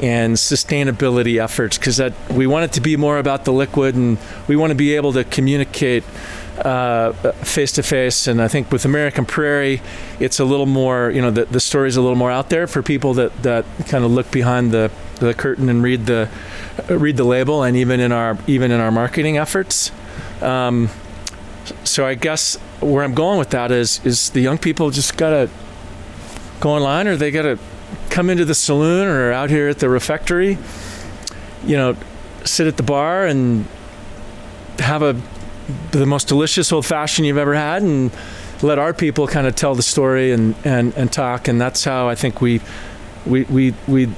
and 0.00 0.36
sustainability 0.36 1.42
efforts 1.42 1.76
because 1.76 1.96
that 1.96 2.12
we 2.30 2.46
want 2.46 2.64
it 2.64 2.72
to 2.72 2.80
be 2.80 2.96
more 2.96 3.18
about 3.18 3.44
the 3.44 3.52
liquid 3.52 3.94
and 3.94 4.16
we 4.46 4.54
want 4.54 4.70
to 4.70 4.76
be 4.76 4.94
able 4.94 5.12
to 5.12 5.24
communicate 5.24 6.04
face 7.42 7.72
to 7.72 7.82
face 7.82 8.26
and 8.26 8.40
I 8.42 8.48
think 8.48 8.72
with 8.72 8.84
American 8.84 9.24
Prairie 9.24 9.80
it's 10.18 10.38
a 10.38 10.44
little 10.44 10.66
more 10.66 11.10
you 11.10 11.20
know 11.20 11.30
the, 11.30 11.44
the 11.46 11.60
story's 11.60 11.96
a 11.96 12.00
little 12.00 12.16
more 12.16 12.30
out 12.30 12.50
there 12.50 12.66
for 12.66 12.82
people 12.82 13.14
that, 13.14 13.42
that 13.42 13.64
kind 13.88 14.04
of 14.04 14.10
look 14.10 14.30
behind 14.30 14.72
the, 14.72 14.90
the 15.20 15.34
curtain 15.34 15.68
and 15.68 15.82
read 15.82 16.06
the 16.06 16.28
read 16.88 17.16
the 17.16 17.24
label 17.24 17.62
and 17.62 17.76
even 17.76 18.00
in 18.00 18.12
our 18.12 18.38
even 18.46 18.70
in 18.70 18.80
our 18.80 18.90
marketing 18.90 19.36
efforts. 19.36 19.90
Um, 20.40 20.90
so 21.84 22.06
I 22.06 22.14
guess 22.14 22.56
where 22.80 23.04
I'm 23.04 23.14
going 23.14 23.38
with 23.38 23.50
that 23.50 23.70
is 23.70 24.04
is 24.04 24.30
the 24.30 24.40
young 24.40 24.58
people 24.58 24.90
just 24.90 25.16
gotta 25.16 25.50
go 26.60 26.70
online 26.70 27.06
or 27.06 27.16
they 27.16 27.30
gotta 27.30 27.58
come 28.10 28.30
into 28.30 28.44
the 28.44 28.54
saloon 28.54 29.06
or 29.06 29.32
out 29.32 29.50
here 29.50 29.68
at 29.68 29.78
the 29.78 29.88
refectory 29.88 30.58
you 31.64 31.76
know 31.76 31.96
sit 32.44 32.66
at 32.66 32.76
the 32.76 32.82
bar 32.82 33.26
and 33.26 33.66
have 34.78 35.02
a 35.02 35.20
the 35.90 36.06
most 36.06 36.28
delicious 36.28 36.72
old 36.72 36.86
fashioned 36.86 37.26
you've 37.26 37.38
ever 37.38 37.54
had 37.54 37.82
and 37.82 38.10
let 38.62 38.78
our 38.78 38.92
people 38.92 39.26
kind 39.26 39.46
of 39.46 39.54
tell 39.54 39.74
the 39.74 39.82
story 39.82 40.32
and, 40.32 40.54
and, 40.64 40.94
and 40.94 41.12
talk. 41.12 41.48
And 41.48 41.60
that's 41.60 41.84
how 41.84 42.08
I 42.08 42.14
think 42.14 42.40
we 42.40 42.60
we, 43.26 43.44
we 43.44 43.74
we 43.86 44.08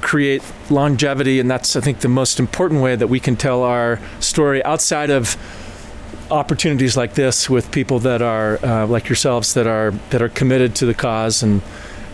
create 0.00 0.42
longevity. 0.70 1.40
And 1.40 1.50
that's 1.50 1.76
I 1.76 1.80
think 1.80 2.00
the 2.00 2.08
most 2.08 2.38
important 2.38 2.82
way 2.82 2.96
that 2.96 3.08
we 3.08 3.20
can 3.20 3.36
tell 3.36 3.62
our 3.62 4.00
story 4.20 4.62
outside 4.64 5.10
of 5.10 5.36
opportunities 6.30 6.96
like 6.96 7.14
this 7.14 7.48
with 7.48 7.70
people 7.70 7.98
that 8.00 8.20
are 8.20 8.62
uh, 8.62 8.86
like 8.86 9.08
yourselves 9.08 9.54
that 9.54 9.66
are 9.66 9.92
that 10.10 10.20
are 10.20 10.28
committed 10.28 10.74
to 10.76 10.86
the 10.86 10.94
cause. 10.94 11.42
And 11.42 11.62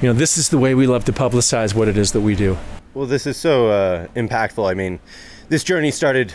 you 0.05 0.13
know 0.13 0.19
this 0.19 0.37
is 0.37 0.51
the 0.51 0.59
way 0.59 0.75
we 0.75 0.87
love 0.87 1.07
to 1.07 1.15
publicize 1.15 1.75
what 1.75 1.89
it 1.89 1.97
is 1.97 2.13
that 2.13 2.21
we 2.21 2.37
do 2.37 2.59
Well, 2.93 3.07
this 3.07 3.27
is 3.27 3.39
so 3.39 3.69
uh, 3.69 4.07
impactful. 4.09 4.71
I 4.71 4.75
mean, 4.75 5.01
this 5.49 5.65
journey 5.65 5.91
started 5.91 6.35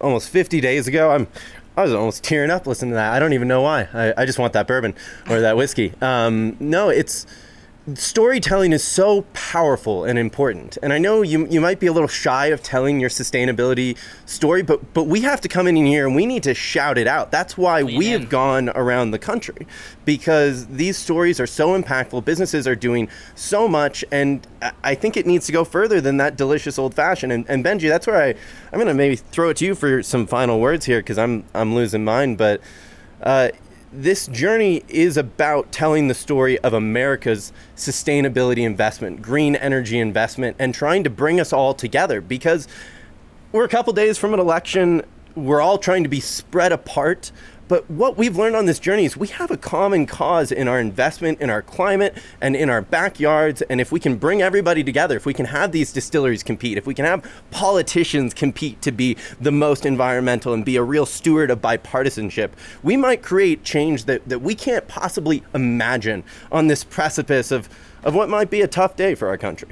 almost 0.00 0.30
50 0.30 0.58
days 0.62 0.88
ago. 0.88 1.10
I'm, 1.10 1.26
I 1.76 1.82
was 1.82 1.92
almost 1.92 2.24
tearing 2.24 2.50
up 2.50 2.66
listening 2.66 2.92
to 2.92 2.94
that. 2.94 3.12
I 3.12 3.18
don't 3.18 3.34
even 3.34 3.46
know 3.46 3.60
why. 3.60 3.88
I, 3.92 4.22
I 4.22 4.24
just 4.24 4.38
want 4.38 4.54
that 4.54 4.66
bourbon 4.66 4.94
or 5.28 5.40
that 5.40 5.54
whiskey. 5.54 5.92
Um, 6.00 6.56
no, 6.60 6.88
it's 6.88 7.26
storytelling 7.94 8.72
is 8.72 8.82
so 8.82 9.22
powerful 9.34 10.04
and 10.04 10.18
important. 10.18 10.78
And 10.82 10.92
I 10.92 10.98
know 10.98 11.20
you, 11.20 11.46
you 11.48 11.60
might 11.60 11.80
be 11.80 11.86
a 11.86 11.92
little 11.92 12.08
shy 12.08 12.46
of 12.46 12.62
telling 12.62 12.98
your 12.98 13.10
sustainability 13.10 13.98
story, 14.24 14.62
but, 14.62 14.94
but 14.94 15.04
we 15.04 15.20
have 15.20 15.40
to 15.42 15.48
come 15.48 15.66
in 15.66 15.76
here 15.76 16.06
and 16.06 16.16
we 16.16 16.24
need 16.24 16.42
to 16.44 16.54
shout 16.54 16.96
it 16.96 17.06
out. 17.06 17.30
That's 17.30 17.58
why 17.58 17.82
Lean 17.82 17.98
we 17.98 18.12
in. 18.12 18.22
have 18.22 18.30
gone 18.30 18.70
around 18.70 19.10
the 19.10 19.18
country 19.18 19.66
because 20.06 20.66
these 20.68 20.96
stories 20.96 21.38
are 21.38 21.46
so 21.46 21.78
impactful. 21.80 22.24
Businesses 22.24 22.66
are 22.66 22.76
doing 22.76 23.08
so 23.34 23.68
much, 23.68 24.04
and 24.10 24.46
I- 24.82 24.94
think 24.94 25.16
it 25.18 25.26
needs 25.26 25.44
to 25.46 25.52
go 25.52 25.64
further 25.64 26.00
than 26.00 26.16
that 26.18 26.36
delicious 26.36 26.78
old 26.78 26.94
fashioned. 26.94 27.32
And, 27.32 27.44
and 27.48 27.62
Benji, 27.64 27.88
that's 27.88 28.06
where 28.06 28.22
I, 28.22 28.28
I'm 28.28 28.78
going 28.78 28.86
to 28.86 28.94
maybe 28.94 29.16
throw 29.16 29.50
it 29.50 29.58
to 29.58 29.66
you 29.66 29.74
for 29.74 30.02
some 30.02 30.26
final 30.26 30.60
words 30.60 30.86
here 30.86 31.00
because 31.00 31.18
I'm, 31.18 31.44
I'm 31.52 31.74
losing 31.74 32.04
mine. 32.04 32.36
But 32.36 32.62
uh, 33.20 33.48
this 33.96 34.26
journey 34.26 34.82
is 34.88 35.16
about 35.16 35.70
telling 35.70 36.08
the 36.08 36.14
story 36.14 36.58
of 36.58 36.72
America's 36.72 37.52
sustainability 37.76 38.64
investment, 38.64 39.22
green 39.22 39.54
energy 39.54 40.00
investment, 40.00 40.56
and 40.58 40.74
trying 40.74 41.04
to 41.04 41.10
bring 41.10 41.38
us 41.38 41.52
all 41.52 41.74
together 41.74 42.20
because 42.20 42.66
we're 43.52 43.64
a 43.64 43.68
couple 43.68 43.92
days 43.92 44.18
from 44.18 44.34
an 44.34 44.40
election. 44.40 45.02
We're 45.36 45.60
all 45.60 45.78
trying 45.78 46.02
to 46.02 46.08
be 46.08 46.18
spread 46.18 46.72
apart. 46.72 47.30
But 47.66 47.90
what 47.90 48.18
we've 48.18 48.36
learned 48.36 48.56
on 48.56 48.66
this 48.66 48.78
journey 48.78 49.06
is 49.06 49.16
we 49.16 49.28
have 49.28 49.50
a 49.50 49.56
common 49.56 50.04
cause 50.06 50.52
in 50.52 50.68
our 50.68 50.78
investment, 50.78 51.40
in 51.40 51.48
our 51.48 51.62
climate, 51.62 52.16
and 52.40 52.54
in 52.54 52.68
our 52.68 52.82
backyards. 52.82 53.62
And 53.62 53.80
if 53.80 53.90
we 53.90 54.00
can 54.00 54.16
bring 54.16 54.42
everybody 54.42 54.84
together, 54.84 55.16
if 55.16 55.24
we 55.24 55.32
can 55.32 55.46
have 55.46 55.72
these 55.72 55.92
distilleries 55.92 56.42
compete, 56.42 56.76
if 56.76 56.86
we 56.86 56.94
can 56.94 57.06
have 57.06 57.26
politicians 57.50 58.34
compete 58.34 58.82
to 58.82 58.92
be 58.92 59.16
the 59.40 59.52
most 59.52 59.86
environmental 59.86 60.52
and 60.52 60.64
be 60.64 60.76
a 60.76 60.82
real 60.82 61.06
steward 61.06 61.50
of 61.50 61.62
bipartisanship, 61.62 62.50
we 62.82 62.96
might 62.96 63.22
create 63.22 63.64
change 63.64 64.04
that, 64.04 64.28
that 64.28 64.40
we 64.40 64.54
can't 64.54 64.86
possibly 64.86 65.42
imagine 65.54 66.22
on 66.52 66.66
this 66.66 66.84
precipice 66.84 67.50
of, 67.50 67.70
of 68.02 68.14
what 68.14 68.28
might 68.28 68.50
be 68.50 68.60
a 68.60 68.68
tough 68.68 68.94
day 68.94 69.14
for 69.14 69.28
our 69.28 69.38
country. 69.38 69.70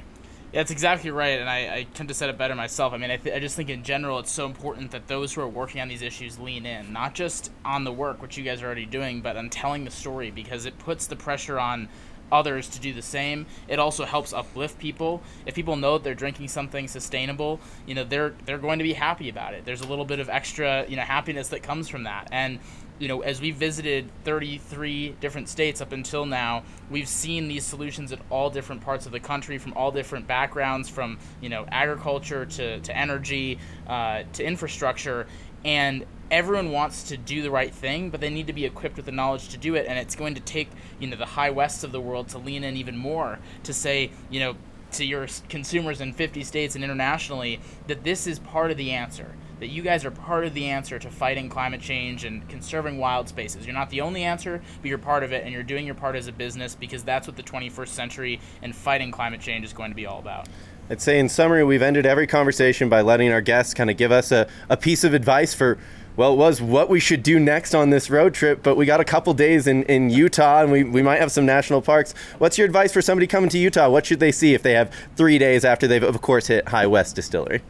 Yeah, 0.52 0.60
that's 0.60 0.70
exactly 0.70 1.10
right, 1.10 1.40
and 1.40 1.48
I, 1.48 1.76
I 1.76 1.84
couldn't 1.84 2.08
have 2.08 2.16
said 2.16 2.28
it 2.28 2.36
better 2.36 2.54
myself. 2.54 2.92
I 2.92 2.98
mean, 2.98 3.10
I, 3.10 3.16
th- 3.16 3.34
I 3.34 3.38
just 3.38 3.56
think 3.56 3.70
in 3.70 3.82
general 3.82 4.18
it's 4.18 4.30
so 4.30 4.44
important 4.44 4.90
that 4.90 5.08
those 5.08 5.32
who 5.32 5.40
are 5.40 5.48
working 5.48 5.80
on 5.80 5.88
these 5.88 6.02
issues 6.02 6.38
lean 6.38 6.66
in, 6.66 6.92
not 6.92 7.14
just 7.14 7.50
on 7.64 7.84
the 7.84 7.92
work, 7.92 8.20
which 8.20 8.36
you 8.36 8.44
guys 8.44 8.60
are 8.60 8.66
already 8.66 8.84
doing, 8.84 9.22
but 9.22 9.38
on 9.38 9.48
telling 9.48 9.84
the 9.84 9.90
story 9.90 10.30
because 10.30 10.66
it 10.66 10.78
puts 10.78 11.06
the 11.06 11.16
pressure 11.16 11.58
on 11.58 11.88
others 12.30 12.68
to 12.70 12.80
do 12.80 12.92
the 12.92 13.02
same. 13.02 13.46
It 13.66 13.78
also 13.78 14.04
helps 14.04 14.34
uplift 14.34 14.78
people. 14.78 15.22
If 15.46 15.54
people 15.54 15.76
know 15.76 15.96
that 15.98 16.04
they're 16.04 16.14
drinking 16.14 16.48
something 16.48 16.86
sustainable, 16.86 17.58
you 17.86 17.94
know, 17.94 18.04
they're 18.04 18.34
they're 18.44 18.58
going 18.58 18.78
to 18.78 18.84
be 18.84 18.94
happy 18.94 19.28
about 19.28 19.54
it. 19.54 19.64
There's 19.64 19.82
a 19.82 19.86
little 19.86 20.06
bit 20.06 20.20
of 20.20 20.28
extra, 20.28 20.86
you 20.88 20.96
know, 20.96 21.02
happiness 21.02 21.48
that 21.48 21.62
comes 21.62 21.88
from 21.88 22.04
that. 22.04 22.28
And 22.32 22.58
you 23.02 23.08
know, 23.08 23.20
as 23.22 23.40
we 23.40 23.50
visited 23.50 24.08
33 24.22 25.16
different 25.20 25.48
states 25.48 25.80
up 25.80 25.90
until 25.90 26.24
now, 26.24 26.62
we've 26.88 27.08
seen 27.08 27.48
these 27.48 27.64
solutions 27.64 28.12
in 28.12 28.20
all 28.30 28.48
different 28.48 28.80
parts 28.80 29.06
of 29.06 29.12
the 29.12 29.18
country, 29.18 29.58
from 29.58 29.72
all 29.72 29.90
different 29.90 30.28
backgrounds, 30.28 30.88
from 30.88 31.18
you 31.40 31.48
know 31.48 31.66
agriculture 31.72 32.46
to 32.46 32.78
to 32.78 32.96
energy 32.96 33.58
uh, 33.88 34.22
to 34.34 34.44
infrastructure, 34.44 35.26
and 35.64 36.06
everyone 36.30 36.70
wants 36.70 37.02
to 37.02 37.16
do 37.16 37.42
the 37.42 37.50
right 37.50 37.74
thing, 37.74 38.08
but 38.08 38.20
they 38.20 38.30
need 38.30 38.46
to 38.46 38.52
be 38.52 38.64
equipped 38.64 38.94
with 38.94 39.06
the 39.06 39.12
knowledge 39.12 39.48
to 39.48 39.58
do 39.58 39.74
it. 39.74 39.86
And 39.88 39.98
it's 39.98 40.14
going 40.14 40.36
to 40.36 40.40
take 40.40 40.70
you 41.00 41.08
know 41.08 41.16
the 41.16 41.26
high 41.26 41.50
wests 41.50 41.82
of 41.82 41.90
the 41.90 42.00
world 42.00 42.28
to 42.28 42.38
lean 42.38 42.62
in 42.62 42.76
even 42.76 42.96
more 42.96 43.40
to 43.64 43.72
say 43.74 44.12
you 44.30 44.38
know 44.38 44.54
to 44.92 45.04
your 45.04 45.26
consumers 45.48 46.00
in 46.00 46.12
50 46.12 46.44
states 46.44 46.76
and 46.76 46.84
internationally 46.84 47.58
that 47.88 48.04
this 48.04 48.28
is 48.28 48.38
part 48.38 48.70
of 48.70 48.76
the 48.76 48.92
answer 48.92 49.34
that 49.62 49.70
you 49.70 49.80
guys 49.80 50.04
are 50.04 50.10
part 50.10 50.44
of 50.44 50.54
the 50.54 50.64
answer 50.64 50.98
to 50.98 51.08
fighting 51.08 51.48
climate 51.48 51.80
change 51.80 52.24
and 52.24 52.48
conserving 52.48 52.98
wild 52.98 53.28
spaces. 53.28 53.64
You're 53.64 53.76
not 53.76 53.90
the 53.90 54.00
only 54.00 54.24
answer, 54.24 54.60
but 54.80 54.88
you're 54.88 54.98
part 54.98 55.22
of 55.22 55.32
it, 55.32 55.44
and 55.44 55.52
you're 55.52 55.62
doing 55.62 55.86
your 55.86 55.94
part 55.94 56.16
as 56.16 56.26
a 56.26 56.32
business 56.32 56.74
because 56.74 57.04
that's 57.04 57.28
what 57.28 57.36
the 57.36 57.44
21st 57.44 57.86
century 57.86 58.40
and 58.60 58.74
fighting 58.74 59.12
climate 59.12 59.40
change 59.40 59.64
is 59.64 59.72
going 59.72 59.92
to 59.92 59.94
be 59.94 60.04
all 60.04 60.18
about. 60.18 60.48
I'd 60.90 61.00
say, 61.00 61.20
in 61.20 61.28
summary, 61.28 61.62
we've 61.62 61.80
ended 61.80 62.06
every 62.06 62.26
conversation 62.26 62.88
by 62.88 63.02
letting 63.02 63.30
our 63.30 63.40
guests 63.40 63.72
kind 63.72 63.88
of 63.88 63.96
give 63.96 64.10
us 64.10 64.32
a, 64.32 64.48
a 64.68 64.76
piece 64.76 65.04
of 65.04 65.14
advice 65.14 65.54
for, 65.54 65.78
well, 66.16 66.32
it 66.32 66.36
was 66.38 66.60
what 66.60 66.88
we 66.88 66.98
should 66.98 67.22
do 67.22 67.38
next 67.38 67.72
on 67.72 67.90
this 67.90 68.10
road 68.10 68.34
trip, 68.34 68.64
but 68.64 68.76
we 68.76 68.84
got 68.84 68.98
a 68.98 69.04
couple 69.04 69.32
days 69.32 69.68
in, 69.68 69.84
in 69.84 70.10
Utah 70.10 70.62
and 70.62 70.72
we, 70.72 70.82
we 70.82 71.02
might 71.02 71.20
have 71.20 71.30
some 71.30 71.46
national 71.46 71.82
parks. 71.82 72.14
What's 72.38 72.58
your 72.58 72.66
advice 72.66 72.92
for 72.92 73.00
somebody 73.00 73.28
coming 73.28 73.48
to 73.50 73.58
Utah? 73.58 73.88
What 73.88 74.06
should 74.06 74.18
they 74.18 74.32
see 74.32 74.54
if 74.54 74.62
they 74.64 74.72
have 74.72 74.92
three 75.14 75.38
days 75.38 75.64
after 75.64 75.86
they've, 75.86 76.02
of 76.02 76.20
course, 76.20 76.48
hit 76.48 76.66
High 76.70 76.88
West 76.88 77.14
Distillery? 77.14 77.62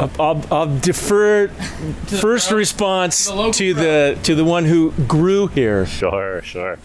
I'll, 0.00 0.10
I'll, 0.18 0.44
I'll 0.50 0.78
defer 0.80 1.48
first 1.48 2.48
pro- 2.48 2.58
response 2.58 3.26
to 3.26 3.34
the 3.34 3.50
to 3.52 3.74
the 3.74 4.18
to 4.22 4.34
the 4.34 4.44
one 4.44 4.64
who 4.64 4.92
grew 5.06 5.46
here. 5.48 5.86
Sure, 5.86 6.42
sure. 6.42 6.78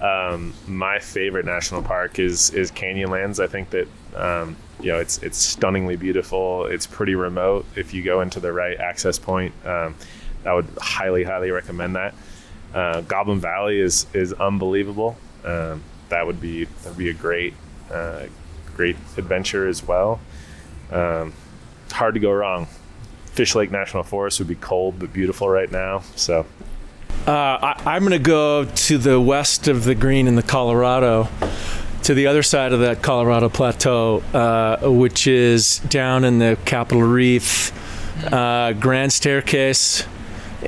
Um, 0.00 0.54
my 0.66 0.98
favorite 0.98 1.44
national 1.44 1.82
park 1.82 2.18
is 2.18 2.50
is 2.50 2.70
Canyonlands. 2.70 3.42
I 3.42 3.46
think 3.46 3.70
that 3.70 3.88
um, 4.14 4.56
you 4.80 4.92
know 4.92 4.98
it's 4.98 5.18
it's 5.18 5.38
stunningly 5.38 5.96
beautiful. 5.96 6.66
It's 6.66 6.86
pretty 6.86 7.14
remote. 7.14 7.66
If 7.76 7.92
you 7.92 8.02
go 8.02 8.20
into 8.20 8.40
the 8.40 8.52
right 8.52 8.78
access 8.78 9.18
point, 9.18 9.52
um, 9.66 9.94
I 10.46 10.54
would 10.54 10.68
highly, 10.80 11.24
highly 11.24 11.50
recommend 11.50 11.96
that. 11.96 12.14
Uh, 12.72 13.00
Goblin 13.02 13.40
Valley 13.40 13.80
is 13.80 14.06
is 14.14 14.32
unbelievable. 14.32 15.16
Um, 15.44 15.82
that 16.08 16.26
would 16.26 16.40
be 16.40 16.64
that 16.64 16.86
would 16.90 16.98
be 16.98 17.10
a 17.10 17.14
great 17.14 17.54
uh, 17.90 18.26
great 18.76 18.96
adventure 19.16 19.66
as 19.66 19.86
well. 19.86 20.20
Um, 20.90 21.32
it's 21.32 21.49
hard 21.92 22.14
to 22.14 22.20
go 22.20 22.30
wrong. 22.32 22.66
Fishlake 23.34 23.70
National 23.70 24.02
Forest 24.02 24.38
would 24.40 24.48
be 24.48 24.56
cold 24.56 24.98
but 24.98 25.12
beautiful 25.12 25.48
right 25.48 25.70
now. 25.70 26.02
So 26.16 26.46
Uh, 27.26 27.30
I, 27.30 27.82
I'm 27.86 28.02
going 28.02 28.12
to 28.12 28.18
go 28.18 28.64
to 28.64 28.98
the 28.98 29.20
west 29.20 29.68
of 29.68 29.84
the 29.84 29.94
Green 29.94 30.26
in 30.26 30.34
the 30.36 30.42
Colorado, 30.42 31.28
to 32.04 32.14
the 32.14 32.26
other 32.26 32.42
side 32.42 32.72
of 32.72 32.80
that 32.80 33.02
Colorado 33.02 33.48
plateau, 33.48 34.22
uh, 34.34 34.78
which 34.90 35.26
is 35.26 35.78
down 35.80 36.24
in 36.24 36.38
the 36.38 36.58
Capitol 36.64 37.02
Reef, 37.02 37.72
uh, 38.32 38.72
Grand 38.72 39.12
Staircase, 39.12 40.04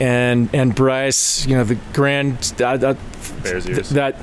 and 0.01 0.49
and 0.55 0.75
Bryce. 0.75 1.47
You 1.47 1.57
know 1.57 1.65
the 1.65 1.79
Grand 1.95 2.55
uh, 2.61 2.65
uh, 2.65 2.95
Bears 3.43 3.69
ears. 3.69 3.89
that 3.91 4.17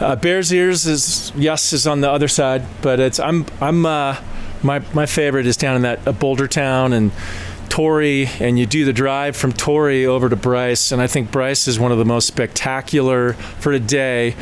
uh, 0.00 0.16
Bears 0.16 0.52
Ears 0.52 0.86
is 0.86 1.32
yes 1.36 1.72
is 1.72 1.86
on 1.86 2.00
the 2.00 2.10
other 2.10 2.28
side, 2.28 2.62
but 2.82 2.98
it's 3.00 3.18
I'm 3.20 3.46
I'm 3.60 3.84
uh, 3.84 4.16
my 4.64 4.82
my 4.92 5.06
favorite 5.06 5.46
is 5.46 5.56
down 5.56 5.76
in 5.76 5.82
that 5.82 6.06
uh, 6.08 6.12
Boulder 6.12 6.48
Town 6.48 6.92
and 6.92 7.12
Torrey, 7.68 8.28
and 8.40 8.58
you 8.58 8.66
do 8.66 8.84
the 8.84 8.92
drive 8.92 9.36
from 9.36 9.52
Torrey 9.52 10.06
over 10.06 10.28
to 10.28 10.36
Bryce, 10.36 10.92
and 10.92 11.02
I 11.02 11.06
think 11.06 11.30
Bryce 11.30 11.68
is 11.68 11.78
one 11.78 11.92
of 11.92 11.98
the 11.98 12.04
most 12.04 12.26
spectacular 12.26 13.34
for 13.34 13.72
a 13.72 13.80
day. 13.80 14.34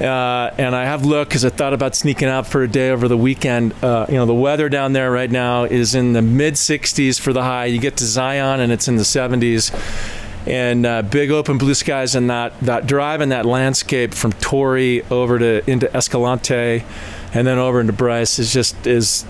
Uh, 0.00 0.52
and 0.58 0.74
I 0.74 0.84
have 0.84 1.04
looked 1.04 1.30
because 1.30 1.44
I 1.44 1.50
thought 1.50 1.74
about 1.74 1.94
sneaking 1.94 2.26
out 2.26 2.46
for 2.46 2.64
a 2.64 2.68
day 2.68 2.90
over 2.90 3.06
the 3.06 3.16
weekend. 3.16 3.72
Uh, 3.84 4.06
you 4.08 4.16
know, 4.16 4.26
the 4.26 4.34
weather 4.34 4.68
down 4.68 4.94
there 4.94 5.12
right 5.12 5.30
now 5.30 5.62
is 5.62 5.94
in 5.94 6.12
the 6.12 6.22
mid 6.22 6.54
60s 6.54 7.20
for 7.20 7.32
the 7.32 7.42
high. 7.42 7.66
You 7.66 7.78
get 7.78 7.98
to 7.98 8.04
Zion 8.04 8.58
and 8.58 8.72
it's 8.72 8.88
in 8.88 8.96
the 8.96 9.04
70s 9.04 9.70
and 10.44 10.84
uh, 10.84 11.02
big 11.02 11.30
open 11.30 11.56
blue 11.56 11.74
skies 11.74 12.16
and 12.16 12.28
that 12.30 12.58
that 12.60 12.86
drive 12.86 13.20
and 13.20 13.30
that 13.30 13.46
landscape 13.46 14.12
from 14.12 14.32
Torrey 14.32 15.02
over 15.04 15.38
to 15.38 15.70
into 15.70 15.94
Escalante 15.96 16.84
and 17.32 17.46
then 17.46 17.58
over 17.58 17.80
into 17.80 17.92
Bryce 17.92 18.40
is 18.40 18.52
just 18.52 18.86
is 18.86 19.24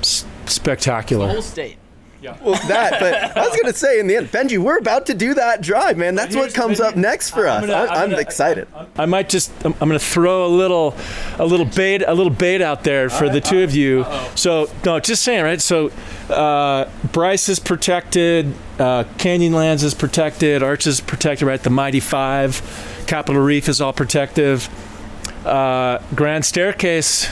s- 0.00 0.24
The 0.44 0.50
spectacular. 0.50 1.28
whole 1.28 1.42
state. 1.42 1.76
Yeah. 2.22 2.34
Well, 2.42 2.54
that, 2.68 2.98
but 2.98 3.36
I 3.36 3.40
was 3.46 3.50
going 3.60 3.70
to 3.72 3.78
say 3.78 4.00
in 4.00 4.06
the 4.06 4.16
end, 4.16 4.32
Benji, 4.32 4.56
we're 4.58 4.78
about 4.78 5.04
to 5.06 5.14
do 5.14 5.34
that 5.34 5.60
drive, 5.60 5.98
man. 5.98 6.14
That's 6.14 6.34
what 6.34 6.44
here's- 6.44 6.54
comes 6.54 6.80
up 6.80 6.96
next 6.96 7.30
for 7.30 7.46
us. 7.46 7.62
I'm 7.62 7.68
gonna- 7.68 7.78
I- 7.78 7.86
I'm 7.94 8.02
I'm 8.04 8.10
gonna- 8.10 8.22
excited. 8.22 8.66
I 8.96 9.04
might 9.04 9.28
just 9.28 9.52
I'm, 9.64 9.74
I'm 9.80 9.88
going 9.88 9.98
to 10.00 10.04
throw 10.04 10.46
a 10.46 10.48
little 10.48 10.96
a 11.38 11.44
little 11.44 11.66
bait 11.66 12.02
a 12.04 12.14
little 12.14 12.32
bait 12.32 12.62
out 12.62 12.84
there 12.84 13.10
for 13.10 13.28
the 13.28 13.40
two 13.40 13.62
of 13.62 13.74
you. 13.74 14.06
So 14.34 14.68
no, 14.84 14.98
just 14.98 15.22
saying, 15.22 15.44
right? 15.44 15.60
So 15.60 15.90
uh, 16.30 16.88
Bryce 17.12 17.48
is 17.50 17.60
protected, 17.60 18.46
uh, 18.78 19.04
Canyonlands 19.18 19.84
is 19.84 19.92
protected, 19.94 20.62
Arch 20.62 20.86
is 20.86 21.00
protected, 21.02 21.46
right? 21.46 21.62
The 21.62 21.70
Mighty 21.70 22.00
Five, 22.00 23.04
Capitol 23.06 23.42
Reef 23.42 23.68
is 23.68 23.80
all 23.82 23.92
protective. 23.92 24.68
Uh, 25.46 25.98
Grand 26.14 26.44
Staircase 26.46 27.30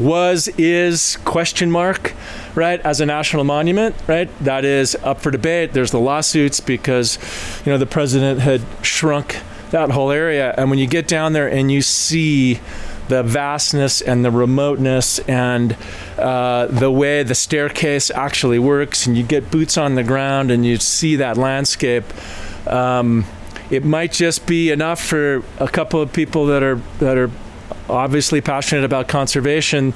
was 0.00 0.48
is 0.58 1.16
question 1.24 1.70
mark 1.70 2.14
right 2.54 2.80
as 2.80 3.00
a 3.00 3.06
national 3.06 3.44
monument 3.44 3.94
right? 4.06 4.28
That 4.40 4.64
is 4.64 4.96
up 5.02 5.20
for 5.20 5.30
debate. 5.30 5.72
There's 5.72 5.90
the 5.90 6.00
lawsuits 6.00 6.60
because 6.60 7.18
you 7.64 7.70
know 7.70 7.78
the 7.78 7.86
president 7.86 8.40
had 8.40 8.62
shrunk 8.82 9.36
that 9.70 9.90
whole 9.90 10.10
area. 10.10 10.54
And 10.56 10.70
when 10.70 10.78
you 10.78 10.86
get 10.88 11.06
down 11.06 11.32
there 11.32 11.46
and 11.48 11.70
you 11.70 11.82
see 11.82 12.60
the 13.08 13.22
vastness 13.22 14.00
and 14.00 14.24
the 14.24 14.30
remoteness 14.30 15.18
and 15.20 15.76
uh, 16.18 16.66
the 16.66 16.90
way 16.90 17.22
the 17.22 17.34
staircase 17.34 18.10
actually 18.10 18.58
works 18.58 19.06
and 19.06 19.16
you 19.16 19.22
get 19.24 19.50
boots 19.50 19.76
on 19.76 19.94
the 19.96 20.04
ground 20.04 20.50
and 20.50 20.64
you 20.64 20.76
see 20.78 21.16
that 21.16 21.36
landscape 21.36 22.04
Um, 22.66 23.24
it 23.70 23.84
might 23.84 24.12
just 24.12 24.46
be 24.46 24.70
enough 24.70 25.00
for 25.00 25.42
a 25.58 25.68
couple 25.68 26.02
of 26.02 26.12
people 26.12 26.46
that 26.46 26.62
are 26.62 26.80
that 26.98 27.16
are 27.16 27.30
obviously 27.90 28.40
passionate 28.40 28.84
about 28.84 29.08
conservation. 29.08 29.92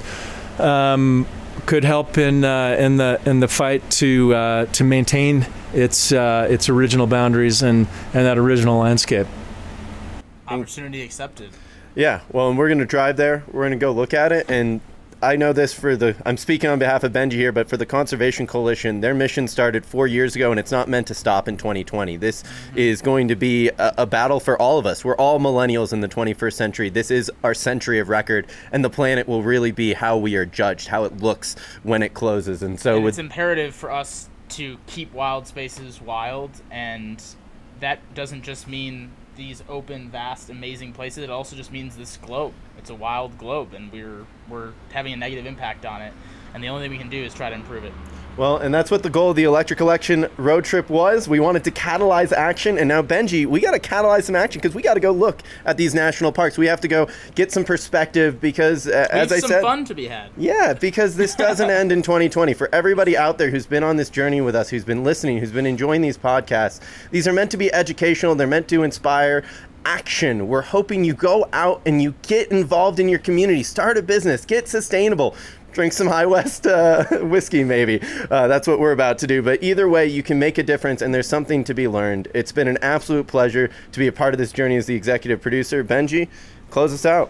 Um, 0.59 1.25
could 1.65 1.83
help 1.83 2.17
in 2.17 2.43
uh, 2.43 2.75
in 2.77 2.97
the 2.97 3.19
in 3.25 3.39
the 3.39 3.47
fight 3.47 3.89
to 3.89 4.33
uh, 4.35 4.65
to 4.67 4.83
maintain 4.83 5.47
its 5.73 6.11
uh, 6.11 6.47
its 6.49 6.69
original 6.69 7.07
boundaries 7.07 7.61
and, 7.61 7.87
and 8.13 8.25
that 8.25 8.37
original 8.37 8.79
landscape. 8.79 9.27
Opportunity 10.47 11.01
accepted. 11.01 11.51
Yeah, 11.95 12.21
well, 12.31 12.49
and 12.49 12.57
we're 12.57 12.67
going 12.67 12.79
to 12.79 12.85
drive 12.85 13.17
there. 13.17 13.43
We're 13.47 13.61
going 13.61 13.71
to 13.71 13.83
go 13.83 13.91
look 13.91 14.13
at 14.13 14.31
it. 14.31 14.49
And 14.49 14.81
I 15.21 15.37
know 15.37 15.53
this 15.53 15.73
for 15.73 15.95
the, 15.95 16.15
I'm 16.25 16.37
speaking 16.37 16.69
on 16.69 16.77
behalf 16.77 17.03
of 17.03 17.13
Benji 17.13 17.33
here, 17.33 17.51
but 17.51 17.69
for 17.69 17.77
the 17.77 17.85
Conservation 17.85 18.45
Coalition, 18.45 18.99
their 18.99 19.13
mission 19.13 19.47
started 19.47 19.85
four 19.85 20.07
years 20.07 20.35
ago 20.35 20.51
and 20.51 20.59
it's 20.59 20.71
not 20.71 20.89
meant 20.89 21.07
to 21.07 21.13
stop 21.13 21.47
in 21.47 21.57
2020. 21.57 22.17
This 22.17 22.43
is 22.75 23.01
going 23.01 23.29
to 23.29 23.35
be 23.35 23.69
a, 23.69 23.93
a 23.99 24.05
battle 24.05 24.39
for 24.39 24.59
all 24.61 24.77
of 24.77 24.85
us. 24.85 25.05
We're 25.05 25.15
all 25.15 25.39
millennials 25.39 25.93
in 25.93 26.01
the 26.01 26.07
21st 26.07 26.53
century. 26.53 26.89
This 26.89 27.11
is 27.11 27.31
our 27.43 27.53
century 27.53 27.99
of 27.99 28.09
record, 28.09 28.47
and 28.71 28.83
the 28.83 28.89
planet 28.89 29.27
will 29.27 29.41
really 29.41 29.71
be 29.71 29.93
how 29.93 30.17
we 30.17 30.35
are 30.35 30.45
judged, 30.45 30.87
how 30.89 31.05
it 31.05 31.17
looks 31.17 31.55
when 31.83 32.03
it 32.03 32.13
closes. 32.13 32.61
And 32.61 32.79
so, 32.79 32.95
And 32.95 33.05
with 33.05 33.13
it's 33.13 33.19
imperative 33.19 33.73
for 33.73 33.91
us 33.91 34.29
to 34.49 34.77
keep 34.85 35.13
wild 35.13 35.47
spaces 35.47 36.01
wild, 36.01 36.51
and 36.69 37.23
that 37.79 38.13
doesn't 38.13 38.43
just 38.43 38.67
mean 38.67 39.11
these 39.35 39.63
open, 39.69 40.09
vast, 40.09 40.49
amazing 40.49 40.93
places. 40.93 41.23
It 41.23 41.29
also 41.29 41.55
just 41.55 41.71
means 41.71 41.95
this 41.95 42.17
globe. 42.17 42.53
It's 42.77 42.89
a 42.89 42.95
wild 42.95 43.37
globe, 43.37 43.73
and 43.73 43.91
we're 43.91 44.25
we're 44.49 44.71
having 44.91 45.13
a 45.13 45.17
negative 45.17 45.45
impact 45.45 45.85
on 45.85 46.01
it. 46.01 46.13
And 46.53 46.63
the 46.63 46.69
only 46.69 46.83
thing 46.83 46.91
we 46.91 46.97
can 46.97 47.09
do 47.09 47.23
is 47.23 47.33
try 47.33 47.49
to 47.49 47.55
improve 47.55 47.83
it. 47.83 47.93
Well, 48.37 48.57
and 48.57 48.73
that's 48.73 48.91
what 48.91 49.01
the 49.01 49.09
goal 49.09 49.29
of 49.29 49.37
the 49.37 49.45
electric 49.45 49.79
election 49.79 50.27
road 50.35 50.65
trip 50.65 50.89
was. 50.89 51.29
We 51.29 51.39
wanted 51.39 51.63
to 51.63 51.71
catalyze 51.71 52.33
action, 52.33 52.77
and 52.77 52.89
now 52.89 53.01
Benji, 53.01 53.45
we 53.45 53.61
got 53.61 53.71
to 53.71 53.79
catalyze 53.79 54.23
some 54.23 54.35
action 54.35 54.59
because 54.59 54.75
we 54.75 54.81
got 54.81 54.95
to 54.95 54.99
go 54.99 55.11
look 55.11 55.41
at 55.63 55.77
these 55.77 55.95
national 55.95 56.33
parks. 56.33 56.57
We 56.57 56.67
have 56.67 56.81
to 56.81 56.89
go 56.89 57.07
get 57.35 57.53
some 57.53 57.63
perspective 57.63 58.41
because, 58.41 58.87
uh, 58.87 59.07
as 59.09 59.31
I 59.31 59.39
said, 59.39 59.61
fun 59.61 59.85
to 59.85 59.95
be 59.95 60.07
had. 60.07 60.31
yeah, 60.35 60.73
because 60.73 61.15
this 61.15 61.33
doesn't 61.37 61.69
end 61.69 61.93
in 61.93 62.01
2020. 62.01 62.53
For 62.53 62.67
everybody 62.73 63.15
out 63.15 63.37
there 63.37 63.49
who's 63.49 63.65
been 63.65 63.83
on 63.83 63.95
this 63.95 64.09
journey 64.09 64.41
with 64.41 64.55
us, 64.55 64.69
who's 64.69 64.83
been 64.83 65.05
listening, 65.05 65.37
who's 65.37 65.53
been 65.53 65.65
enjoying 65.65 66.01
these 66.01 66.17
podcasts, 66.17 66.81
these 67.11 67.29
are 67.29 67.33
meant 67.33 67.51
to 67.51 67.57
be 67.57 67.73
educational. 67.73 68.35
They're 68.35 68.47
meant 68.47 68.67
to 68.67 68.83
inspire 68.83 69.45
action. 69.85 70.47
We're 70.47 70.61
hoping 70.63 71.03
you 71.03 71.13
go 71.13 71.47
out 71.53 71.81
and 71.85 72.01
you 72.01 72.15
get 72.23 72.51
involved 72.51 72.99
in 72.99 73.07
your 73.07 73.19
community, 73.19 73.63
start 73.63 73.97
a 73.97 74.01
business, 74.01 74.43
get 74.43 74.67
sustainable. 74.67 75.35
Drink 75.75 75.91
some 75.91 76.07
High 76.07 76.25
West 76.25 76.65
uh, 76.65 77.03
whiskey, 77.21 77.65
maybe. 77.65 77.99
Uh, 78.31 78.47
that's 78.47 78.65
what 78.65 78.79
we're 78.79 78.93
about 78.93 79.17
to 79.19 79.27
do. 79.27 79.41
But 79.41 79.61
either 79.61 79.89
way, 79.89 80.07
you 80.07 80.23
can 80.23 80.39
make 80.39 80.57
a 80.57 80.63
difference, 80.63 81.01
and 81.01 81.13
there's 81.13 81.27
something 81.27 81.65
to 81.65 81.73
be 81.73 81.85
learned. 81.85 82.29
It's 82.33 82.53
been 82.53 82.69
an 82.69 82.77
absolute 82.81 83.27
pleasure 83.27 83.69
to 83.91 83.99
be 83.99 84.07
a 84.07 84.13
part 84.13 84.33
of 84.33 84.37
this 84.37 84.53
journey 84.53 84.77
as 84.77 84.85
the 84.85 84.95
executive 84.95 85.41
producer. 85.41 85.83
Benji, 85.83 86.29
close 86.69 86.93
us 86.93 87.05
out. 87.05 87.29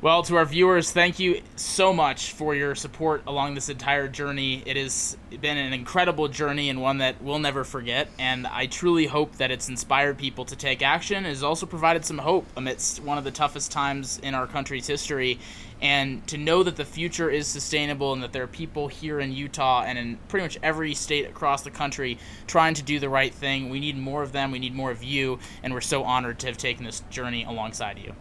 Well, 0.00 0.24
to 0.24 0.36
our 0.36 0.44
viewers, 0.44 0.90
thank 0.90 1.18
you 1.20 1.42
so 1.54 1.92
much 1.92 2.32
for 2.32 2.56
your 2.56 2.74
support 2.74 3.22
along 3.26 3.54
this 3.54 3.68
entire 3.68 4.08
journey. 4.08 4.62
It 4.66 4.76
has 4.76 5.16
been 5.40 5.56
an 5.56 5.72
incredible 5.72 6.26
journey 6.26 6.70
and 6.70 6.82
one 6.82 6.98
that 6.98 7.22
we'll 7.22 7.38
never 7.38 7.62
forget. 7.62 8.08
And 8.18 8.46
I 8.48 8.66
truly 8.66 9.06
hope 9.06 9.36
that 9.36 9.52
it's 9.52 9.68
inspired 9.68 10.18
people 10.18 10.44
to 10.46 10.56
take 10.56 10.82
action. 10.82 11.24
It 11.24 11.28
has 11.28 11.44
also 11.44 11.66
provided 11.66 12.04
some 12.04 12.18
hope 12.18 12.46
amidst 12.56 13.00
one 13.00 13.16
of 13.16 13.22
the 13.22 13.30
toughest 13.30 13.70
times 13.70 14.18
in 14.20 14.34
our 14.34 14.48
country's 14.48 14.88
history. 14.88 15.38
And 15.82 16.24
to 16.28 16.38
know 16.38 16.62
that 16.62 16.76
the 16.76 16.84
future 16.84 17.28
is 17.28 17.48
sustainable 17.48 18.12
and 18.12 18.22
that 18.22 18.32
there 18.32 18.44
are 18.44 18.48
people 18.48 18.86
here 18.86 19.18
in 19.18 19.32
Utah 19.32 19.82
and 19.84 19.98
in 19.98 20.16
pretty 20.28 20.44
much 20.44 20.58
every 20.62 20.94
state 20.94 21.28
across 21.28 21.62
the 21.62 21.72
country 21.72 22.18
trying 22.46 22.74
to 22.74 22.82
do 22.82 23.00
the 23.00 23.08
right 23.08 23.34
thing. 23.34 23.68
We 23.68 23.80
need 23.80 23.98
more 23.98 24.22
of 24.22 24.30
them. 24.30 24.52
We 24.52 24.60
need 24.60 24.74
more 24.74 24.92
of 24.92 25.02
you. 25.02 25.40
And 25.64 25.74
we're 25.74 25.80
so 25.80 26.04
honored 26.04 26.38
to 26.38 26.46
have 26.46 26.56
taken 26.56 26.84
this 26.84 27.02
journey 27.10 27.42
alongside 27.42 27.98
you. 27.98 28.14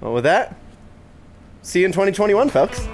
Well, 0.00 0.12
with 0.12 0.24
that, 0.24 0.56
see 1.62 1.80
you 1.80 1.86
in 1.86 1.92
2021, 1.92 2.50
folks. 2.50 2.84